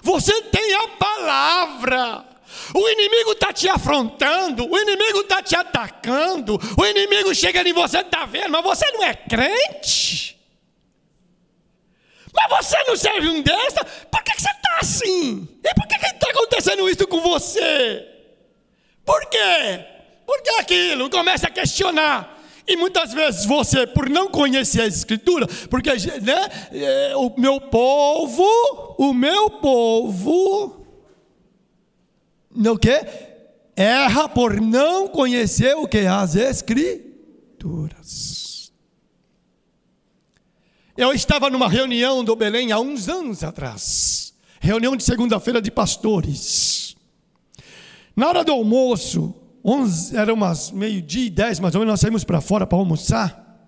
Você 0.01 0.41
tem 0.43 0.73
a 0.75 0.87
palavra. 0.89 2.25
O 2.73 2.89
inimigo 2.89 3.31
está 3.33 3.51
te 3.51 3.67
afrontando, 3.67 4.69
o 4.69 4.77
inimigo 4.77 5.19
está 5.19 5.41
te 5.41 5.55
atacando, 5.55 6.59
o 6.77 6.85
inimigo 6.85 7.33
chega 7.35 7.67
em 7.67 7.73
você, 7.73 7.99
está 7.99 8.25
vendo, 8.25 8.49
mas 8.49 8.63
você 8.63 8.89
não 8.91 9.03
é 9.03 9.13
crente. 9.13 10.34
Mas 12.35 12.65
você 12.65 12.83
não 12.83 12.95
serve 12.97 13.29
um 13.29 13.41
desta, 13.41 13.85
por 13.85 14.21
que, 14.23 14.33
que 14.33 14.41
você 14.41 14.49
está 14.49 14.77
assim? 14.81 15.47
E 15.63 15.73
por 15.73 15.87
que 15.87 15.95
está 15.95 16.29
acontecendo 16.29 16.89
isso 16.89 17.07
com 17.07 17.21
você? 17.21 18.05
Por 19.05 19.25
quê? 19.29 19.85
Por 20.25 20.41
que 20.41 20.49
aquilo? 20.59 21.09
Começa 21.09 21.47
a 21.47 21.51
questionar. 21.51 22.35
E 22.67 22.75
muitas 22.75 23.13
vezes 23.13 23.45
você, 23.45 23.85
por 23.85 24.09
não 24.09 24.27
conhecer 24.27 24.81
a 24.81 24.87
Escritura, 24.87 25.47
porque 25.69 25.91
né, 25.91 26.49
é, 26.73 27.15
o 27.15 27.31
meu 27.37 27.61
povo, 27.61 28.43
o 28.97 29.13
meu 29.13 29.51
povo, 29.51 30.83
não 32.49 32.75
que 32.75 33.05
erra 33.75 34.27
por 34.27 34.59
não 34.59 35.07
conhecer 35.07 35.75
o 35.75 35.87
que 35.87 35.99
as 35.99 36.35
Escrituras. 36.35 38.24
Eu 40.97 41.11
estava 41.11 41.49
numa 41.49 41.67
reunião 41.67 42.23
do 42.23 42.37
Belém 42.37 42.71
há 42.71 42.79
uns 42.79 43.09
anos 43.09 43.43
atrás, 43.43 44.33
reunião 44.61 44.95
de 44.95 45.03
segunda-feira 45.03 45.61
de 45.61 45.69
pastores. 45.69 46.95
Na 48.15 48.29
hora 48.29 48.45
do 48.45 48.53
almoço, 48.53 49.35
11, 49.63 50.15
era 50.15 50.33
umas 50.33 50.71
meio-dia 50.71 51.25
e 51.25 51.29
10 51.29 51.59
mais 51.59 51.75
ou 51.75 51.79
menos, 51.79 51.91
nós 51.91 51.99
saímos 51.99 52.23
para 52.23 52.39
fora 52.39 52.65
para 52.65 52.77
almoçar. 52.77 53.59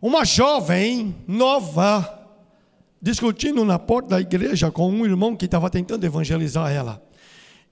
Uma 0.00 0.24
jovem 0.24 1.16
nova, 1.26 2.24
discutindo 3.02 3.64
na 3.64 3.76
porta 3.76 4.10
da 4.10 4.20
igreja 4.20 4.70
com 4.70 4.88
um 4.88 5.04
irmão 5.04 5.34
que 5.34 5.46
estava 5.46 5.68
tentando 5.68 6.06
evangelizar 6.06 6.70
ela. 6.70 7.02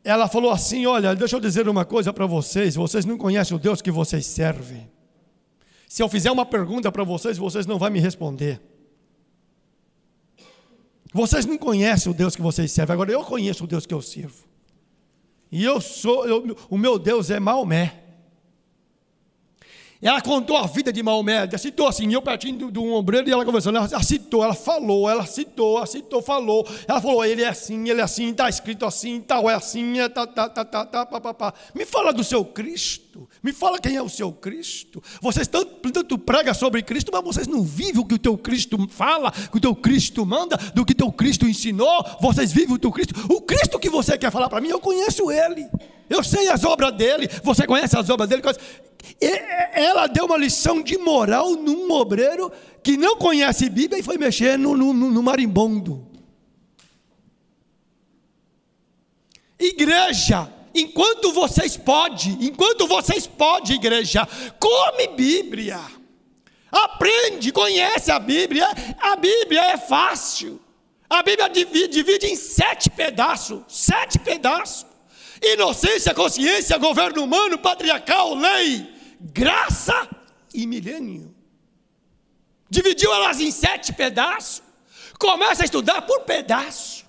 Ela 0.03 0.27
falou 0.27 0.51
assim: 0.51 0.87
Olha, 0.87 1.15
deixa 1.15 1.37
eu 1.37 1.41
dizer 1.41 1.69
uma 1.69 1.85
coisa 1.85 2.13
para 2.13 2.27
vocês, 2.27 2.75
vocês 2.75 3.05
não 3.05 3.17
conhecem 3.17 3.57
o 3.57 3.61
Deus 3.61 3.81
que 3.81 3.93
vocês 3.93 4.27
servem. 4.27 4.91
Se 5.87 6.03
eu 6.03 6.09
fizer 6.09 6.33
uma 6.33 6.45
pergunta 6.45 6.91
para 6.91 7.05
vocês, 7.05 7.39
vocês 7.39 7.65
não 7.65 7.79
vão 7.79 7.89
me 7.89 8.01
responder. 8.01 8.72
Vocês 11.13 11.45
não 11.45 11.59
conhecem 11.59 12.11
o 12.11 12.15
Deus 12.15 12.35
que 12.35 12.43
vocês 12.43 12.73
servem, 12.73 12.95
agora 12.95 13.13
eu 13.13 13.23
conheço 13.23 13.65
o 13.65 13.67
Deus 13.67 13.85
que 13.85 13.93
eu 13.93 14.01
sirvo. 14.01 14.45
E 15.51 15.63
eu 15.63 15.81
sou, 15.81 16.27
eu, 16.27 16.57
o 16.71 16.79
meu 16.79 16.99
Deus 16.99 17.31
é 17.31 17.39
Maomé. 17.39 18.02
Ela 20.03 20.21
contou 20.21 20.57
a 20.57 20.67
vida 20.67 20.93
de 20.93 21.01
Maomé, 21.01 21.49
citou 21.57 21.87
assim, 21.87 22.13
eu 22.13 22.21
pertinho 22.21 22.73
de 22.73 22.79
um 22.79 22.93
ombreiro 22.93 23.29
e 23.29 23.33
ela 23.33 23.45
conversando, 23.45 23.79
ela 23.79 24.03
citou, 24.03 24.43
ela 24.43 24.53
falou, 24.53 25.09
ela 25.09 25.25
citou, 25.25 25.77
ela 25.77 25.87
citou, 25.87 26.21
falou, 26.21 26.67
ela 26.89 27.01
falou, 27.01 27.25
ele 27.25 27.43
é 27.43 27.49
assim, 27.49 27.89
ele 27.89 28.01
é 28.01 28.05
assim, 28.05 28.31
está 28.31 28.49
escrito 28.49 28.85
assim, 28.85 29.21
tal, 29.21 29.49
é 29.49 29.55
assim, 29.55 30.01
é 30.01 30.09
tá, 30.09 30.27
tá, 30.27 30.49
tá, 30.49 30.65
tá, 30.65 30.85
tá, 30.85 31.07
pá, 31.07 31.21
pá, 31.21 31.33
pá. 31.33 31.55
Me 31.73 31.87
fala 31.87 32.13
do 32.13 32.25
seu 32.25 32.45
Cristo, 32.45 33.29
me 33.41 33.53
fala 33.53 33.79
quem 33.79 33.95
é 33.95 34.03
o 34.03 34.09
seu 34.09 34.33
Cristo. 34.33 35.01
Vocês 35.21 35.47
tanto, 35.47 35.93
tanto 35.93 36.19
pregam 36.19 36.53
sobre 36.53 36.83
Cristo, 36.83 37.13
mas 37.13 37.23
vocês 37.23 37.47
não 37.47 37.63
vivem 37.63 38.01
o 38.01 38.05
que 38.05 38.15
o 38.15 38.19
teu 38.19 38.37
Cristo 38.37 38.77
fala, 38.91 39.33
o 39.47 39.51
que 39.53 39.59
o 39.59 39.61
teu 39.61 39.77
Cristo 39.77 40.27
manda, 40.27 40.57
do 40.75 40.85
que 40.85 40.95
o 40.95 40.97
teu 40.97 41.13
Cristo 41.13 41.47
ensinou, 41.47 42.05
vocês 42.21 42.51
vivem 42.51 42.75
o 42.75 42.79
teu 42.79 42.91
Cristo. 42.91 43.15
O 43.33 43.41
Cristo 43.41 43.79
que 43.79 43.89
você 43.89 44.19
quer 44.19 44.33
falar 44.33 44.49
para 44.49 44.61
mim, 44.61 44.69
eu 44.69 44.81
conheço 44.81 45.31
ele. 45.31 45.69
Eu 46.13 46.23
sei 46.23 46.49
as 46.49 46.63
obras 46.63 46.93
dele, 46.93 47.27
você 47.43 47.67
conhece 47.67 47.97
as 47.97 48.11
obras 48.11 48.29
dele. 48.29 48.43
Ela 49.73 50.07
deu 50.07 50.27
uma 50.27 50.37
lição 50.37 50.83
de 50.83 50.99
moral 50.99 51.53
num 51.53 51.91
obreiro 51.91 52.53
que 52.83 52.99
não 52.99 53.17
conhece 53.17 53.71
Bíblia 53.71 53.99
e 53.99 54.03
foi 54.03 54.19
mexer 54.19 54.59
no, 54.59 54.77
no, 54.77 54.93
no 54.93 55.23
marimbondo. 55.23 56.07
Igreja, 59.59 60.53
enquanto 60.75 61.33
vocês 61.33 61.79
podem, 61.79 62.37
enquanto 62.43 62.87
vocês 62.87 63.27
podem, 63.27 63.77
igreja, 63.77 64.29
come 64.61 65.09
Bíblia. 65.17 65.81
Aprende, 66.71 67.53
conhece 67.53 68.11
a 68.11 68.19
Bíblia. 68.19 68.69
A 69.01 69.17
Bíblia 69.17 69.63
é 69.73 69.79
fácil. 69.79 70.61
A 71.09 71.23
Bíblia 71.23 71.49
divide, 71.49 71.89
divide 71.89 72.27
em 72.27 72.37
sete 72.37 72.91
pedaços. 72.91 73.63
Sete 73.69 74.19
pedaços 74.19 74.92
inocência, 75.43 76.15
consciência, 76.15 76.79
governo 76.79 77.25
humano, 77.25 77.59
patriarcal, 77.59 78.35
lei, 78.35 78.87
graça 79.21 80.09
e 80.55 80.67
milênio. 80.67 81.35
Dividiu 82.71 83.13
elas 83.13 83.41
em 83.41 83.51
sete 83.51 83.93
pedaços. 83.93 84.63
Começa 85.19 85.63
a 85.63 85.65
estudar 85.65 86.03
por 86.03 86.21
pedaço. 86.21 87.05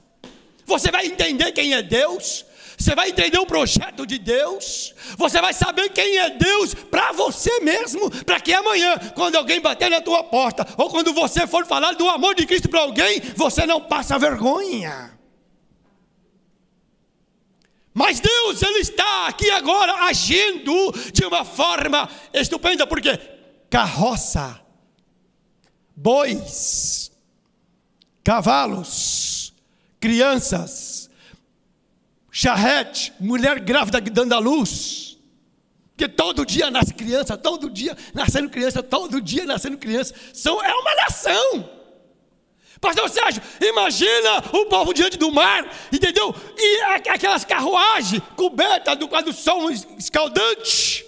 Você 0.65 0.91
vai 0.91 1.05
entender 1.05 1.51
quem 1.51 1.73
é 1.73 1.81
Deus. 1.81 2.45
Você 2.77 2.95
vai 2.95 3.09
entender 3.09 3.37
o 3.37 3.45
projeto 3.45 4.05
de 4.05 4.17
Deus. 4.17 4.93
Você 5.17 5.39
vai 5.39 5.53
saber 5.53 5.89
quem 5.89 6.17
é 6.17 6.31
Deus 6.31 6.73
para 6.73 7.11
você 7.13 7.59
mesmo. 7.61 8.09
Para 8.25 8.39
que 8.39 8.53
amanhã, 8.53 8.97
quando 9.15 9.35
alguém 9.35 9.61
bater 9.61 9.89
na 9.89 10.01
tua 10.01 10.23
porta, 10.23 10.67
ou 10.77 10.89
quando 10.89 11.13
você 11.13 11.47
for 11.47 11.65
falar 11.65 11.93
do 11.93 12.09
amor 12.09 12.35
de 12.35 12.45
Cristo 12.45 12.67
para 12.69 12.81
alguém, 12.81 13.21
você 13.35 13.65
não 13.65 13.79
passa 13.79 14.19
vergonha. 14.19 15.17
Mas 17.93 18.19
Deus, 18.19 18.61
Ele 18.63 18.79
está 18.79 19.27
aqui 19.27 19.49
agora 19.51 19.93
agindo 20.05 20.73
de 21.11 21.25
uma 21.25 21.45
forma 21.45 22.09
estupenda, 22.33 22.87
porque 22.87 23.17
carroça, 23.69 24.59
bois, 25.95 27.11
cavalos, 28.23 29.53
crianças, 29.99 31.09
charrete, 32.31 33.13
mulher 33.19 33.59
grávida 33.59 34.01
dando 34.01 34.33
a 34.33 34.39
luz, 34.39 35.19
que 35.95 36.09
todo 36.09 36.45
dia 36.45 36.71
nasce 36.71 36.93
criança, 36.93 37.37
todo 37.37 37.69
dia 37.69 37.95
nascendo 38.13 38.49
criança, 38.49 38.81
todo 38.81 39.21
dia 39.21 39.45
nascendo 39.45 39.77
criança, 39.77 40.15
são, 40.33 40.63
é 40.63 40.73
uma 40.73 40.95
nação. 40.95 41.69
Pastor 42.83 43.09
Sérgio, 43.09 43.41
imagina 43.61 44.43
o 44.51 44.65
povo 44.65 44.93
diante 44.93 45.17
do 45.17 45.31
mar, 45.31 45.65
entendeu? 45.89 46.35
E 46.57 46.81
aquelas 47.09 47.45
carruagens 47.45 48.21
cobertas 48.35 48.97
do, 48.97 49.31
sol 49.31 49.71
escaldante. 49.71 51.05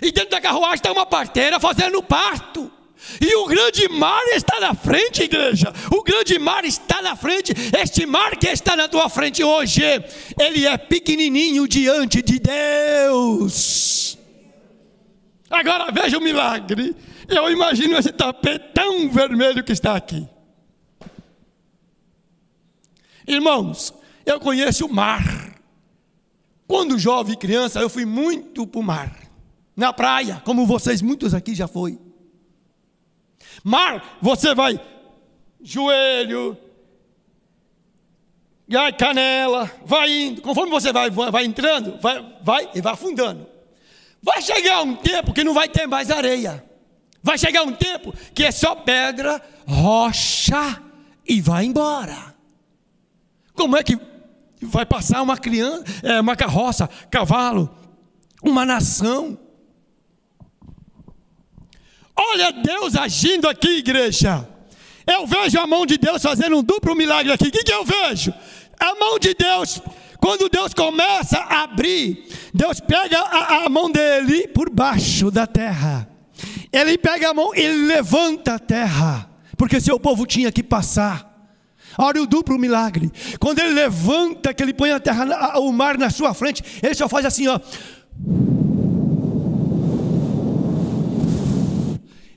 E 0.00 0.10
dentro 0.10 0.30
da 0.30 0.40
carruagem 0.40 0.76
está 0.76 0.90
uma 0.90 1.04
parteira 1.04 1.60
fazendo 1.60 2.02
parto. 2.02 2.72
E 3.20 3.36
o 3.36 3.44
grande 3.44 3.86
mar 3.86 4.22
está 4.28 4.58
na 4.58 4.72
frente, 4.72 5.24
igreja. 5.24 5.70
O 5.92 6.02
grande 6.02 6.38
mar 6.38 6.64
está 6.64 7.02
na 7.02 7.14
frente. 7.14 7.52
Este 7.78 8.06
mar 8.06 8.34
que 8.36 8.48
está 8.48 8.74
na 8.74 8.88
tua 8.88 9.10
frente 9.10 9.44
hoje, 9.44 9.82
ele 10.40 10.66
é 10.66 10.78
pequenininho 10.78 11.68
diante 11.68 12.22
de 12.22 12.38
Deus. 12.38 14.16
Agora 15.50 15.92
veja 15.92 16.16
o 16.16 16.22
milagre. 16.22 16.96
Eu 17.28 17.50
imagino 17.50 17.98
esse 17.98 18.10
tapetão 18.10 19.10
vermelho 19.10 19.62
que 19.62 19.72
está 19.72 19.94
aqui. 19.96 20.26
Irmãos, 23.26 23.92
eu 24.24 24.38
conheço 24.40 24.86
o 24.86 24.92
mar. 24.92 25.54
Quando 26.66 26.98
jovem 26.98 27.36
criança, 27.36 27.80
eu 27.80 27.88
fui 27.88 28.04
muito 28.04 28.66
para 28.66 28.80
o 28.80 28.82
mar. 28.82 29.16
Na 29.76 29.92
praia, 29.92 30.40
como 30.44 30.66
vocês, 30.66 31.02
muitos 31.02 31.34
aqui 31.34 31.54
já 31.54 31.66
foi. 31.66 31.98
Mar, 33.62 34.18
você 34.20 34.54
vai 34.54 34.80
joelho, 35.62 36.56
canela, 38.98 39.70
vai 39.84 40.10
indo. 40.10 40.42
Conforme 40.42 40.70
você 40.70 40.92
vai, 40.92 41.10
vai 41.10 41.44
entrando, 41.44 41.98
vai, 42.00 42.38
vai 42.42 42.70
e 42.74 42.80
vai 42.80 42.92
afundando. 42.92 43.46
Vai 44.22 44.40
chegar 44.40 44.82
um 44.82 44.96
tempo 44.96 45.32
que 45.32 45.44
não 45.44 45.52
vai 45.52 45.68
ter 45.68 45.86
mais 45.86 46.10
areia. 46.10 46.64
Vai 47.22 47.38
chegar 47.38 47.62
um 47.62 47.72
tempo 47.72 48.12
que 48.34 48.44
é 48.44 48.50
só 48.50 48.74
pedra, 48.74 49.40
rocha 49.66 50.82
e 51.26 51.40
vai 51.40 51.64
embora. 51.64 52.33
Como 53.54 53.76
é 53.76 53.82
que 53.82 53.98
vai 54.60 54.84
passar 54.84 55.22
uma 55.22 55.36
criança, 55.36 55.84
é, 56.02 56.20
uma 56.20 56.36
carroça, 56.36 56.88
cavalo, 57.10 57.74
uma 58.42 58.64
nação? 58.64 59.38
Olha 62.16 62.52
Deus 62.52 62.94
agindo 62.96 63.48
aqui, 63.48 63.78
igreja. 63.78 64.48
Eu 65.06 65.26
vejo 65.26 65.58
a 65.58 65.66
mão 65.66 65.84
de 65.84 65.98
Deus 65.98 66.22
fazendo 66.22 66.56
um 66.58 66.62
duplo 66.62 66.94
milagre 66.94 67.32
aqui. 67.32 67.48
O 67.48 67.52
que, 67.52 67.62
que 67.62 67.72
eu 67.72 67.84
vejo? 67.84 68.32
A 68.78 68.94
mão 68.94 69.18
de 69.18 69.34
Deus, 69.34 69.80
quando 70.18 70.48
Deus 70.48 70.72
começa 70.72 71.38
a 71.38 71.62
abrir, 71.62 72.26
Deus 72.52 72.80
pega 72.80 73.18
a, 73.20 73.64
a 73.64 73.68
mão 73.68 73.90
dele 73.90 74.48
por 74.48 74.70
baixo 74.70 75.30
da 75.30 75.46
terra. 75.46 76.08
Ele 76.72 76.98
pega 76.98 77.30
a 77.30 77.34
mão, 77.34 77.54
ele 77.54 77.86
levanta 77.86 78.54
a 78.54 78.58
terra, 78.58 79.30
porque 79.56 79.80
seu 79.80 80.00
povo 80.00 80.26
tinha 80.26 80.50
que 80.50 80.62
passar. 80.62 81.33
Olha 81.98 82.22
o 82.22 82.26
duplo 82.26 82.58
milagre. 82.58 83.10
Quando 83.38 83.60
ele 83.60 83.74
levanta, 83.74 84.52
que 84.52 84.62
ele 84.62 84.74
põe 84.74 84.90
a 84.90 85.00
terra, 85.00 85.58
o 85.58 85.72
mar 85.72 85.96
na 85.96 86.10
sua 86.10 86.34
frente, 86.34 86.62
ele 86.82 86.94
só 86.94 87.08
faz 87.08 87.24
assim, 87.24 87.46
ó. 87.48 87.58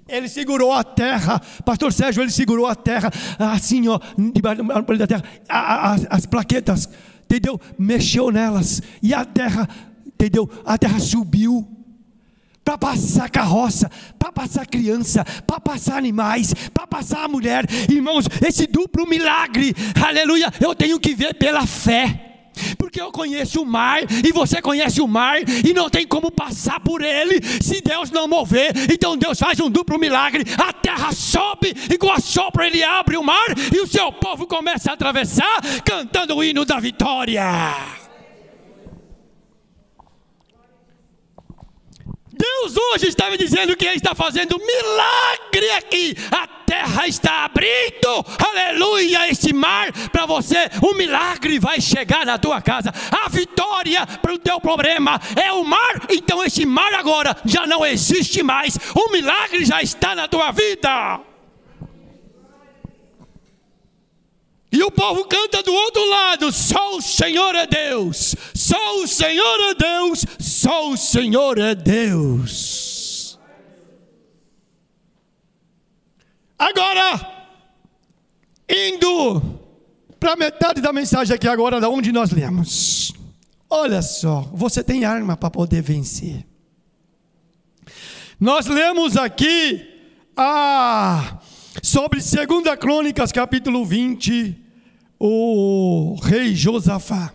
Ele 0.07 0.29
segurou 0.29 0.71
a 0.71 0.83
terra, 0.83 1.41
Pastor 1.65 1.91
Sérgio, 1.91 2.23
ele 2.23 2.31
segurou 2.31 2.65
a 2.65 2.75
terra, 2.75 3.11
assim, 3.37 3.87
ó, 3.89 3.99
debaixo 4.33 4.63
da 4.97 5.07
terra, 5.07 5.23
as, 5.49 6.07
as 6.09 6.25
plaquetas, 6.25 6.89
entendeu? 7.25 7.59
Mexeu 7.77 8.31
nelas, 8.31 8.81
e 9.03 9.13
a 9.13 9.25
terra, 9.25 9.67
entendeu? 10.05 10.49
A 10.65 10.77
terra 10.77 10.99
subiu, 10.99 11.67
para 12.67 12.77
passar 12.77 13.29
carroça, 13.29 13.89
para 14.19 14.29
passar 14.29 14.67
criança, 14.67 15.23
para 15.23 15.57
passar 15.57 15.97
animais, 15.97 16.53
para 16.73 16.85
passar 16.85 17.23
a 17.23 17.27
mulher, 17.29 17.65
irmãos, 17.89 18.25
esse 18.45 18.67
duplo 18.67 19.07
milagre, 19.07 19.73
aleluia, 20.05 20.51
eu 20.59 20.75
tenho 20.75 20.99
que 20.99 21.15
ver 21.15 21.33
pela 21.35 21.65
fé. 21.65 22.25
Porque 22.77 22.99
eu 22.99 23.09
conheço 23.09 23.61
o 23.61 23.65
mar 23.65 24.01
e 24.03 24.33
você 24.33 24.61
conhece 24.61 24.99
o 24.99 25.07
mar 25.07 25.37
e 25.47 25.73
não 25.73 25.89
tem 25.89 26.05
como 26.05 26.29
passar 26.29 26.81
por 26.81 27.01
ele 27.01 27.39
se 27.61 27.79
Deus 27.79 28.11
não 28.11 28.27
mover. 28.27 28.73
Então 28.91 29.15
Deus 29.15 29.39
faz 29.39 29.59
um 29.59 29.69
duplo 29.69 29.97
milagre. 29.97 30.43
A 30.57 30.73
terra 30.73 31.13
sobe 31.13 31.73
e 31.89 31.97
com 31.97 32.11
a 32.11 32.19
sopra 32.19 32.67
ele 32.67 32.83
abre 32.83 33.15
o 33.15 33.23
mar 33.23 33.47
e 33.73 33.79
o 33.79 33.87
seu 33.87 34.11
povo 34.11 34.47
começa 34.47 34.89
a 34.89 34.95
atravessar 34.95 35.61
cantando 35.85 36.35
o 36.35 36.43
hino 36.43 36.65
da 36.65 36.79
vitória. 36.79 38.06
Deus 42.37 42.77
hoje 42.77 43.07
está 43.07 43.29
me 43.29 43.37
dizendo 43.37 43.75
que 43.75 43.85
Ele 43.85 43.97
está 43.97 44.13
fazendo 44.13 44.59
milagre 44.59 45.71
aqui. 45.71 46.15
A 46.31 46.47
terra 46.47 47.07
está 47.07 47.45
abrindo, 47.45 48.25
aleluia, 48.37 49.29
este 49.29 49.53
mar 49.53 49.91
para 50.11 50.25
você. 50.25 50.69
O 50.81 50.93
milagre 50.93 51.59
vai 51.59 51.79
chegar 51.81 52.25
na 52.25 52.37
tua 52.37 52.61
casa. 52.61 52.93
A 53.11 53.29
vitória 53.29 54.05
para 54.05 54.33
o 54.33 54.39
teu 54.39 54.59
problema 54.59 55.19
é 55.41 55.51
o 55.51 55.63
mar. 55.63 56.01
Então, 56.09 56.43
este 56.43 56.65
mar 56.65 56.93
agora 56.93 57.35
já 57.45 57.65
não 57.65 57.85
existe 57.85 58.43
mais. 58.43 58.77
O 58.93 59.11
milagre 59.11 59.65
já 59.65 59.81
está 59.81 60.15
na 60.15 60.27
tua 60.27 60.51
vida. 60.51 61.21
E 64.71 64.83
o 64.83 64.91
povo 64.91 65.25
canta 65.25 65.63
do 65.63 65.73
outro 65.73 66.09
lado: 66.09 66.51
só 66.51 66.97
o 66.97 67.01
Senhor 67.01 67.55
é 67.55 67.65
Deus, 67.65 68.35
só 68.53 69.01
o 69.01 69.07
Senhor 69.07 69.59
é 69.69 69.73
Deus, 69.75 70.25
só 70.39 70.89
o 70.89 70.97
Senhor 70.97 71.57
é 71.57 71.73
Deus. 71.73 73.39
Agora, 76.59 77.47
indo 78.67 79.41
para 80.19 80.35
metade 80.35 80.81
da 80.81 80.91
mensagem 80.91 81.35
aqui 81.35 81.47
agora, 81.47 81.79
da 81.79 81.89
onde 81.89 82.11
nós 82.11 82.31
lemos. 82.31 83.13
Olha 83.69 84.01
só, 84.01 84.41
você 84.53 84.83
tem 84.83 85.05
arma 85.05 85.37
para 85.37 85.51
poder 85.51 85.81
vencer. 85.81 86.45
Nós 88.39 88.65
lemos 88.65 89.17
aqui 89.17 89.87
a 90.35 91.39
sobre 91.87 92.19
2 92.19 92.77
Crônicas, 92.77 93.31
capítulo 93.31 93.85
20, 93.85 94.57
o 95.17 96.19
rei 96.21 96.53
Josafá. 96.53 97.31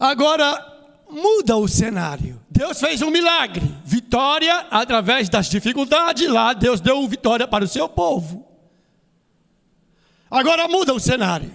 Agora 0.00 1.06
muda 1.08 1.56
o 1.56 1.68
cenário. 1.68 2.42
Deus 2.50 2.80
fez 2.80 3.02
um 3.02 3.10
milagre, 3.10 3.72
vitória 3.84 4.66
através 4.68 5.28
das 5.28 5.48
dificuldades. 5.48 6.28
Lá 6.28 6.52
Deus 6.52 6.80
deu 6.80 7.06
vitória 7.06 7.46
para 7.46 7.64
o 7.64 7.68
seu 7.68 7.88
povo. 7.88 8.44
Agora 10.28 10.66
muda 10.66 10.92
o 10.92 10.98
cenário. 10.98 11.52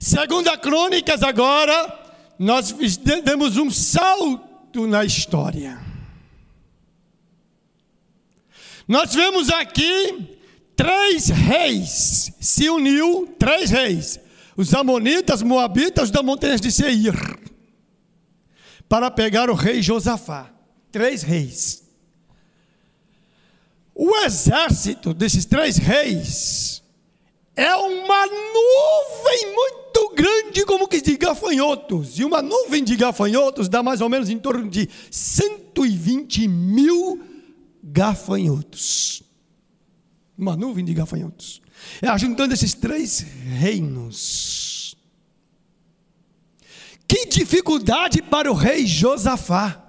Segunda 0.00 0.58
Crônicas 0.58 1.22
agora 1.22 1.96
nós 2.40 2.72
demos 3.24 3.56
um 3.56 3.70
salto 3.70 4.45
na 4.84 5.04
história. 5.04 5.78
Nós 8.88 9.14
vemos 9.14 9.48
aqui 9.50 10.38
três 10.74 11.28
reis 11.28 12.32
se 12.40 12.68
uniu, 12.68 13.34
três 13.38 13.70
reis, 13.70 14.18
os 14.56 14.74
amonitas, 14.74 15.42
moabitas 15.42 16.10
da 16.10 16.22
montanha 16.22 16.56
de 16.56 16.72
Seir, 16.72 17.14
para 18.88 19.08
pegar 19.10 19.50
o 19.50 19.54
rei 19.54 19.82
Josafá. 19.82 20.50
Três 20.90 21.22
reis. 21.22 21.84
O 23.94 24.14
exército 24.24 25.12
desses 25.12 25.44
três 25.44 25.76
reis 25.76 26.82
é 27.54 27.74
uma 27.74 28.26
nuvem 28.26 29.54
muito 29.54 29.85
grande, 30.16 30.64
como 30.64 30.88
que 30.88 31.00
de 31.00 31.16
gafanhotos. 31.16 32.18
E 32.18 32.24
uma 32.24 32.40
nuvem 32.40 32.82
de 32.82 32.96
gafanhotos 32.96 33.68
dá 33.68 33.82
mais 33.82 34.00
ou 34.00 34.08
menos 34.08 34.30
em 34.30 34.38
torno 34.38 34.68
de 34.68 34.88
120 35.10 36.48
mil 36.48 37.22
gafanhotos. 37.82 39.22
Uma 40.36 40.56
nuvem 40.56 40.84
de 40.84 40.94
gafanhotos. 40.94 41.60
É 42.00 42.08
ajuntando 42.08 42.54
esses 42.54 42.74
três 42.74 43.20
reinos. 43.20 44.96
Que 47.06 47.26
dificuldade 47.26 48.22
para 48.22 48.50
o 48.50 48.54
rei 48.54 48.86
Josafá. 48.86 49.82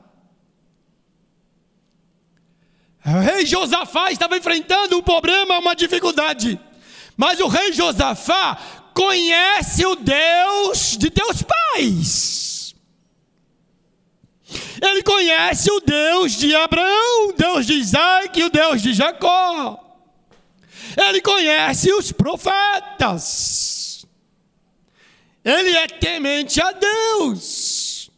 O 3.05 3.19
rei 3.19 3.45
Josafá 3.45 4.11
estava 4.11 4.37
enfrentando 4.37 4.97
um 4.97 5.01
problema, 5.01 5.57
uma 5.57 5.73
dificuldade. 5.73 6.59
Mas 7.15 7.39
o 7.39 7.47
rei 7.47 7.73
Josafá 7.73 8.76
conhece 8.97 9.85
o 9.85 9.95
Deus 9.95 10.97
de 10.97 11.11
teus 11.11 11.43
pais. 11.43 12.75
Ele 14.81 15.03
conhece 15.03 15.69
o 15.71 15.79
Deus 15.79 16.31
de 16.31 16.55
Abraão, 16.55 17.29
o 17.29 17.33
Deus 17.33 17.67
de 17.67 17.73
Isaac 17.73 18.39
e 18.39 18.43
o 18.43 18.49
Deus 18.49 18.81
de 18.81 18.93
Jacó. 18.93 19.83
Ele 20.97 21.21
conhece 21.21 21.93
os 21.93 22.11
profetas. 22.11 24.03
Ele 25.45 25.77
é 25.77 25.87
temente 25.87 26.59
a 26.59 26.71
Deus. 26.71 28.09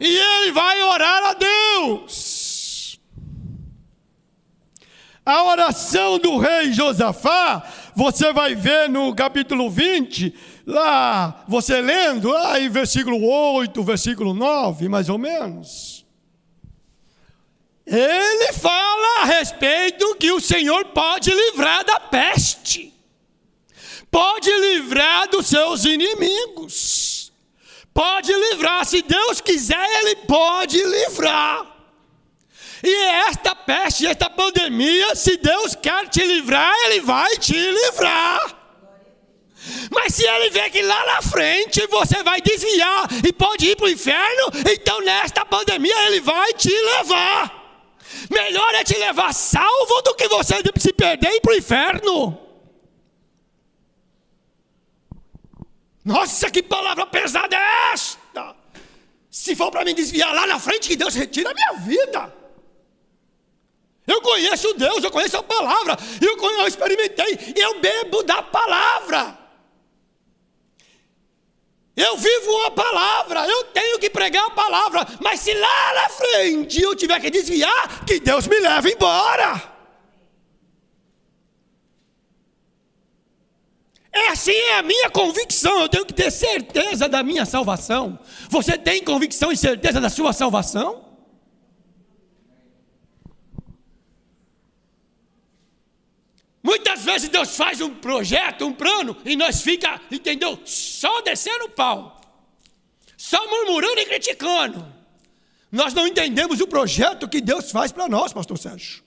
E 0.00 0.06
ele 0.06 0.52
vai 0.52 0.82
orar 0.84 1.22
a 1.24 1.34
Deus. 1.34 2.27
A 5.28 5.44
oração 5.44 6.18
do 6.18 6.38
rei 6.38 6.72
Josafá 6.72 7.62
você 7.94 8.32
vai 8.32 8.54
ver 8.54 8.88
no 8.88 9.14
capítulo 9.14 9.68
20, 9.68 10.34
lá, 10.66 11.44
você 11.46 11.82
lendo, 11.82 12.30
lá 12.30 12.58
em 12.58 12.70
versículo 12.70 13.22
8, 13.22 13.82
versículo 13.82 14.32
9, 14.32 14.88
mais 14.88 15.10
ou 15.10 15.18
menos. 15.18 16.06
Ele 17.84 18.54
fala 18.54 19.20
a 19.20 19.24
respeito 19.26 20.14
que 20.14 20.32
o 20.32 20.40
Senhor 20.40 20.86
pode 20.94 21.30
livrar 21.30 21.84
da 21.84 22.00
peste, 22.00 22.94
pode 24.10 24.50
livrar 24.50 25.28
dos 25.28 25.46
seus 25.46 25.84
inimigos, 25.84 27.34
pode 27.92 28.32
livrar, 28.32 28.82
se 28.86 29.02
Deus 29.02 29.42
quiser, 29.42 30.00
Ele 30.00 30.16
pode 30.26 30.82
livrar. 30.82 31.77
E 32.82 32.94
esta 33.28 33.54
peste, 33.54 34.06
esta 34.06 34.30
pandemia, 34.30 35.14
se 35.14 35.36
Deus 35.36 35.74
quer 35.74 36.08
te 36.08 36.24
livrar, 36.24 36.72
Ele 36.84 37.00
vai 37.00 37.36
te 37.36 37.52
livrar. 37.52 38.56
Mas 39.90 40.14
se 40.14 40.24
Ele 40.24 40.50
vê 40.50 40.70
que 40.70 40.82
lá 40.82 41.06
na 41.06 41.22
frente 41.22 41.86
você 41.88 42.22
vai 42.22 42.40
desviar 42.40 43.08
e 43.26 43.32
pode 43.32 43.66
ir 43.66 43.76
para 43.76 43.86
o 43.86 43.90
inferno, 43.90 44.52
então 44.70 45.00
nesta 45.00 45.44
pandemia 45.44 46.06
Ele 46.06 46.20
vai 46.20 46.52
te 46.52 46.70
levar. 46.70 47.58
Melhor 48.30 48.74
é 48.74 48.84
te 48.84 48.96
levar 48.96 49.32
salvo 49.34 50.02
do 50.02 50.14
que 50.14 50.28
você 50.28 50.56
se 50.78 50.92
perder 50.92 51.32
e 51.32 51.36
ir 51.36 51.40
para 51.40 51.52
o 51.52 51.56
inferno. 51.56 52.38
Nossa, 56.04 56.50
que 56.50 56.62
palavra 56.62 57.06
pesada 57.06 57.54
é 57.54 57.92
esta! 57.92 58.56
Se 59.30 59.54
for 59.54 59.70
para 59.70 59.84
me 59.84 59.92
desviar 59.92 60.34
lá 60.34 60.46
na 60.46 60.58
frente, 60.58 60.88
que 60.88 60.96
Deus 60.96 61.14
retira 61.14 61.50
a 61.50 61.54
minha 61.54 61.72
vida. 61.80 62.37
Eu 64.08 64.22
conheço 64.22 64.72
Deus, 64.72 65.04
eu 65.04 65.10
conheço 65.10 65.36
a 65.36 65.42
palavra, 65.42 65.94
eu, 66.18 66.36
eu 66.36 66.66
experimentei, 66.66 67.54
eu 67.54 67.78
bebo 67.78 68.22
da 68.22 68.42
palavra. 68.42 69.36
Eu 71.94 72.16
vivo 72.16 72.62
a 72.64 72.70
palavra, 72.70 73.46
eu 73.46 73.64
tenho 73.64 73.98
que 73.98 74.08
pregar 74.08 74.46
a 74.46 74.50
palavra, 74.50 75.06
mas 75.20 75.40
se 75.40 75.52
lá 75.52 75.94
na 75.94 76.08
frente 76.08 76.80
eu 76.80 76.94
tiver 76.94 77.20
que 77.20 77.28
desviar, 77.28 78.06
que 78.06 78.18
Deus 78.18 78.46
me 78.46 78.58
leve 78.60 78.92
embora. 78.92 79.76
É 84.10 84.28
assim 84.28 84.52
é 84.52 84.78
a 84.78 84.82
minha 84.82 85.10
convicção, 85.10 85.82
eu 85.82 85.88
tenho 85.88 86.06
que 86.06 86.14
ter 86.14 86.30
certeza 86.30 87.08
da 87.08 87.22
minha 87.22 87.44
salvação. 87.44 88.18
Você 88.48 88.78
tem 88.78 89.04
convicção 89.04 89.52
e 89.52 89.56
certeza 89.56 90.00
da 90.00 90.08
sua 90.08 90.32
salvação? 90.32 91.07
Muitas 96.68 97.02
vezes 97.02 97.30
Deus 97.30 97.56
faz 97.56 97.80
um 97.80 97.94
projeto, 97.94 98.66
um 98.66 98.74
plano, 98.74 99.16
e 99.24 99.34
nós 99.36 99.62
fica, 99.62 99.98
entendeu? 100.10 100.60
Só 100.66 101.22
descendo 101.22 101.64
o 101.64 101.70
pau, 101.70 102.20
só 103.16 103.42
murmurando 103.48 103.98
e 104.00 104.04
criticando. 104.04 104.86
Nós 105.72 105.94
não 105.94 106.06
entendemos 106.06 106.60
o 106.60 106.66
projeto 106.66 107.26
que 107.26 107.40
Deus 107.40 107.70
faz 107.70 107.90
para 107.90 108.06
nós, 108.06 108.34
pastor 108.34 108.58
Sérgio. 108.58 109.02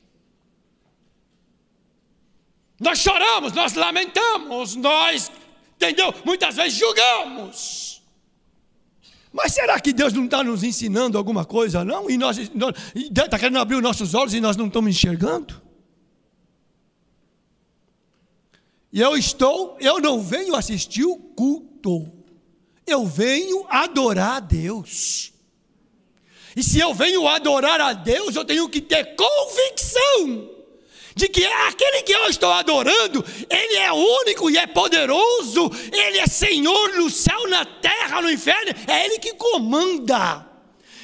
Nós 2.79 2.97
choramos, 2.97 3.53
nós 3.53 3.75
lamentamos, 3.75 4.75
nós, 4.75 5.31
entendeu? 5.75 6.11
Muitas 6.25 6.55
vezes 6.55 6.79
julgamos. 6.79 8.01
Mas 9.31 9.53
será 9.53 9.79
que 9.79 9.93
Deus 9.93 10.13
não 10.13 10.25
está 10.25 10.43
nos 10.43 10.63
ensinando 10.63 11.15
alguma 11.15 11.45
coisa, 11.45 11.85
não? 11.85 12.09
E 12.09 12.17
nós 12.17 12.39
está 12.39 13.37
querendo 13.37 13.59
abrir 13.59 13.75
os 13.75 13.83
nossos 13.83 14.15
olhos 14.15 14.33
e 14.33 14.41
nós 14.41 14.57
não 14.57 14.65
estamos 14.65 14.89
enxergando? 14.89 15.60
E 18.91 18.99
eu 18.99 19.15
estou, 19.15 19.77
eu 19.79 19.99
não 20.01 20.21
venho 20.21 20.55
assistir 20.55 21.05
o 21.05 21.15
culto, 21.15 22.11
eu 22.85 23.05
venho 23.05 23.65
adorar 23.69 24.37
a 24.37 24.39
Deus. 24.39 25.31
E 26.55 26.61
se 26.61 26.79
eu 26.79 26.93
venho 26.93 27.25
adorar 27.27 27.79
a 27.79 27.93
Deus, 27.93 28.35
eu 28.35 28.43
tenho 28.43 28.67
que 28.67 28.81
ter 28.81 29.15
convicção 29.15 30.49
de 31.15 31.29
que 31.29 31.45
aquele 31.45 32.03
que 32.03 32.11
eu 32.11 32.27
estou 32.27 32.51
adorando, 32.51 33.23
Ele 33.49 33.75
é 33.77 33.93
único 33.93 34.49
e 34.49 34.57
é 34.57 34.67
poderoso, 34.67 35.71
Ele 35.91 36.17
é 36.17 36.27
Senhor 36.27 36.93
no 36.95 37.09
céu, 37.09 37.47
na 37.47 37.63
terra, 37.65 38.21
no 38.21 38.29
inferno, 38.29 38.73
é 38.87 39.05
Ele 39.05 39.19
que 39.19 39.33
comanda. 39.33 40.50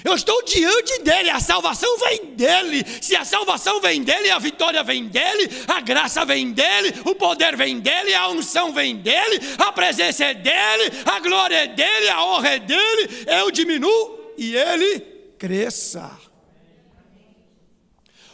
Eu 0.04 0.14
estou 0.14 0.44
diante 0.44 1.00
dele, 1.00 1.30
a 1.30 1.40
salvação 1.40 1.98
vem 1.98 2.26
dele. 2.36 2.86
Se 3.02 3.16
a 3.16 3.26
salvação 3.26 3.82
vem 3.82 4.04
dele, 4.04 4.30
a 4.30 4.40
vitória 4.40 4.84
vem 4.84 5.08
dele, 5.08 5.50
a 5.68 5.82
graça 5.82 6.24
vem 6.24 6.52
dele, 6.52 6.94
o 7.06 7.16
poder 7.16 7.56
vem 7.56 7.80
dele, 7.80 8.14
a 8.14 8.30
unção 8.30 8.74
vem 8.74 8.98
dele, 8.98 9.40
a 9.58 9.72
presença 9.72 10.26
é 10.26 10.34
dele, 10.34 10.92
a 11.06 11.20
glória 11.20 11.56
é 11.56 11.68
dele, 11.68 12.10
a 12.10 12.24
honra 12.24 12.50
é 12.50 12.60
dele. 12.60 13.26
Eu 13.28 13.52
diminuo 13.52 14.34
e 14.38 14.56
ele 14.56 15.00
cresça. 15.38 16.18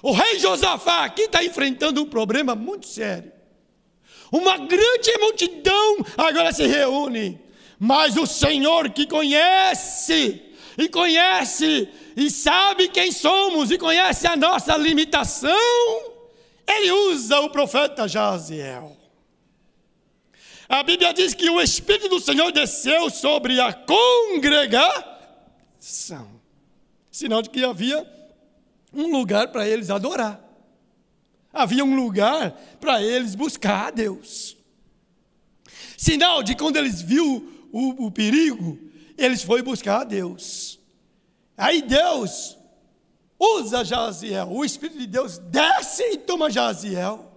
O 0.02 0.12
rei 0.12 0.38
Josafá 0.38 1.06
aqui 1.06 1.24
está 1.24 1.44
enfrentando 1.44 2.02
um 2.02 2.06
problema 2.06 2.56
muito 2.56 2.88
sério. 2.88 3.32
Uma 4.30 4.58
grande 4.58 5.18
multidão 5.20 6.06
agora 6.18 6.52
se 6.52 6.66
reúne, 6.66 7.40
mas 7.80 8.18
o 8.18 8.26
Senhor 8.26 8.90
que 8.90 9.06
conhece 9.06 10.42
e 10.78 10.90
conhece 10.90 11.90
e 12.16 12.30
sabe 12.30 12.88
quem 12.90 13.12
somos 13.12 13.72
e 13.72 13.78
conhece 13.78 14.28
a 14.28 14.36
nossa 14.36 14.78
limitação, 14.78 15.52
ele 16.68 16.92
usa 16.92 17.40
o 17.42 17.50
profeta 17.50 18.08
Jaziel. 18.08 18.98
A 20.68 20.82
Bíblia 20.82 21.14
diz 21.14 21.34
que 21.34 21.50
o 21.50 21.62
Espírito 21.62 22.10
do 22.10 22.20
Senhor 22.20 22.52
desceu 22.52 23.10
sobre 23.10 23.60
a 23.60 23.74
congregação, 23.74 25.04
sinal 27.12 27.42
de 27.42 27.50
que 27.50 27.64
havia 27.64 28.08
um 28.94 29.12
lugar 29.12 29.50
para 29.50 29.68
eles 29.68 29.90
adorar, 29.90 30.40
havia 31.52 31.84
um 31.84 31.96
lugar 31.96 32.52
para 32.80 33.02
eles 33.02 33.36
buscar 33.36 33.88
a 33.88 33.92
Deus. 33.92 34.56
Sinal 35.98 36.44
de 36.44 36.56
quando 36.56 36.78
eles 36.78 37.02
viu 37.02 37.68
o, 37.72 38.08
o 38.08 38.12
perigo, 38.12 38.80
eles 39.18 39.44
foram 39.44 39.64
buscar 39.64 40.02
a 40.02 40.04
Deus. 40.04 40.80
Aí 41.58 41.82
Deus 41.82 42.58
usa 43.40 43.84
Jaziel, 43.84 44.50
o 44.52 44.64
Espírito 44.64 45.00
de 45.00 45.08
Deus 45.08 45.38
desce 45.38 46.04
e 46.04 46.18
toma 46.18 46.50
Jaziel. 46.50 47.32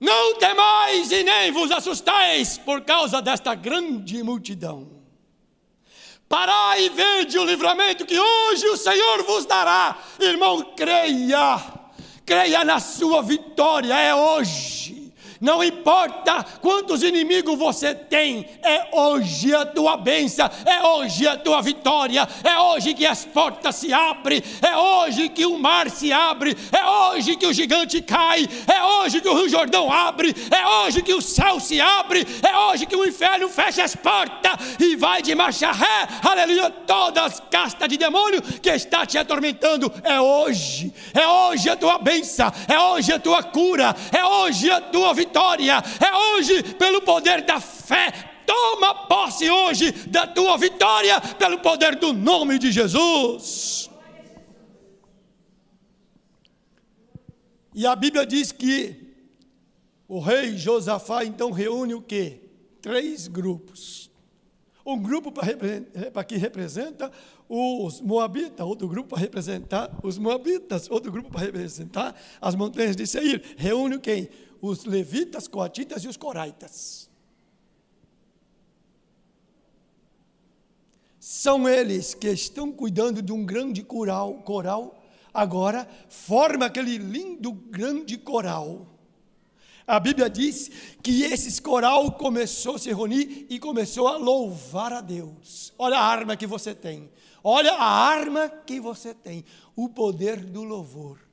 Não 0.00 0.36
temais 0.38 1.10
e 1.10 1.24
nem 1.24 1.50
vos 1.50 1.70
assustais 1.72 2.56
por 2.56 2.82
causa 2.82 3.20
desta 3.20 3.54
grande 3.54 4.22
multidão. 4.22 4.98
Parai 6.28 6.84
e 6.84 6.88
vede 6.90 7.38
o 7.38 7.44
livramento 7.44 8.04
que 8.04 8.18
hoje 8.18 8.66
o 8.68 8.76
Senhor 8.76 9.24
vos 9.24 9.46
dará. 9.46 9.98
Irmão, 10.20 10.74
creia, 10.76 11.58
creia 12.24 12.64
na 12.64 12.78
sua 12.78 13.22
vitória, 13.22 13.94
é 13.94 14.14
hoje. 14.14 14.97
Não 15.40 15.62
importa 15.62 16.44
quantos 16.60 17.02
inimigos 17.02 17.56
você 17.56 17.94
tem, 17.94 18.48
é 18.60 18.88
hoje 18.92 19.54
a 19.54 19.64
tua 19.64 19.96
bênção, 19.96 20.50
é 20.66 20.84
hoje 20.84 21.28
a 21.28 21.36
tua 21.36 21.62
vitória, 21.62 22.28
é 22.42 22.58
hoje 22.58 22.92
que 22.92 23.06
as 23.06 23.24
portas 23.24 23.76
se 23.76 23.92
abrem, 23.92 24.42
é 24.60 24.76
hoje 24.76 25.28
que 25.28 25.46
o 25.46 25.56
mar 25.56 25.88
se 25.90 26.12
abre, 26.12 26.56
é 26.72 26.84
hoje 26.84 27.36
que 27.36 27.46
o 27.46 27.52
gigante 27.52 28.02
cai, 28.02 28.48
é 28.66 28.82
hoje 28.82 29.20
que 29.20 29.28
o 29.28 29.34
Rio 29.34 29.48
Jordão 29.48 29.92
abre, 29.92 30.34
é 30.50 30.66
hoje 30.66 31.02
que 31.02 31.14
o 31.14 31.22
céu 31.22 31.60
se 31.60 31.80
abre, 31.80 32.26
é 32.42 32.56
hoje 32.58 32.86
que 32.86 32.96
o 32.96 33.06
inferno 33.06 33.48
fecha 33.48 33.84
as 33.84 33.94
portas 33.94 34.58
e 34.80 34.96
vai 34.96 35.22
de 35.22 35.36
marcha 35.36 35.70
ré, 35.70 36.08
aleluia, 36.22 36.68
todas 36.68 37.24
as 37.24 37.42
castas 37.48 37.88
de 37.88 37.96
demônio 37.96 38.42
que 38.42 38.70
está 38.70 39.06
te 39.06 39.16
atormentando, 39.16 39.92
é 40.02 40.20
hoje, 40.20 40.92
é 41.14 41.26
hoje 41.28 41.70
a 41.70 41.76
tua 41.76 41.98
bênção, 41.98 42.50
é 42.66 42.78
hoje 42.78 43.12
a 43.12 43.20
tua 43.20 43.40
cura, 43.44 43.94
é 44.10 44.24
hoje 44.24 44.68
a 44.68 44.80
tua 44.80 45.14
vitória 45.14 45.27
vitória. 45.28 45.82
É 46.00 46.16
hoje, 46.34 46.62
pelo 46.74 47.02
poder 47.02 47.42
da 47.42 47.60
fé. 47.60 48.12
Toma 48.46 49.06
posse 49.06 49.50
hoje 49.50 49.92
da 50.08 50.26
tua 50.26 50.56
vitória, 50.56 51.20
pelo 51.38 51.58
poder 51.58 51.96
do 51.96 52.14
nome 52.14 52.58
de 52.58 52.72
Jesus. 52.72 53.90
E 57.74 57.86
a 57.86 57.94
Bíblia 57.94 58.26
diz 58.26 58.50
que 58.50 58.96
o 60.08 60.18
rei 60.18 60.56
Josafá 60.56 61.24
então 61.24 61.50
reúne 61.50 61.94
o 61.94 62.00
quê? 62.00 62.40
Três 62.80 63.28
grupos. 63.28 64.10
Um 64.84 64.98
grupo 64.98 65.30
para 65.30 66.24
que 66.24 66.36
representa 66.36 67.12
os 67.46 68.00
Moabitas, 68.00 68.66
outro 68.66 68.88
grupo 68.88 69.10
para 69.10 69.18
representar 69.18 69.90
os 70.02 70.16
Moabitas, 70.16 70.90
outro 70.90 71.12
grupo 71.12 71.30
para 71.30 71.42
representar 71.42 72.18
as 72.40 72.54
montanhas 72.54 72.96
de 72.96 73.06
Seir. 73.06 73.42
Reúne 73.58 73.98
quem? 73.98 74.30
Os 74.60 74.84
levitas, 74.84 75.46
coatitas 75.46 76.04
e 76.04 76.08
os 76.08 76.16
coraitas. 76.16 77.08
São 81.18 81.68
eles 81.68 82.14
que 82.14 82.28
estão 82.30 82.72
cuidando 82.72 83.20
de 83.20 83.32
um 83.32 83.44
grande 83.44 83.82
coral, 83.82 84.34
coral 84.42 84.98
agora 85.32 85.88
forma 86.08 86.66
aquele 86.66 86.96
lindo 86.98 87.52
grande 87.52 88.16
coral. 88.16 88.86
A 89.86 89.98
Bíblia 89.98 90.28
diz 90.28 90.70
que 91.02 91.22
esse 91.22 91.62
coral 91.62 92.12
começou 92.12 92.74
a 92.74 92.78
se 92.78 92.88
reunir 92.88 93.46
e 93.48 93.58
começou 93.58 94.08
a 94.08 94.16
louvar 94.16 94.92
a 94.92 95.00
Deus. 95.00 95.72
Olha 95.78 95.98
a 95.98 96.04
arma 96.04 96.36
que 96.36 96.46
você 96.46 96.74
tem. 96.74 97.10
Olha 97.42 97.72
a 97.72 97.84
arma 97.84 98.48
que 98.48 98.80
você 98.80 99.14
tem. 99.14 99.44
O 99.74 99.88
poder 99.88 100.44
do 100.44 100.62
louvor. 100.62 101.27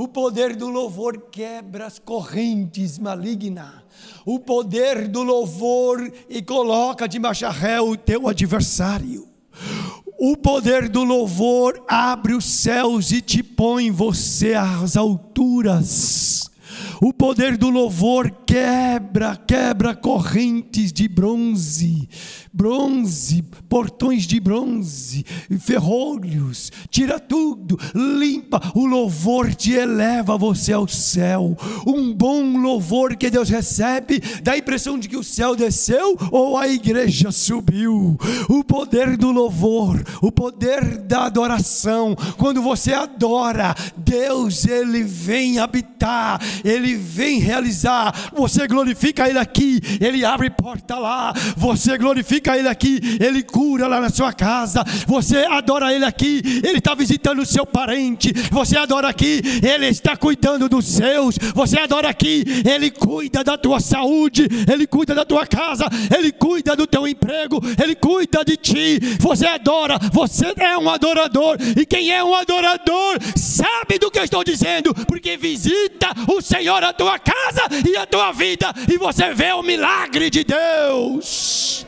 O 0.00 0.08
poder 0.08 0.56
do 0.56 0.70
louvor 0.70 1.26
quebra 1.30 1.84
as 1.84 1.98
correntes 1.98 2.98
malignas. 2.98 3.70
O 4.24 4.38
poder 4.38 5.06
do 5.06 5.22
louvor 5.22 6.10
e 6.26 6.40
coloca 6.40 7.06
de 7.06 7.18
macharré 7.18 7.78
o 7.82 7.94
teu 7.94 8.26
adversário. 8.26 9.28
O 10.18 10.38
poder 10.38 10.88
do 10.88 11.04
louvor 11.04 11.84
abre 11.86 12.32
os 12.32 12.46
céus 12.46 13.12
e 13.12 13.20
te 13.20 13.42
põe 13.42 13.90
você 13.90 14.54
às 14.54 14.96
alturas. 14.96 16.50
O 16.98 17.12
poder 17.12 17.58
do 17.58 17.68
louvor 17.68 18.30
quebra, 18.50 19.36
quebra 19.36 19.94
correntes 19.94 20.92
de 20.92 21.06
bronze, 21.06 22.08
bronze, 22.52 23.44
portões 23.68 24.24
de 24.24 24.40
bronze, 24.40 25.24
ferrolhos, 25.60 26.72
tira 26.90 27.20
tudo, 27.20 27.78
limpa. 27.94 28.60
O 28.74 28.86
louvor 28.86 29.54
te 29.54 29.70
eleva 29.74 30.36
você 30.36 30.72
ao 30.72 30.88
céu. 30.88 31.56
Um 31.86 32.12
bom 32.12 32.56
louvor 32.56 33.14
que 33.14 33.30
Deus 33.30 33.48
recebe 33.48 34.20
dá 34.42 34.52
a 34.52 34.58
impressão 34.58 34.98
de 34.98 35.08
que 35.08 35.16
o 35.16 35.22
céu 35.22 35.54
desceu 35.54 36.18
ou 36.32 36.58
a 36.58 36.66
igreja 36.66 37.30
subiu. 37.30 38.18
O 38.48 38.64
poder 38.64 39.16
do 39.16 39.30
louvor, 39.30 40.02
o 40.20 40.32
poder 40.32 40.98
da 40.98 41.26
adoração. 41.26 42.16
Quando 42.36 42.60
você 42.60 42.92
adora, 42.92 43.76
Deus 43.96 44.66
ele 44.66 45.04
vem 45.04 45.60
habitar, 45.60 46.40
ele 46.64 46.96
vem 46.96 47.38
realizar. 47.38 48.12
Você 48.40 48.66
glorifica 48.66 49.28
ele 49.28 49.38
aqui, 49.38 49.80
ele 50.00 50.24
abre 50.24 50.50
porta 50.50 50.98
lá. 50.98 51.32
Você 51.56 51.96
glorifica 51.98 52.56
Ele 52.56 52.68
aqui, 52.68 53.00
Ele 53.20 53.42
cura 53.42 53.86
lá 53.86 54.00
na 54.00 54.10
sua 54.10 54.32
casa. 54.32 54.84
Você 55.06 55.38
adora 55.38 55.92
Ele 55.92 56.04
aqui, 56.04 56.42
Ele 56.64 56.78
está 56.78 56.94
visitando 56.94 57.40
o 57.40 57.46
seu 57.46 57.66
parente. 57.66 58.32
Você 58.50 58.76
adora 58.76 59.08
aqui, 59.08 59.42
Ele 59.62 59.86
está 59.86 60.16
cuidando 60.16 60.68
dos 60.68 60.86
seus. 60.86 61.36
Você 61.54 61.78
adora 61.78 62.08
aqui, 62.08 62.44
Ele 62.64 62.90
cuida 62.90 63.44
da 63.44 63.56
tua 63.56 63.80
saúde, 63.80 64.48
Ele 64.70 64.86
cuida 64.86 65.14
da 65.14 65.24
tua 65.24 65.46
casa, 65.46 65.84
Ele 66.16 66.32
cuida 66.32 66.76
do 66.76 66.86
teu 66.86 67.06
emprego, 67.06 67.60
Ele 67.82 67.94
cuida 67.94 68.44
de 68.44 68.56
ti. 68.56 69.00
Você 69.20 69.46
adora, 69.46 69.98
você 70.12 70.52
é 70.56 70.76
um 70.78 70.88
adorador. 70.88 71.56
E 71.76 71.84
quem 71.86 72.10
é 72.10 72.22
um 72.22 72.34
adorador 72.34 73.18
sabe 73.36 73.98
do 73.98 74.10
que 74.10 74.18
eu 74.18 74.24
estou 74.24 74.44
dizendo, 74.44 74.94
porque 75.06 75.36
visita 75.36 76.08
o 76.28 76.40
Senhor 76.40 76.82
a 76.82 76.92
tua 76.92 77.18
casa 77.18 77.62
e 77.86 77.96
a 77.96 78.06
tua 78.06 78.29
vida, 78.32 78.72
e 78.88 78.96
você 78.96 79.32
vê 79.34 79.52
o 79.52 79.62
milagre 79.62 80.30
de 80.30 80.44
Deus. 80.44 81.86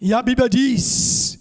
E 0.00 0.12
a 0.12 0.20
Bíblia 0.20 0.48
diz 0.48 1.38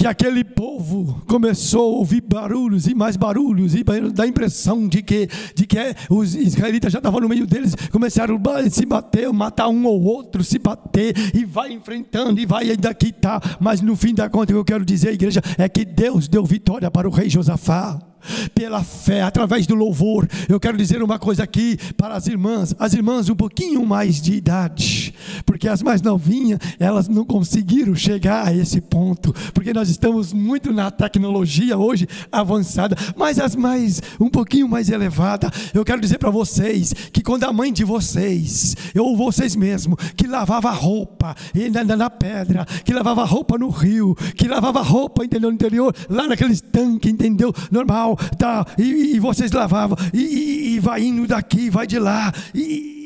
que 0.00 0.06
aquele 0.06 0.42
povo 0.42 1.22
começou 1.26 1.96
a 1.96 1.98
ouvir 1.98 2.22
barulhos 2.22 2.86
e 2.86 2.94
mais 2.94 3.18
barulhos, 3.18 3.74
e 3.74 3.84
dá 3.84 4.24
a 4.24 4.26
impressão 4.26 4.88
de 4.88 5.02
que, 5.02 5.28
de 5.54 5.66
que 5.66 5.76
os 6.08 6.34
israelitas 6.34 6.90
já 6.90 6.98
estavam 6.98 7.20
no 7.20 7.28
meio 7.28 7.46
deles, 7.46 7.74
começaram 7.92 8.40
a 8.48 8.70
se 8.70 8.86
bater, 8.86 9.30
matar 9.30 9.68
um 9.68 9.84
ou 9.84 10.02
outro, 10.02 10.42
se 10.42 10.58
bater, 10.58 11.14
e 11.34 11.44
vai 11.44 11.70
enfrentando, 11.70 12.40
e 12.40 12.46
vai 12.46 12.70
ainda 12.70 12.88
aqui 12.88 13.12
tá. 13.12 13.40
Mas 13.60 13.82
no 13.82 13.94
fim 13.94 14.14
da 14.14 14.28
conta, 14.30 14.52
o 14.52 14.54
que 14.54 14.60
eu 14.60 14.64
quero 14.64 14.86
dizer, 14.86 15.12
igreja, 15.12 15.42
é 15.58 15.68
que 15.68 15.84
Deus 15.84 16.28
deu 16.28 16.46
vitória 16.46 16.90
para 16.90 17.06
o 17.06 17.12
rei 17.12 17.28
Josafá 17.28 18.09
pela 18.54 18.82
fé, 18.82 19.22
através 19.22 19.66
do 19.66 19.74
louvor. 19.74 20.28
Eu 20.48 20.60
quero 20.60 20.76
dizer 20.76 21.02
uma 21.02 21.18
coisa 21.18 21.44
aqui 21.44 21.76
para 21.96 22.14
as 22.14 22.26
irmãs, 22.26 22.74
as 22.78 22.94
irmãs 22.94 23.28
um 23.28 23.34
pouquinho 23.34 23.84
mais 23.84 24.20
de 24.20 24.34
idade, 24.34 25.14
porque 25.44 25.68
as 25.68 25.82
mais 25.82 26.02
novinhas, 26.02 26.58
elas 26.78 27.08
não 27.08 27.24
conseguiram 27.24 27.94
chegar 27.94 28.48
a 28.48 28.54
esse 28.54 28.80
ponto, 28.80 29.34
porque 29.52 29.72
nós 29.72 29.88
estamos 29.88 30.32
muito 30.32 30.72
na 30.72 30.90
tecnologia 30.90 31.76
hoje 31.76 32.06
avançada, 32.30 32.96
mas 33.16 33.38
as 33.38 33.54
mais 33.54 34.00
um 34.18 34.28
pouquinho 34.28 34.68
mais 34.68 34.88
elevada, 34.88 35.50
eu 35.74 35.84
quero 35.84 36.00
dizer 36.00 36.18
para 36.18 36.30
vocês 36.30 36.92
que 37.12 37.22
quando 37.22 37.44
a 37.44 37.52
mãe 37.52 37.72
de 37.72 37.84
vocês, 37.84 38.76
ou 38.98 39.16
vocês 39.16 39.54
mesmo, 39.56 39.96
que 40.16 40.26
lavava 40.26 40.70
roupa 40.70 41.34
na, 41.72 41.96
na 41.96 42.10
pedra, 42.10 42.64
que 42.84 42.92
lavava 42.92 43.24
roupa 43.24 43.58
no 43.58 43.68
rio, 43.68 44.14
que 44.36 44.48
lavava 44.48 44.82
roupa, 44.82 45.24
entendeu, 45.24 45.50
no 45.50 45.54
interior, 45.54 45.94
lá 46.08 46.26
naqueles 46.26 46.60
tanques, 46.60 47.10
entendeu, 47.10 47.52
normal 47.70 48.09
tal, 48.38 48.64
tá, 48.64 48.72
e, 48.78 49.16
e 49.16 49.18
vocês 49.18 49.52
lavavam, 49.52 49.96
e, 50.12 50.20
e, 50.20 50.74
e, 50.74 50.80
vai 50.80 51.02
indo 51.02 51.26
daqui, 51.26 51.70
vai 51.70 51.86
de 51.86 51.98
lá, 51.98 52.32
e, 52.54 52.99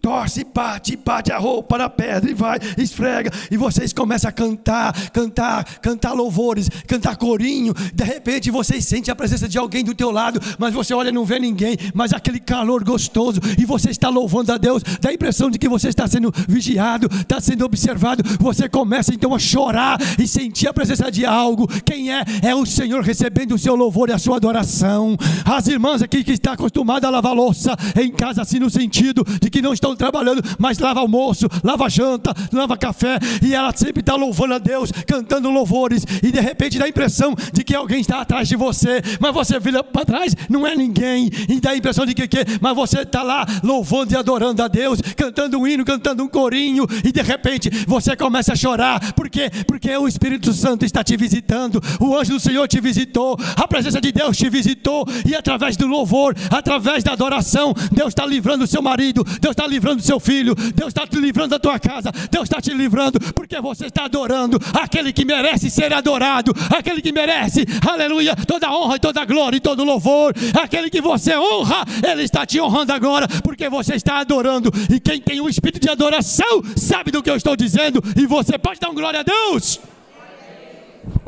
torce, 0.00 0.44
bate, 0.44 0.96
bate 0.96 1.32
a 1.32 1.38
roupa 1.38 1.78
na 1.78 1.88
pedra 1.88 2.30
e 2.30 2.34
vai, 2.34 2.58
esfrega, 2.76 3.30
e 3.50 3.56
vocês 3.56 3.92
começam 3.92 4.28
a 4.28 4.32
cantar, 4.32 4.92
cantar, 5.10 5.64
cantar 5.80 6.12
louvores, 6.12 6.68
cantar 6.86 7.16
corinho, 7.16 7.74
de 7.94 8.04
repente 8.04 8.50
vocês 8.50 8.84
sentem 8.84 9.12
a 9.12 9.16
presença 9.16 9.48
de 9.48 9.58
alguém 9.58 9.84
do 9.84 9.94
teu 9.94 10.10
lado, 10.10 10.40
mas 10.58 10.72
você 10.72 10.94
olha 10.94 11.08
e 11.08 11.12
não 11.12 11.24
vê 11.24 11.38
ninguém, 11.38 11.76
mas 11.94 12.12
aquele 12.12 12.40
calor 12.40 12.84
gostoso, 12.84 13.40
e 13.58 13.64
você 13.64 13.90
está 13.90 14.08
louvando 14.08 14.52
a 14.52 14.56
Deus, 14.56 14.82
dá 15.00 15.10
a 15.10 15.12
impressão 15.14 15.50
de 15.50 15.58
que 15.58 15.68
você 15.68 15.88
está 15.88 16.06
sendo 16.06 16.32
vigiado, 16.48 17.08
está 17.12 17.40
sendo 17.40 17.64
observado, 17.64 18.22
você 18.38 18.68
começa 18.68 19.12
então 19.12 19.34
a 19.34 19.38
chorar 19.38 19.98
e 20.18 20.26
sentir 20.26 20.68
a 20.68 20.72
presença 20.72 21.10
de 21.10 21.26
algo, 21.26 21.66
quem 21.82 22.12
é? 22.12 22.24
É 22.42 22.54
o 22.54 22.64
Senhor 22.64 23.02
recebendo 23.02 23.54
o 23.54 23.58
seu 23.58 23.74
louvor 23.74 24.08
e 24.08 24.12
a 24.12 24.18
sua 24.18 24.36
adoração, 24.36 25.16
as 25.44 25.66
irmãs 25.66 26.02
aqui 26.02 26.22
que 26.22 26.32
estão 26.32 26.52
acostumadas 26.52 27.08
a 27.08 27.10
lavar 27.10 27.34
louça 27.34 27.76
em 28.00 28.10
casa, 28.10 28.42
assim 28.42 28.58
no 28.58 28.70
sentido 28.70 29.24
de 29.40 29.50
que 29.50 29.60
não 29.60 29.72
estão 29.72 29.87
estão 29.92 29.96
trabalhando, 29.96 30.42
mas 30.58 30.78
lava 30.78 31.00
almoço, 31.00 31.46
lava 31.62 31.88
janta, 31.88 32.34
lava 32.52 32.76
café, 32.76 33.18
e 33.42 33.54
ela 33.54 33.72
sempre 33.74 34.00
está 34.00 34.14
louvando 34.14 34.54
a 34.54 34.58
Deus, 34.58 34.90
cantando 35.06 35.50
louvores, 35.50 36.04
e 36.22 36.30
de 36.30 36.40
repente 36.40 36.78
dá 36.78 36.84
a 36.84 36.88
impressão 36.88 37.34
de 37.52 37.64
que 37.64 37.74
alguém 37.74 38.00
está 38.00 38.20
atrás 38.20 38.48
de 38.48 38.56
você, 38.56 39.02
mas 39.20 39.32
você 39.32 39.58
vira 39.58 39.82
para 39.82 40.04
trás, 40.04 40.34
não 40.48 40.66
é 40.66 40.74
ninguém, 40.74 41.30
e 41.48 41.60
dá 41.60 41.70
a 41.70 41.76
impressão 41.76 42.04
de 42.04 42.14
que, 42.14 42.26
que 42.28 42.38
mas 42.60 42.74
você 42.74 43.00
está 43.00 43.22
lá 43.22 43.46
louvando 43.62 44.12
e 44.12 44.16
adorando 44.16 44.62
a 44.62 44.68
Deus, 44.68 45.00
cantando 45.16 45.58
um 45.58 45.66
hino, 45.66 45.84
cantando 45.84 46.22
um 46.22 46.28
corinho, 46.28 46.86
e 47.04 47.12
de 47.12 47.22
repente 47.22 47.70
você 47.86 48.16
começa 48.16 48.52
a 48.52 48.56
chorar, 48.56 49.12
por 49.14 49.28
quê? 49.28 49.50
Porque 49.66 49.94
o 49.96 50.08
Espírito 50.08 50.52
Santo 50.52 50.84
está 50.84 51.02
te 51.02 51.16
visitando, 51.16 51.80
o 52.00 52.16
anjo 52.16 52.34
do 52.34 52.40
Senhor 52.40 52.66
te 52.68 52.80
visitou, 52.80 53.38
a 53.56 53.66
presença 53.66 54.00
de 54.00 54.12
Deus 54.12 54.36
te 54.36 54.48
visitou, 54.48 55.06
e 55.26 55.34
através 55.34 55.76
do 55.76 55.86
louvor, 55.86 56.34
através 56.50 57.02
da 57.02 57.12
adoração, 57.12 57.74
Deus 57.92 58.08
está 58.08 58.26
livrando 58.26 58.64
o 58.64 58.66
seu 58.66 58.82
marido, 58.82 59.24
Deus 59.40 59.52
está 59.52 59.66
livrando 59.66 59.77
livrando 59.78 59.96
do 59.96 60.02
seu 60.02 60.18
filho, 60.18 60.54
Deus 60.74 60.88
está 60.88 61.06
te 61.06 61.16
livrando 61.16 61.50
da 61.50 61.58
tua 61.58 61.78
casa, 61.78 62.10
Deus 62.30 62.44
está 62.44 62.60
te 62.60 62.74
livrando, 62.74 63.18
porque 63.32 63.60
você 63.60 63.86
está 63.86 64.04
adorando 64.04 64.58
aquele 64.74 65.12
que 65.12 65.24
merece 65.24 65.70
ser 65.70 65.92
adorado, 65.92 66.52
aquele 66.76 67.00
que 67.00 67.12
merece, 67.12 67.64
aleluia, 67.88 68.34
toda 68.34 68.70
honra 68.70 68.96
e 68.96 68.98
toda 68.98 69.24
glória 69.24 69.56
e 69.56 69.60
todo 69.60 69.84
louvor, 69.84 70.34
aquele 70.60 70.90
que 70.90 71.00
você 71.00 71.36
honra, 71.36 71.84
Ele 72.02 72.24
está 72.24 72.44
te 72.44 72.60
honrando 72.60 72.92
agora, 72.92 73.28
porque 73.44 73.68
você 73.68 73.94
está 73.94 74.18
adorando, 74.18 74.70
e 74.92 74.98
quem 74.98 75.20
tem 75.20 75.40
um 75.40 75.48
espírito 75.48 75.80
de 75.80 75.88
adoração 75.88 76.62
sabe 76.76 77.12
do 77.12 77.22
que 77.22 77.30
eu 77.30 77.36
estou 77.36 77.54
dizendo, 77.54 78.02
e 78.16 78.26
você 78.26 78.58
pode 78.58 78.80
dar 78.80 78.90
um 78.90 78.94
glória 78.94 79.20
a 79.20 79.22
Deus. 79.22 79.80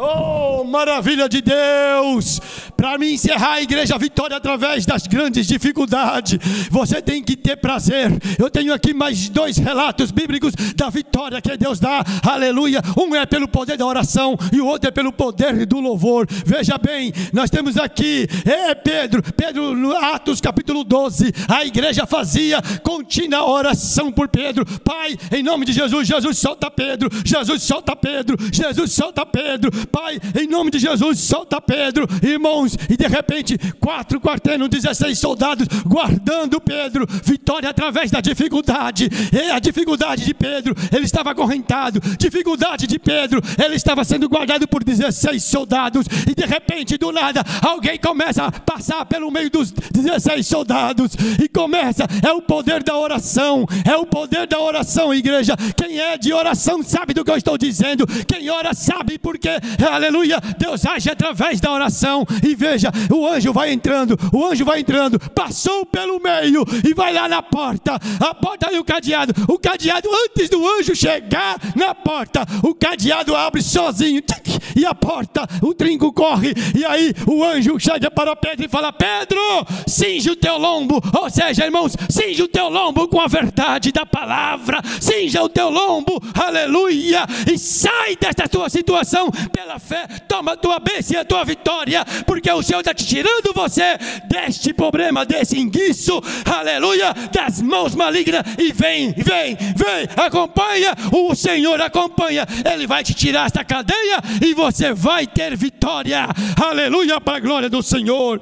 Oh, 0.02 0.64
maravilha 0.64 1.28
de 1.28 1.42
Deus! 1.42 2.40
Para 2.74 2.96
me 2.96 3.12
encerrar 3.12 3.56
a 3.56 3.62
igreja 3.62 3.98
vitória 3.98 4.34
através 4.34 4.86
das 4.86 5.06
grandes 5.06 5.46
dificuldades, 5.46 6.38
você 6.70 7.02
tem 7.02 7.22
que 7.22 7.36
ter 7.36 7.56
prazer. 7.56 8.10
Eu 8.38 8.48
tenho 8.48 8.72
aqui 8.72 8.94
mais 8.94 9.28
dois 9.28 9.58
relatos 9.58 10.10
bíblicos 10.10 10.54
da 10.74 10.88
vitória 10.88 11.42
que 11.42 11.54
Deus 11.58 11.78
dá. 11.78 12.02
Aleluia! 12.26 12.80
Um 12.96 13.14
é 13.14 13.26
pelo 13.26 13.46
poder 13.46 13.76
da 13.76 13.84
oração 13.84 14.38
e 14.50 14.58
o 14.58 14.66
outro 14.66 14.88
é 14.88 14.90
pelo 14.90 15.12
poder 15.12 15.66
do 15.66 15.78
louvor. 15.80 16.26
Veja 16.46 16.78
bem, 16.78 17.12
nós 17.30 17.50
temos 17.50 17.76
aqui, 17.76 18.26
é 18.46 18.74
Pedro, 18.74 19.22
Pedro 19.36 19.76
no 19.76 19.94
Atos 19.94 20.40
capítulo 20.40 20.82
12, 20.82 21.30
a 21.46 21.62
igreja 21.66 22.06
fazia 22.06 22.62
contínua 22.82 23.46
oração 23.46 24.10
por 24.10 24.28
Pedro. 24.28 24.64
Pai, 24.80 25.18
em 25.30 25.42
nome 25.42 25.66
de 25.66 25.74
Jesus, 25.74 26.08
Jesus 26.08 26.38
solta 26.38 26.70
Pedro, 26.70 27.10
Jesus 27.22 27.62
solta 27.62 27.94
Pedro, 27.94 28.38
Jesus 28.50 28.92
solta 28.92 29.26
Pedro. 29.26 29.70
Pai, 29.90 30.18
em 30.40 30.46
nome 30.46 30.70
de 30.70 30.78
Jesus, 30.78 31.20
solta 31.20 31.60
Pedro, 31.60 32.06
irmãos, 32.22 32.76
e 32.88 32.96
de 32.96 33.06
repente, 33.06 33.58
quatro 33.80 34.20
quarteirões, 34.20 34.70
16 34.70 35.18
soldados 35.18 35.66
guardando 35.84 36.60
Pedro, 36.60 37.06
vitória 37.24 37.68
através 37.68 38.10
da 38.10 38.20
dificuldade, 38.20 39.08
e 39.32 39.50
a 39.50 39.58
dificuldade 39.58 40.24
de 40.24 40.34
Pedro, 40.34 40.74
ele 40.92 41.04
estava 41.04 41.30
acorrentado, 41.30 42.00
dificuldade 42.18 42.86
de 42.86 42.98
Pedro, 42.98 43.40
ele 43.62 43.76
estava 43.76 44.04
sendo 44.04 44.28
guardado 44.28 44.66
por 44.66 44.82
16 44.84 45.42
soldados, 45.42 46.06
e 46.28 46.34
de 46.34 46.46
repente, 46.46 46.96
do 46.96 47.12
nada, 47.12 47.42
alguém 47.62 47.98
começa 47.98 48.44
a 48.44 48.52
passar 48.52 49.04
pelo 49.06 49.30
meio 49.30 49.50
dos 49.50 49.70
16 49.70 50.46
soldados, 50.46 51.12
e 51.42 51.48
começa, 51.48 52.06
é 52.26 52.32
o 52.32 52.42
poder 52.42 52.82
da 52.82 52.96
oração, 52.96 53.66
é 53.84 53.96
o 53.96 54.06
poder 54.06 54.46
da 54.46 54.60
oração, 54.60 55.14
igreja. 55.14 55.56
Quem 55.76 55.98
é 55.98 56.16
de 56.16 56.32
oração 56.32 56.82
sabe 56.82 57.14
do 57.14 57.24
que 57.24 57.30
eu 57.30 57.36
estou 57.36 57.56
dizendo, 57.56 58.06
quem 58.26 58.50
ora 58.50 58.74
sabe 58.74 59.18
porque 59.18 59.50
aleluia, 59.90 60.40
Deus 60.58 60.84
age 60.86 61.10
através 61.10 61.60
da 61.60 61.72
oração 61.72 62.24
e 62.46 62.54
veja, 62.54 62.90
o 63.10 63.26
anjo 63.26 63.52
vai 63.52 63.72
entrando, 63.72 64.18
o 64.32 64.44
anjo 64.44 64.64
vai 64.64 64.80
entrando, 64.80 65.18
passou 65.30 65.84
pelo 65.86 66.20
meio 66.20 66.64
e 66.88 66.94
vai 66.94 67.12
lá 67.12 67.28
na 67.28 67.42
porta. 67.42 67.98
A 68.20 68.34
porta 68.34 68.72
e 68.72 68.78
o 68.78 68.84
cadeado. 68.84 69.32
O 69.48 69.58
cadeado, 69.58 70.08
antes 70.26 70.48
do 70.48 70.66
anjo 70.66 70.94
chegar 70.94 71.56
na 71.74 71.94
porta, 71.94 72.46
o 72.62 72.74
cadeado 72.74 73.34
abre 73.34 73.62
sozinho. 73.62 74.22
E 74.76 74.84
a 74.84 74.94
porta, 74.94 75.46
o 75.62 75.74
trinco 75.74 76.12
corre. 76.12 76.54
E 76.76 76.84
aí 76.84 77.12
o 77.26 77.42
anjo 77.44 77.78
chega 77.78 78.10
para 78.10 78.36
Pedro 78.36 78.64
e 78.64 78.68
fala: 78.68 78.92
Pedro, 78.92 79.40
cinge 79.86 80.30
o 80.30 80.36
teu 80.36 80.58
lombo. 80.58 81.00
Ou 81.20 81.30
seja, 81.30 81.64
irmãos, 81.64 81.96
cinge 82.08 82.42
o 82.42 82.48
teu 82.48 82.68
lombo 82.68 83.08
com 83.08 83.20
a 83.20 83.26
verdade 83.26 83.92
da 83.92 84.06
palavra. 84.06 84.80
Cinja 85.00 85.42
o 85.42 85.48
teu 85.48 85.70
lombo, 85.70 86.20
aleluia. 86.34 87.26
E 87.50 87.58
sai 87.58 88.16
desta 88.16 88.48
tua 88.48 88.68
situação 88.68 89.30
pela 89.60 89.78
fé. 89.78 90.06
Toma 90.26 90.52
a 90.52 90.56
tua 90.56 90.78
bênção 90.78 91.16
e 91.16 91.18
a 91.18 91.24
tua 91.24 91.44
vitória. 91.44 92.04
Porque 92.26 92.50
o 92.50 92.62
Senhor 92.62 92.80
está 92.80 92.94
te 92.94 93.06
tirando 93.06 93.52
você 93.54 93.98
deste 94.26 94.72
problema, 94.72 95.26
desse 95.26 95.58
enguiço, 95.58 96.20
aleluia, 96.46 97.12
das 97.30 97.60
mãos 97.60 97.94
malignas. 97.94 98.42
E 98.58 98.72
vem, 98.72 99.12
vem, 99.12 99.56
vem, 99.76 100.08
acompanha. 100.16 100.94
O 101.12 101.34
Senhor 101.34 101.80
acompanha. 101.80 102.46
Ele 102.72 102.86
vai 102.86 103.04
te 103.04 103.12
tirar 103.12 103.46
esta 103.46 103.64
cadeia 103.64 104.18
e 104.42 104.54
você 104.54 104.94
vai 104.94 105.26
ter 105.26 105.56
vitória. 105.56 106.26
Aleluia, 106.60 107.20
para 107.20 107.36
a 107.36 107.40
glória 107.40 107.68
do 107.68 107.82
Senhor. 107.82 108.40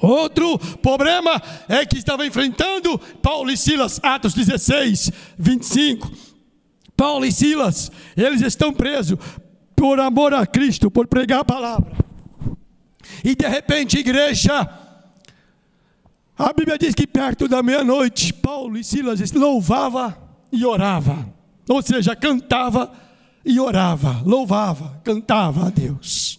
Outro 0.00 0.58
problema 0.78 1.40
é 1.68 1.86
que 1.86 1.96
estava 1.96 2.26
enfrentando 2.26 2.98
Paulo 3.22 3.52
e 3.52 3.56
Silas, 3.56 4.00
Atos 4.02 4.34
16, 4.34 5.12
25. 5.38 6.10
Paulo 6.96 7.24
e 7.24 7.30
Silas, 7.30 7.90
eles 8.16 8.42
estão 8.42 8.72
presos 8.72 9.16
por 9.82 9.98
amor 9.98 10.32
a 10.32 10.46
Cristo, 10.46 10.92
por 10.92 11.08
pregar 11.08 11.40
a 11.40 11.44
palavra. 11.44 11.92
E 13.24 13.34
de 13.34 13.48
repente, 13.48 13.98
igreja, 13.98 14.60
a 16.38 16.52
Bíblia 16.52 16.78
diz 16.78 16.94
que 16.94 17.04
perto 17.04 17.48
da 17.48 17.64
meia-noite, 17.64 18.32
Paulo 18.32 18.78
e 18.78 18.84
Silas 18.84 19.32
louvava 19.32 20.16
e 20.52 20.64
orava. 20.64 21.28
Ou 21.68 21.82
seja, 21.82 22.14
cantava 22.14 22.92
e 23.44 23.58
orava, 23.58 24.22
louvava, 24.24 25.00
cantava 25.02 25.66
a 25.66 25.70
Deus. 25.70 26.38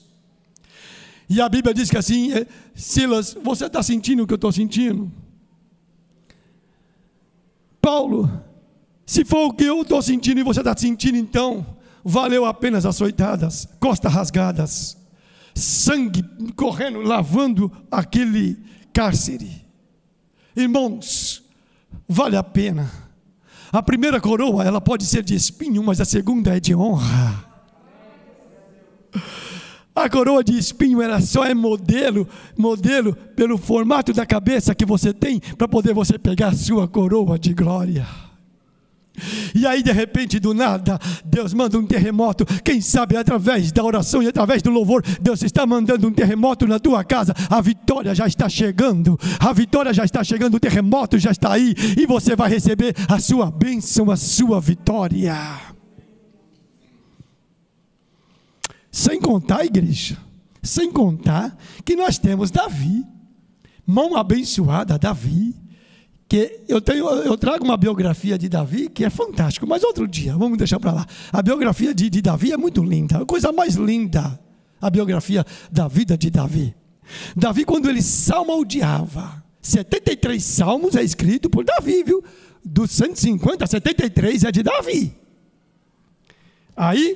E 1.30 1.42
a 1.42 1.50
Bíblia 1.50 1.74
diz 1.74 1.90
que 1.90 1.98
assim, 1.98 2.32
é, 2.32 2.48
Silas, 2.74 3.36
você 3.44 3.66
está 3.66 3.84
sentindo 3.84 4.24
o 4.24 4.28
que 4.28 4.32
eu 4.32 4.36
estou 4.36 4.54
sentindo? 4.54 5.12
Paulo, 7.82 8.42
se 9.06 9.26
for 9.26 9.48
o 9.48 9.54
que 9.54 9.66
eu 9.66 9.82
estou 9.82 10.02
sentindo 10.02 10.40
e 10.40 10.44
você 10.44 10.62
está 10.62 10.74
sentindo, 10.78 11.18
então, 11.18 11.66
valeu 12.04 12.46
a 12.46 12.54
pena 12.54 12.78
as 12.78 12.86
açoitadas, 12.86 13.68
costas 13.80 14.12
rasgadas, 14.12 14.98
sangue 15.56 16.24
correndo, 16.56 17.02
lavando 17.02 17.72
aquele 17.92 18.58
cárcere. 18.92 19.64
Irmãos, 20.56 21.44
vale 22.08 22.36
a 22.36 22.44
pena. 22.44 22.92
A 23.72 23.82
primeira 23.82 24.22
coroa, 24.22 24.64
ela 24.64 24.80
pode 24.80 25.06
ser 25.06 25.24
de 25.24 25.34
espinho, 25.34 25.82
mas 25.84 26.00
a 26.00 26.06
segunda 26.06 26.56
é 26.56 26.60
de 26.60 26.76
honra. 26.76 27.54
A 29.96 30.10
coroa 30.10 30.44
de 30.44 30.58
espinho 30.58 31.02
ela 31.02 31.22
só 31.22 31.46
é 31.46 31.54
modelo, 31.54 32.28
modelo 32.58 33.16
pelo 33.36 33.58
formato 33.58 34.12
da 34.12 34.26
cabeça 34.26 34.74
que 34.74 34.86
você 34.86 35.14
tem 35.14 35.40
para 35.40 35.68
poder 35.68 35.94
você 35.94 36.18
pegar 36.18 36.48
a 36.48 36.56
sua 36.56 36.88
coroa 36.88 37.38
de 37.38 37.54
glória. 37.54 38.08
E 39.54 39.66
aí, 39.68 39.84
de 39.84 39.92
repente, 39.92 40.40
do 40.40 40.54
nada, 40.54 41.00
Deus 41.24 41.54
manda 41.54 41.78
um 41.78 41.86
terremoto. 41.86 42.46
Quem 42.64 42.82
sabe 42.82 43.16
através 43.16 43.72
da 43.72 43.84
oração 43.84 44.24
e 44.24 44.28
através 44.28 44.62
do 44.62 44.72
louvor, 44.72 45.04
Deus 45.22 45.44
está 45.44 45.66
mandando 45.66 46.08
um 46.08 46.12
terremoto 46.12 46.66
na 46.66 46.80
tua 46.80 47.04
casa. 47.04 47.34
A 47.50 47.62
vitória 47.62 48.16
já 48.16 48.26
está 48.26 48.50
chegando. 48.50 49.20
A 49.40 49.54
vitória 49.54 49.94
já 49.94 50.04
está 50.04 50.24
chegando. 50.24 50.56
O 50.56 50.60
terremoto 50.60 51.20
já 51.20 51.32
está 51.32 51.54
aí. 51.54 51.76
E 51.98 52.08
você 52.08 52.36
vai 52.36 52.50
receber 52.50 52.96
a 53.08 53.20
sua 53.20 53.52
bênção, 53.52 54.10
a 54.10 54.18
sua 54.18 54.60
vitória. 54.60 55.36
Sem 58.92 59.20
contar, 59.20 59.66
igreja, 59.66 60.18
sem 60.62 60.92
contar 60.92 61.58
que 61.84 61.96
nós 61.96 62.20
temos 62.20 62.52
Davi, 62.52 63.04
mão 63.86 64.16
abençoada, 64.16 65.00
Davi, 65.00 65.56
que 66.34 66.62
eu 66.68 66.82
tenho, 66.82 67.08
eu 67.08 67.38
trago 67.38 67.64
uma 67.64 67.78
biografia 67.78 68.40
de 68.40 68.50
Davi 68.50 68.90
que 68.90 69.06
é 69.06 69.10
fantástico, 69.12 69.68
mas 69.68 69.84
outro 69.84 70.08
dia, 70.08 70.36
vamos 70.36 70.58
deixar 70.58 70.80
para 70.80 70.92
lá. 70.92 71.06
A 71.32 71.44
biografia 71.44 71.94
de, 71.94 72.10
de 72.10 72.24
Davi 72.24 72.52
é 72.52 72.58
muito 72.58 72.84
linda, 72.84 73.20
a 73.20 73.26
coisa 73.26 73.52
mais 73.52 73.76
linda, 73.76 74.40
a 74.82 74.90
biografia 74.90 75.46
da 75.72 75.88
vida 75.88 76.18
de 76.18 76.32
Davi. 76.32 76.74
Davi, 77.36 77.64
quando 77.64 77.88
ele 77.88 78.02
salmodiava, 78.02 79.44
73 79.62 80.44
salmos 80.44 80.96
é 80.96 81.04
escrito 81.04 81.52
por 81.52 81.64
Davi, 81.64 82.04
viu? 82.04 82.24
Dos 82.66 82.90
150, 82.90 83.68
73 83.68 84.44
é 84.46 84.52
de 84.52 84.64
Davi. 84.64 85.16
Aí 86.76 87.16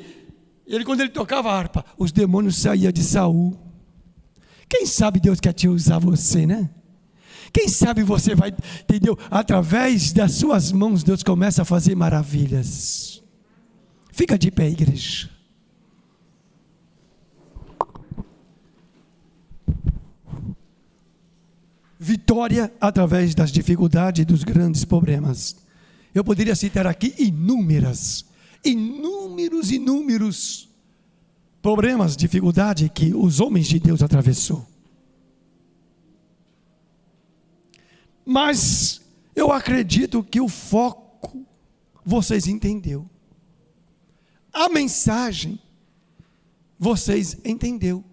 ele, 0.68 0.86
quando 0.86 1.02
ele 1.02 1.10
tocava 1.10 1.50
a 1.50 1.58
harpa, 1.58 1.84
os 1.98 2.12
demônios 2.12 2.58
saíam 2.58 2.92
de 2.92 3.02
Saul. 3.02 3.58
Quem 4.70 4.86
sabe 4.86 5.20
Deus 5.20 5.40
quer 5.40 5.54
te 5.54 5.68
usar 5.68 5.98
você, 5.98 6.46
né? 6.46 6.70
Quem 7.52 7.68
sabe 7.68 8.04
você 8.04 8.36
vai, 8.36 8.54
entendeu? 8.82 9.18
Através 9.30 10.12
das 10.12 10.34
suas 10.34 10.72
mãos, 10.72 11.04
Deus 11.04 11.24
começa 11.24 11.62
a 11.62 11.66
fazer 11.66 11.96
maravilhas. 11.96 13.24
Fica 14.12 14.38
de 14.38 14.52
pé, 14.52 14.70
igreja. 14.70 15.30
Vitória 22.00 22.72
através 22.80 23.34
das 23.34 23.52
dificuldades 23.52 24.22
e 24.22 24.26
dos 24.26 24.44
grandes 24.44 24.86
problemas. 24.86 25.56
Eu 26.14 26.24
poderia 26.24 26.56
citar 26.56 26.86
aqui 26.86 27.14
inúmeras 27.18 28.26
inúmeros, 28.64 29.72
inúmeros 29.72 30.70
problemas, 31.62 32.16
dificuldade 32.16 32.90
que 32.90 33.14
os 33.14 33.40
homens 33.40 33.68
de 33.68 33.80
Deus 33.80 34.02
atravessou. 34.02 34.66
Mas 38.28 39.02
eu 39.36 39.52
acredito 39.52 40.24
que 40.24 40.42
o 40.42 40.50
foco 40.50 41.46
vocês 42.04 42.48
entendeu. 42.48 43.10
A 44.52 44.68
mensagem 44.70 45.60
vocês 46.78 47.38
entendeu. 47.46 48.04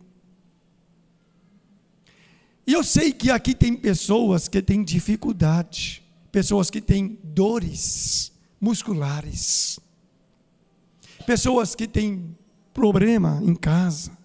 E 2.67 2.73
eu 2.73 2.85
sei 2.85 3.12
que 3.12 3.31
aqui 3.31 3.55
tem 3.55 3.75
pessoas 3.77 4.49
que 4.49 4.62
têm 4.62 4.83
dificuldade, 4.83 6.03
pessoas 6.31 6.71
que 6.71 6.81
têm 6.81 7.19
dores 7.23 8.33
musculares 8.61 9.79
pessoas 11.25 11.75
que 11.75 11.89
têm 11.89 12.37
problema 12.73 13.41
em 13.43 13.55
casa, 13.55 14.17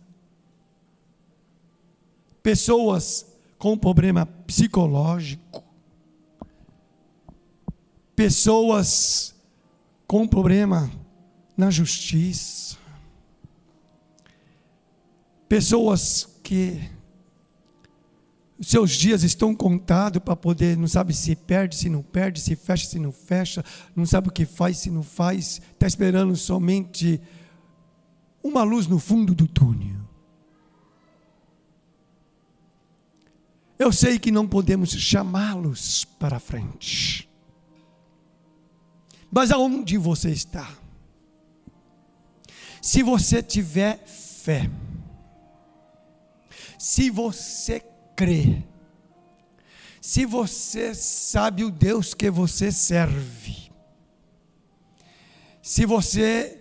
pessoas 2.43 3.25
com 3.57 3.77
problema 3.77 4.25
psicológico, 4.25 5.63
pessoas 8.19 9.33
com 10.05 10.27
problema 10.27 10.91
na 11.55 11.71
justiça, 11.71 12.77
pessoas 15.47 16.27
que 16.43 16.81
seus 18.59 18.91
dias 18.91 19.23
estão 19.23 19.55
contados 19.55 20.21
para 20.21 20.35
poder, 20.35 20.75
não 20.75 20.85
sabe 20.85 21.13
se 21.13 21.33
perde, 21.33 21.77
se 21.77 21.87
não 21.87 22.01
perde, 22.01 22.41
se 22.41 22.57
fecha, 22.57 22.85
se 22.87 22.99
não 22.99 23.13
fecha, 23.13 23.63
não 23.95 24.05
sabe 24.05 24.27
o 24.27 24.33
que 24.33 24.43
faz, 24.43 24.79
se 24.79 24.91
não 24.91 25.01
faz, 25.01 25.61
está 25.71 25.87
esperando 25.87 26.35
somente 26.35 27.21
uma 28.43 28.63
luz 28.63 28.85
no 28.85 28.99
fundo 28.99 29.33
do 29.33 29.47
túnel. 29.47 29.95
Eu 33.79 33.93
sei 33.93 34.19
que 34.19 34.29
não 34.29 34.45
podemos 34.45 34.89
chamá-los 34.89 36.03
para 36.03 36.37
frente, 36.37 37.28
mas 39.31 39.51
aonde 39.51 39.97
você 39.97 40.29
está? 40.31 40.67
Se 42.81 43.03
você 43.03 43.43
tiver 43.43 43.99
fé, 44.05 44.69
se 46.77 47.09
você 47.09 47.81
crê, 48.15 48.63
se 50.01 50.25
você 50.25 50.95
sabe 50.95 51.63
o 51.63 51.69
Deus 51.69 52.13
que 52.13 52.29
você 52.29 52.71
serve, 52.71 53.69
se 55.61 55.85
você 55.85 56.59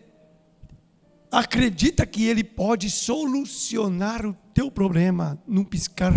acredita 1.31 2.05
que 2.05 2.25
Ele 2.25 2.43
pode 2.43 2.91
solucionar 2.91 4.27
o 4.27 4.35
teu 4.53 4.71
problema 4.71 5.41
num 5.47 5.65
piscar 5.65 6.13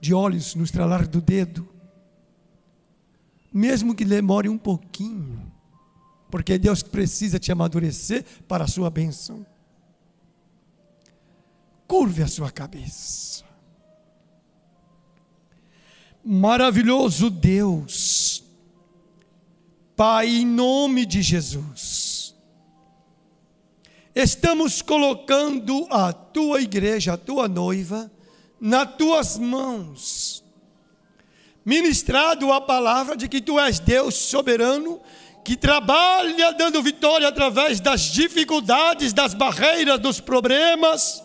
de 0.00 0.12
olhos, 0.12 0.54
no 0.54 0.62
estralar 0.62 1.08
do 1.08 1.20
dedo, 1.20 1.68
mesmo 3.52 3.94
que 3.94 4.04
demore 4.04 4.48
um 4.48 4.58
pouquinho, 4.58 5.52
porque 6.30 6.58
Deus 6.58 6.82
precisa 6.82 7.38
te 7.38 7.52
amadurecer 7.52 8.24
para 8.46 8.64
a 8.64 8.68
sua 8.68 8.90
bênção. 8.90 9.46
Curve 11.86 12.22
a 12.22 12.28
sua 12.28 12.50
cabeça. 12.50 13.44
Maravilhoso 16.24 17.30
Deus, 17.30 18.42
Pai, 19.94 20.28
em 20.28 20.44
nome 20.44 21.06
de 21.06 21.22
Jesus, 21.22 22.34
estamos 24.12 24.82
colocando 24.82 25.86
a 25.88 26.12
tua 26.12 26.60
igreja, 26.60 27.12
a 27.12 27.16
tua 27.16 27.46
noiva, 27.46 28.10
nas 28.60 28.96
tuas 28.96 29.38
mãos. 29.38 30.44
Ministrado 31.64 32.52
a 32.52 32.60
palavra 32.60 33.16
de 33.16 33.28
que 33.28 33.40
tu 33.40 33.58
és 33.58 33.78
Deus 33.78 34.16
soberano, 34.16 35.00
que 35.46 35.56
trabalha 35.56 36.52
dando 36.54 36.82
vitória 36.82 37.28
através 37.28 37.78
das 37.78 38.00
dificuldades, 38.00 39.12
das 39.12 39.32
barreiras, 39.32 40.00
dos 40.00 40.18
problemas. 40.18 41.22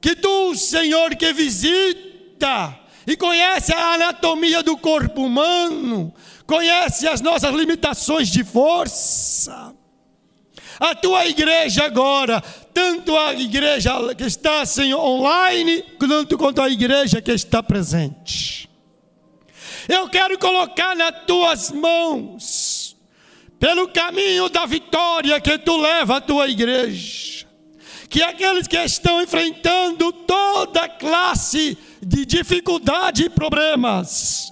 Que 0.00 0.14
tu, 0.14 0.54
Senhor, 0.54 1.16
que 1.16 1.32
visita 1.32 2.78
e 3.04 3.16
conhece 3.16 3.74
a 3.74 3.94
anatomia 3.94 4.62
do 4.62 4.76
corpo 4.76 5.24
humano, 5.24 6.14
conhece 6.46 7.08
as 7.08 7.20
nossas 7.20 7.52
limitações 7.52 8.28
de 8.28 8.44
força. 8.44 9.74
A 10.78 10.94
tua 10.94 11.26
igreja 11.26 11.86
agora, 11.86 12.40
tanto 12.72 13.16
a 13.16 13.34
igreja 13.34 14.14
que 14.14 14.22
está 14.22 14.64
Senhor, 14.64 15.00
online, 15.00 15.82
quanto 15.98 16.38
quanto 16.38 16.62
a 16.62 16.70
igreja 16.70 17.20
que 17.20 17.32
está 17.32 17.64
presente. 17.64 18.70
Eu 19.88 20.08
quero 20.08 20.38
colocar 20.38 20.94
nas 20.94 21.24
tuas 21.26 21.72
mãos, 21.72 22.44
pelo 23.60 23.88
caminho 23.88 24.48
da 24.48 24.64
vitória 24.64 25.38
que 25.38 25.58
tu 25.58 25.76
leva 25.76 26.16
a 26.16 26.20
tua 26.20 26.48
igreja, 26.48 27.46
que 28.08 28.22
aqueles 28.22 28.66
que 28.66 28.78
estão 28.78 29.20
enfrentando 29.20 30.10
toda 30.10 30.88
classe 30.88 31.76
de 32.02 32.24
dificuldade 32.24 33.24
e 33.24 33.30
problemas, 33.30 34.50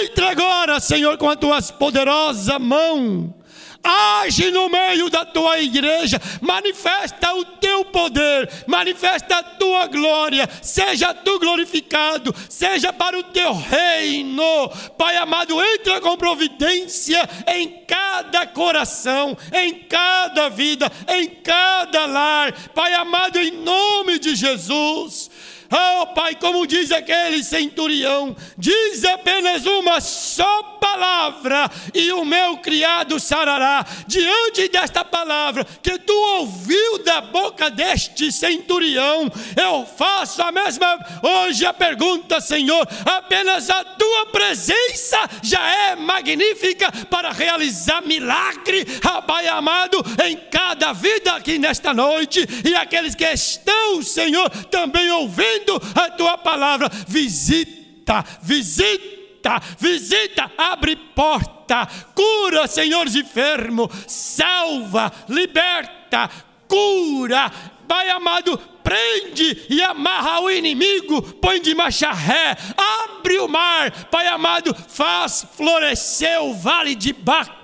entre 0.00 0.24
agora, 0.24 0.80
Senhor, 0.80 1.18
com 1.18 1.28
a 1.28 1.36
tua 1.36 1.60
poderosa 1.62 2.58
mão, 2.58 3.34
age 3.82 4.50
no 4.50 4.68
meio 4.68 5.08
da 5.08 5.24
tua 5.24 5.60
igreja, 5.60 6.20
manifesta 6.40 7.34
o 7.34 7.44
teu 7.44 7.84
poder, 7.86 8.50
manifesta 8.66 9.38
a 9.38 9.42
tua 9.42 9.86
glória, 9.86 10.48
seja 10.62 11.14
tu 11.14 11.38
glorificado, 11.38 12.34
seja 12.48 12.92
para 12.92 13.18
o 13.18 13.22
teu 13.22 13.52
reino. 13.54 14.68
Pai 14.96 15.16
amado, 15.16 15.62
entra 15.62 16.00
com 16.00 16.16
providência 16.16 17.28
em 17.46 17.84
cada 17.86 18.46
coração, 18.46 19.36
em 19.52 19.74
cada 19.74 20.48
vida, 20.48 20.90
em 21.08 21.28
cada 21.28 22.06
lar. 22.06 22.52
Pai 22.74 22.92
amado, 22.94 23.38
em 23.38 23.50
nome 23.50 24.18
de 24.18 24.34
Jesus. 24.36 25.30
Oh, 25.70 26.06
Pai, 26.14 26.34
como 26.34 26.66
diz 26.66 26.90
aquele 26.90 27.44
centurião, 27.44 28.34
diz 28.56 29.04
apenas 29.04 29.66
uma 29.66 30.00
só 30.00 30.62
palavra 30.80 31.70
e 31.92 32.10
o 32.12 32.24
meu 32.24 32.56
criado 32.58 33.20
sarará. 33.20 33.84
Diante 34.06 34.68
desta 34.68 35.04
palavra 35.04 35.64
que 35.82 35.98
tu 35.98 36.14
ouviu 36.38 37.04
da 37.04 37.20
boca 37.20 37.70
deste 37.70 38.32
centurião, 38.32 39.30
eu 39.56 39.84
faço 39.84 40.40
a 40.42 40.50
mesma 40.50 40.98
hoje 41.22 41.66
a 41.66 41.74
pergunta, 41.74 42.40
Senhor, 42.40 42.88
apenas 43.04 43.68
a 43.68 43.84
tua 43.84 44.26
presença 44.26 45.18
já 45.42 45.60
é 45.90 45.96
magnífica 45.96 46.90
para 47.10 47.30
realizar 47.30 48.00
milagre, 48.02 48.86
Pai 49.26 49.46
amado, 49.48 50.02
em 50.24 50.36
cada 50.50 50.94
vida 50.94 51.34
aqui 51.34 51.58
nesta 51.58 51.92
noite 51.92 52.46
e 52.64 52.74
aqueles 52.74 53.14
que 53.14 53.24
estão, 53.24 54.02
Senhor, 54.02 54.48
também 54.70 55.10
ouvindo 55.10 55.57
a 55.94 56.10
tua 56.10 56.38
palavra. 56.38 56.90
Visita, 57.06 58.24
visita, 58.42 59.60
visita, 59.78 60.50
abre 60.56 60.96
porta, 61.14 61.86
cura, 62.14 62.66
Senhor, 62.66 63.06
enfermo, 63.06 63.90
salva, 64.06 65.12
liberta, 65.28 66.30
cura, 66.66 67.50
Pai 67.88 68.10
amado, 68.10 68.58
prende 68.84 69.64
e 69.70 69.82
amarra 69.82 70.40
o 70.40 70.50
inimigo, 70.50 71.22
põe 71.22 71.58
de 71.58 71.74
marcha 71.74 72.12
ré, 72.12 72.54
abre 72.76 73.38
o 73.38 73.48
mar, 73.48 73.90
Pai 74.10 74.26
amado, 74.26 74.74
faz 74.88 75.46
florescer 75.56 76.38
o 76.42 76.52
vale 76.52 76.94
de 76.94 77.14
Baca, 77.14 77.56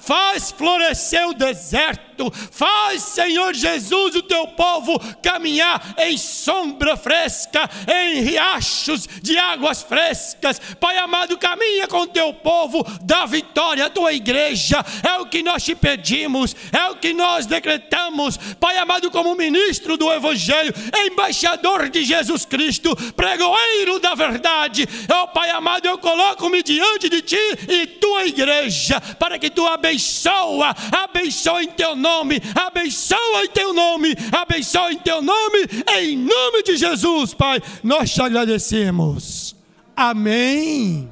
faz 0.00 0.50
florescer 0.50 1.28
o 1.28 1.34
deserto 1.34 2.04
Faz, 2.50 3.02
Senhor 3.02 3.54
Jesus, 3.54 4.14
o 4.14 4.22
teu 4.22 4.46
povo 4.48 4.98
caminhar 5.22 5.94
em 5.98 6.16
sombra 6.16 6.96
fresca, 6.96 7.68
em 7.88 8.20
riachos 8.20 9.08
de 9.22 9.36
águas 9.36 9.82
frescas. 9.82 10.60
Pai 10.78 10.96
amado, 10.98 11.36
caminha 11.38 11.88
com 11.88 12.02
o 12.02 12.06
teu 12.06 12.32
povo, 12.32 12.84
dá 13.02 13.26
vitória 13.26 13.86
à 13.86 13.90
tua 13.90 14.12
igreja. 14.12 14.84
É 15.02 15.18
o 15.20 15.26
que 15.26 15.42
nós 15.42 15.64
te 15.64 15.74
pedimos, 15.74 16.54
é 16.72 16.90
o 16.90 16.96
que 16.96 17.12
nós 17.12 17.46
decretamos. 17.46 18.36
Pai 18.60 18.76
amado, 18.78 19.10
como 19.10 19.34
ministro 19.34 19.96
do 19.96 20.12
Evangelho, 20.12 20.72
embaixador 21.06 21.88
de 21.88 22.04
Jesus 22.04 22.44
Cristo, 22.44 22.94
pregoeiro 23.12 23.98
da 23.98 24.14
verdade. 24.14 24.86
Oh, 25.12 25.28
Pai 25.28 25.50
amado, 25.50 25.86
eu 25.86 25.98
coloco-me 25.98 26.62
diante 26.62 27.08
de 27.08 27.22
ti 27.22 27.36
e 27.68 27.86
tua 27.86 28.24
igreja, 28.24 29.00
para 29.18 29.38
que 29.38 29.43
tu 29.50 29.66
abençoa, 29.66 30.74
abençoe 30.92 31.64
em 31.64 31.68
teu 31.68 31.96
nome, 31.96 32.40
abençoa 32.54 33.44
em 33.44 33.48
teu 33.48 33.72
nome, 33.72 34.14
abençoa 34.32 34.92
em 34.92 34.98
teu 34.98 35.22
nome, 35.22 35.58
em 35.98 36.16
nome 36.16 36.62
de 36.62 36.76
Jesus, 36.76 37.34
Pai, 37.34 37.60
nós 37.82 38.12
te 38.12 38.20
agradecemos. 38.22 39.56
Amém. 39.96 41.10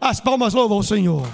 As 0.00 0.20
palmas 0.20 0.54
louvam 0.54 0.78
o 0.78 0.82
Senhor. 0.82 1.26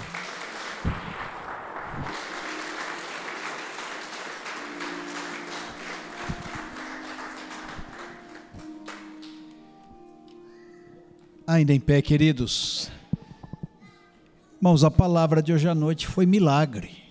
Ainda 11.47 11.73
em 11.73 11.79
pé, 11.79 12.01
queridos. 12.01 12.89
Irmãos, 14.65 14.83
a 14.83 14.89
palavra 14.89 15.43
de 15.43 15.53
hoje 15.53 15.69
à 15.69 15.75
noite 15.75 16.07
foi 16.07 16.25
milagre. 16.25 17.03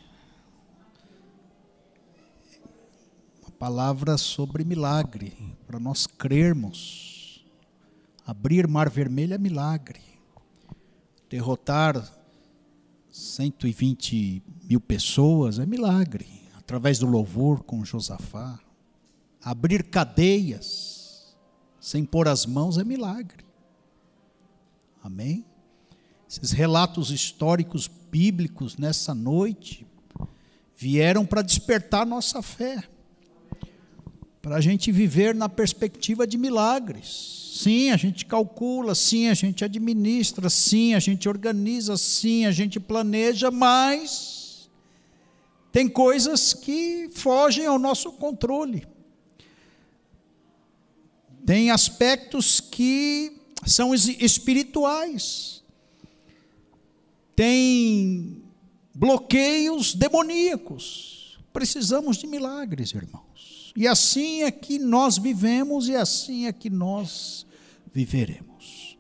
palavra 3.57 4.19
sobre 4.19 4.65
milagre, 4.65 5.57
para 5.65 5.79
nós 5.79 6.05
crermos. 6.05 7.47
Abrir 8.27 8.67
mar 8.67 8.91
vermelho 8.91 9.35
é 9.35 9.39
milagre. 9.39 10.01
Derrotar 11.31 12.05
120 13.13 14.43
mil 14.69 14.81
pessoas 14.81 15.61
é 15.61 15.65
milagre, 15.65 16.27
através 16.57 16.99
do 16.99 17.07
louvor 17.07 17.63
com 17.63 17.85
Josafá. 17.85 18.59
Abrir 19.41 19.85
cadeias 19.85 21.37
sem 21.79 22.05
pôr 22.05 22.27
as 22.27 22.47
mãos 22.47 22.79
é 22.79 22.83
milagre. 22.83 23.45
Amém? 25.01 25.54
Esses 26.43 26.51
relatos 26.51 27.11
históricos 27.11 27.89
bíblicos 28.11 28.77
nessa 28.77 29.15
noite 29.15 29.87
vieram 30.77 31.25
para 31.25 31.43
despertar 31.43 32.05
nossa 32.05 32.43
fé 32.43 32.83
para 34.43 34.57
a 34.57 34.61
gente 34.61 34.91
viver 34.91 35.35
na 35.35 35.49
perspectiva 35.49 36.27
de 36.27 36.37
milagres. 36.37 37.53
Sim, 37.55 37.93
a 37.93 37.97
gente 37.97 38.27
calcula, 38.27 38.95
sim, 38.95 39.29
a 39.29 39.35
gente 39.35 39.65
administra, 39.65 40.51
sim, 40.51 40.93
a 40.93 40.99
gente 40.99 41.29
organiza, 41.29 41.97
sim, 41.97 42.45
a 42.45 42.51
gente 42.51 42.81
planeja, 42.81 43.51
mas 43.51 44.69
tem 45.71 45.89
coisas 45.89 46.53
que 46.53 47.09
fogem 47.15 47.65
ao 47.65 47.79
nosso 47.79 48.13
controle. 48.13 48.87
Tem 51.47 51.71
aspectos 51.71 52.61
que 52.61 53.41
são 53.65 53.95
espirituais. 53.95 55.64
Tem 57.35 58.43
bloqueios 58.95 59.95
demoníacos. 59.95 61.39
Precisamos 61.53 62.17
de 62.17 62.27
milagres, 62.27 62.93
irmão. 62.93 63.23
E 63.77 63.89
assim 63.89 64.43
é 64.43 64.51
que 64.51 64.79
nós 64.79 65.19
vivemos 65.19 65.89
e 65.89 65.97
assim 65.97 66.47
é 66.47 66.53
que 66.53 66.71
nós 66.71 67.45
viveremos. 67.93 68.97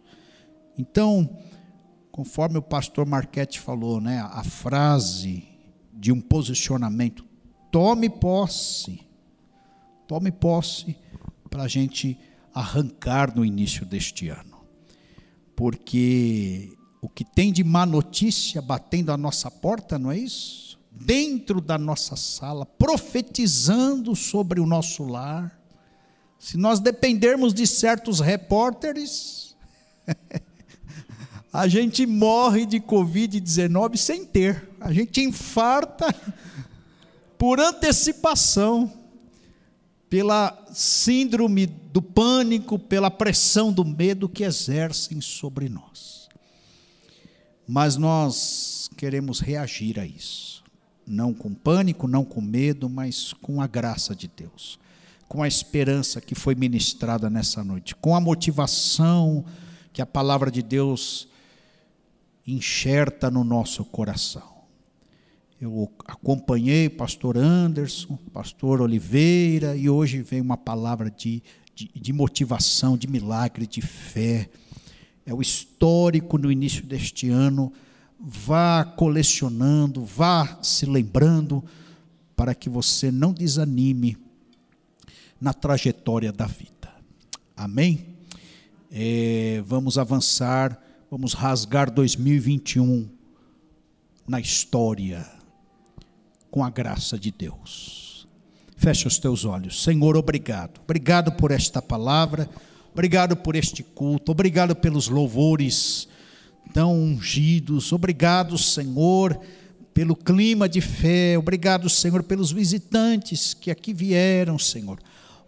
Então, 0.77 1.39
conforme 2.11 2.59
o 2.59 2.63
pastor 2.63 3.07
Marquete 3.07 3.61
falou, 3.61 4.01
né, 4.01 4.21
a 4.21 4.43
frase 4.43 5.45
de 5.93 6.11
um 6.11 6.21
posicionamento, 6.21 7.25
tome 7.71 8.11
posse, 8.11 9.01
tome 10.09 10.33
posse 10.33 10.97
para 11.49 11.65
a 11.65 11.69
gente 11.69 12.19
arrancar 12.53 13.35
no 13.35 13.45
início 13.45 13.87
deste 13.87 14.29
ano. 14.29 14.65
Porque 15.55 16.77
o 17.05 17.09
que 17.09 17.25
tem 17.25 17.53
de 17.53 17.63
má 17.63 17.85
notícia 17.85 18.63
batendo 18.63 19.13
a 19.13 19.17
nossa 19.17 19.51
porta, 19.51 19.99
não 19.99 20.11
é 20.11 20.19
isso? 20.19 20.65
dentro 20.95 21.61
da 21.61 21.77
nossa 21.77 22.17
sala, 22.17 22.65
profetizando 22.65 24.15
sobre 24.15 24.61
o 24.61 24.67
nosso 24.67 25.05
lar, 25.05 25.61
Se 26.39 26.59
nós 26.59 26.79
dependermos 26.79 27.55
de 27.55 27.67
certos 27.67 28.21
repórteres, 28.21 29.57
a 31.51 31.67
gente 31.67 32.05
morre 32.05 32.67
de 32.67 32.79
Covid-19 32.81 33.97
sem 33.97 34.27
ter. 34.27 34.69
A 34.79 34.93
gente 34.93 35.23
infarta 35.23 36.15
por 37.39 37.59
antecipação, 37.59 38.93
pela 40.11 40.67
síndrome 40.71 41.67
do 41.67 42.03
pânico, 42.03 42.79
pela 42.79 43.11
pressão 43.11 43.73
do 43.73 43.83
medo 43.83 44.29
que 44.29 44.45
exercem 44.45 45.23
sobre 45.23 45.71
nós. 45.71 46.24
Mas 47.67 47.97
nós 47.97 48.91
queremos 48.97 49.41
reagir 49.41 49.99
a 49.99 50.07
isso, 50.07 50.63
não 51.07 51.33
com 51.33 51.55
pânico, 51.55 52.07
não 52.07 52.25
com 52.25 52.41
medo, 52.41 52.89
mas 52.89 53.33
com 53.33 53.61
a 53.61 53.67
graça 53.67 54.15
de 54.15 54.29
Deus 54.29 54.79
com 55.29 55.43
a 55.43 55.49
esperança 55.49 56.21
que 56.21 56.35
foi 56.35 56.55
ministrada 56.55 57.29
nessa 57.29 57.65
noite, 57.65 57.95
com 57.97 58.15
a 58.15 58.21
motivação 58.21 59.45
que 59.93 60.03
a 60.03 60.07
palavra 60.07 60.51
de 60.51 60.63
Deus 60.63 61.29
enxerta 62.47 63.31
no 63.31 63.43
nosso 63.43 63.85
coração. 63.85 64.55
Eu 65.61 65.91
acompanhei 66.07 66.89
pastor 66.89 67.39
Anderson, 67.39 68.17
pastor 68.33 68.81
Oliveira, 68.81 69.75
e 69.77 69.89
hoje 69.89 70.21
vem 70.21 70.41
uma 70.41 70.57
palavra 70.57 71.11
de, 71.11 71.43
de, 71.75 71.89
de 71.95 72.13
motivação, 72.13 72.97
de 72.97 73.09
milagre, 73.09 73.67
de 73.67 73.81
fé. 73.81 74.49
É 75.27 75.33
o 75.33 75.41
histórico 75.41 76.39
no 76.39 76.51
início 76.51 76.85
deste 76.85 77.29
ano. 77.29 77.73
Vá 78.19 78.85
colecionando, 78.85 80.05
vá 80.05 80.59
se 80.63 80.87
lembrando, 80.87 81.65
para 82.37 82.55
que 82.55 82.69
você 82.69 83.11
não 83.11 83.33
desanime 83.33 84.17
na 85.41 85.53
trajetória 85.53 86.33
da 86.33 86.47
vida. 86.47 86.93
Amém? 87.57 88.07
É, 88.91 89.63
vamos 89.67 89.99
avançar, 89.99 90.81
vamos 91.11 91.33
rasgar 91.33 91.91
2021 91.91 93.09
na 94.27 94.41
história, 94.41 95.27
com 96.51 96.65
a 96.65 96.71
graça 96.71 97.19
de 97.19 97.31
Deus. 97.31 98.27
Feche 98.77 99.07
os 99.07 99.19
teus 99.19 99.45
olhos. 99.45 99.83
Senhor, 99.83 100.17
obrigado. 100.17 100.81
Obrigado 100.83 101.33
por 101.33 101.51
esta 101.51 101.83
palavra, 101.83 102.49
obrigado 102.95 103.37
por 103.37 103.55
este 103.55 103.83
culto, 103.83 104.33
obrigado 104.33 104.75
pelos 104.75 105.09
louvores 105.09 106.09
tão 106.73 106.95
ungidos, 106.95 107.93
obrigado, 107.93 108.57
Senhor 108.57 109.39
pelo 109.95 110.17
clima 110.17 110.69
de 110.69 110.81
fé. 110.81 111.39
Obrigado, 111.39 111.89
Senhor, 111.89 112.25
pelos 112.25 112.51
visitantes 112.51 113.55
que 113.55 113.71
aqui 113.71 113.95
vieram, 113.95 114.59
Senhor. 114.59 114.99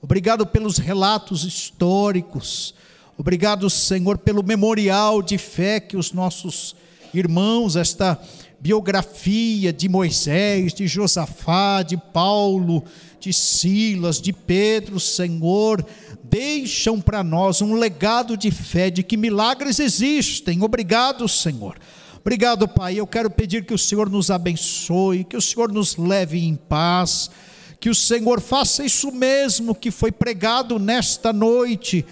Obrigado 0.01 0.47
pelos 0.47 0.79
relatos 0.79 1.43
históricos. 1.43 2.73
Obrigado, 3.19 3.69
Senhor, 3.69 4.19
pelo 4.19 4.45
memorial 4.45 5.21
de 5.21 5.37
fé 5.37 5.81
que 5.81 5.97
os 5.97 6.13
nossos 6.13 6.77
irmãos, 7.13 7.75
esta 7.75 8.21
biografia 8.61 9.73
de 9.73 9.89
Moisés, 9.89 10.73
de 10.73 10.87
Josafá, 10.87 11.83
de 11.83 11.97
Paulo, 11.97 12.85
de 13.21 13.33
Silas, 13.33 14.21
de 14.21 14.33
Pedro, 14.33 14.99
Senhor, 14.99 15.85
deixam 16.25 17.01
para 17.01 17.23
nós 17.23 17.61
um 17.61 17.75
legado 17.75 18.37
de 18.37 18.51
fé, 18.51 18.91
de 18.91 19.03
que 19.03 19.17
milagres 19.17 19.79
existem. 19.79 20.63
Obrigado, 20.63 21.29
Senhor. 21.29 21.77
Obrigado, 22.21 22.67
Pai. 22.67 22.99
Eu 22.99 23.07
quero 23.07 23.31
pedir 23.31 23.65
que 23.65 23.75
o 23.75 23.79
Senhor 23.79 24.11
nos 24.11 24.31
abençoe, 24.31 25.25
que 25.25 25.37
o 25.37 25.43
Senhor 25.43 25.73
nos 25.73 25.97
leve 25.97 26.39
em 26.45 26.57
paz 26.57 27.31
que 27.79 27.91
o 27.91 27.95
Senhor 27.95 28.41
faça 28.41 28.85
isso 28.85 29.13
mesmo 29.13 29.75
que 29.75 29.91
foi 29.91 30.11
pregado 30.11 30.79
nesta 30.79 31.33
noite. 31.33 32.05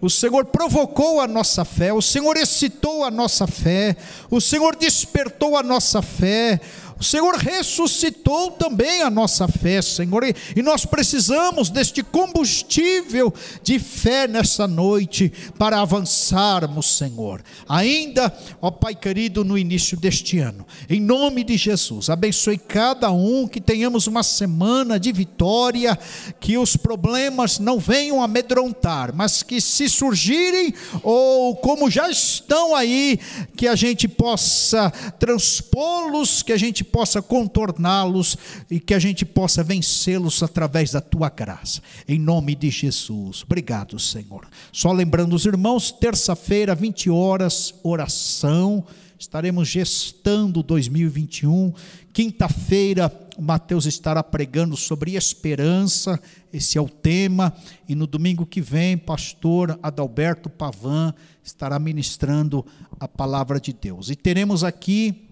O 0.00 0.10
Senhor 0.10 0.44
provocou 0.46 1.20
a 1.20 1.26
nossa 1.26 1.64
fé, 1.64 1.92
o 1.92 2.02
Senhor 2.02 2.36
excitou 2.36 3.02
a 3.02 3.10
nossa 3.10 3.46
fé, 3.46 3.96
o 4.30 4.40
Senhor 4.40 4.76
despertou 4.76 5.56
a 5.56 5.62
nossa 5.62 6.02
fé, 6.02 6.60
o 6.98 7.04
Senhor 7.04 7.34
ressuscitou 7.36 8.52
também 8.52 9.02
a 9.02 9.10
nossa 9.10 9.46
fé, 9.46 9.82
Senhor, 9.82 10.24
e 10.24 10.62
nós 10.62 10.86
precisamos 10.86 11.68
deste 11.68 12.02
combustível 12.02 13.32
de 13.62 13.78
fé 13.78 14.26
nessa 14.26 14.66
noite 14.66 15.30
para 15.58 15.80
avançarmos, 15.80 16.96
Senhor. 16.96 17.42
Ainda, 17.68 18.34
ó 18.62 18.70
Pai 18.70 18.94
querido, 18.94 19.44
no 19.44 19.58
início 19.58 19.96
deste 19.96 20.38
ano, 20.38 20.66
em 20.88 21.00
nome 21.00 21.44
de 21.44 21.56
Jesus, 21.56 22.08
abençoe 22.08 22.56
cada 22.56 23.10
um, 23.10 23.46
que 23.46 23.60
tenhamos 23.60 24.06
uma 24.06 24.22
semana 24.22 24.98
de 24.98 25.12
vitória, 25.12 25.98
que 26.40 26.56
os 26.56 26.76
problemas 26.76 27.58
não 27.58 27.78
venham 27.78 28.22
amedrontar, 28.22 29.14
mas 29.14 29.42
que 29.42 29.60
se 29.60 29.88
surgirem, 29.88 30.72
ou 31.02 31.56
como 31.56 31.90
já 31.90 32.08
estão 32.08 32.74
aí, 32.74 33.18
que 33.54 33.68
a 33.68 33.74
gente 33.74 34.08
possa 34.08 34.90
transpô-los, 35.18 36.42
que 36.42 36.52
a 36.52 36.56
gente 36.56 36.85
possa 36.86 37.20
contorná-los 37.20 38.36
e 38.70 38.80
que 38.80 38.94
a 38.94 38.98
gente 38.98 39.24
possa 39.24 39.62
vencê-los 39.62 40.42
através 40.42 40.92
da 40.92 41.00
tua 41.00 41.28
graça. 41.28 41.82
Em 42.08 42.18
nome 42.18 42.54
de 42.54 42.70
Jesus. 42.70 43.42
Obrigado, 43.42 43.98
Senhor. 43.98 44.48
Só 44.72 44.92
lembrando 44.92 45.34
os 45.34 45.44
irmãos, 45.44 45.90
terça-feira, 45.90 46.74
20 46.74 47.10
horas, 47.10 47.74
oração. 47.82 48.84
Estaremos 49.18 49.68
gestando 49.68 50.62
2021. 50.62 51.72
Quinta-feira, 52.12 53.12
o 53.36 53.42
Mateus 53.42 53.84
estará 53.84 54.22
pregando 54.22 54.76
sobre 54.76 55.16
esperança, 55.16 56.18
esse 56.52 56.78
é 56.78 56.80
o 56.80 56.88
tema, 56.88 57.52
e 57.86 57.94
no 57.94 58.06
domingo 58.06 58.46
que 58.46 58.60
vem, 58.60 58.96
pastor 58.96 59.78
Adalberto 59.82 60.48
Pavan 60.48 61.14
estará 61.44 61.78
ministrando 61.78 62.64
a 62.98 63.06
palavra 63.06 63.60
de 63.60 63.72
Deus. 63.72 64.10
E 64.10 64.16
teremos 64.16 64.64
aqui 64.64 65.25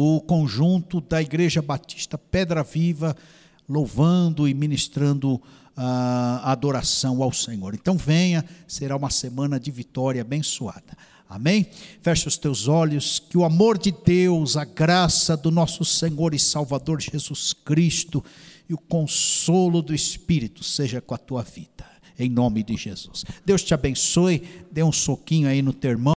o 0.00 0.20
conjunto 0.20 1.00
da 1.00 1.20
Igreja 1.20 1.60
Batista 1.60 2.16
Pedra 2.16 2.62
Viva, 2.62 3.16
louvando 3.68 4.46
e 4.46 4.54
ministrando 4.54 5.42
ah, 5.76 6.40
a 6.44 6.52
adoração 6.52 7.20
ao 7.20 7.32
Senhor. 7.32 7.74
Então 7.74 7.98
venha, 7.98 8.44
será 8.68 8.96
uma 8.96 9.10
semana 9.10 9.58
de 9.58 9.72
vitória 9.72 10.22
abençoada. 10.22 10.96
Amém? 11.28 11.66
Feche 12.00 12.28
os 12.28 12.38
teus 12.38 12.68
olhos, 12.68 13.18
que 13.18 13.36
o 13.36 13.44
amor 13.44 13.76
de 13.76 13.90
Deus, 13.90 14.56
a 14.56 14.64
graça 14.64 15.36
do 15.36 15.50
nosso 15.50 15.84
Senhor 15.84 16.32
e 16.32 16.38
Salvador 16.38 17.00
Jesus 17.00 17.52
Cristo 17.52 18.24
e 18.68 18.74
o 18.74 18.78
consolo 18.78 19.82
do 19.82 19.92
Espírito 19.92 20.62
seja 20.62 21.00
com 21.00 21.16
a 21.16 21.18
tua 21.18 21.42
vida, 21.42 21.84
em 22.16 22.30
nome 22.30 22.62
de 22.62 22.76
Jesus. 22.76 23.24
Deus 23.44 23.64
te 23.64 23.74
abençoe, 23.74 24.44
dê 24.70 24.84
um 24.84 24.92
soquinho 24.92 25.48
aí 25.48 25.60
no 25.60 25.72
teu 25.72 25.90
irmão. 25.90 26.14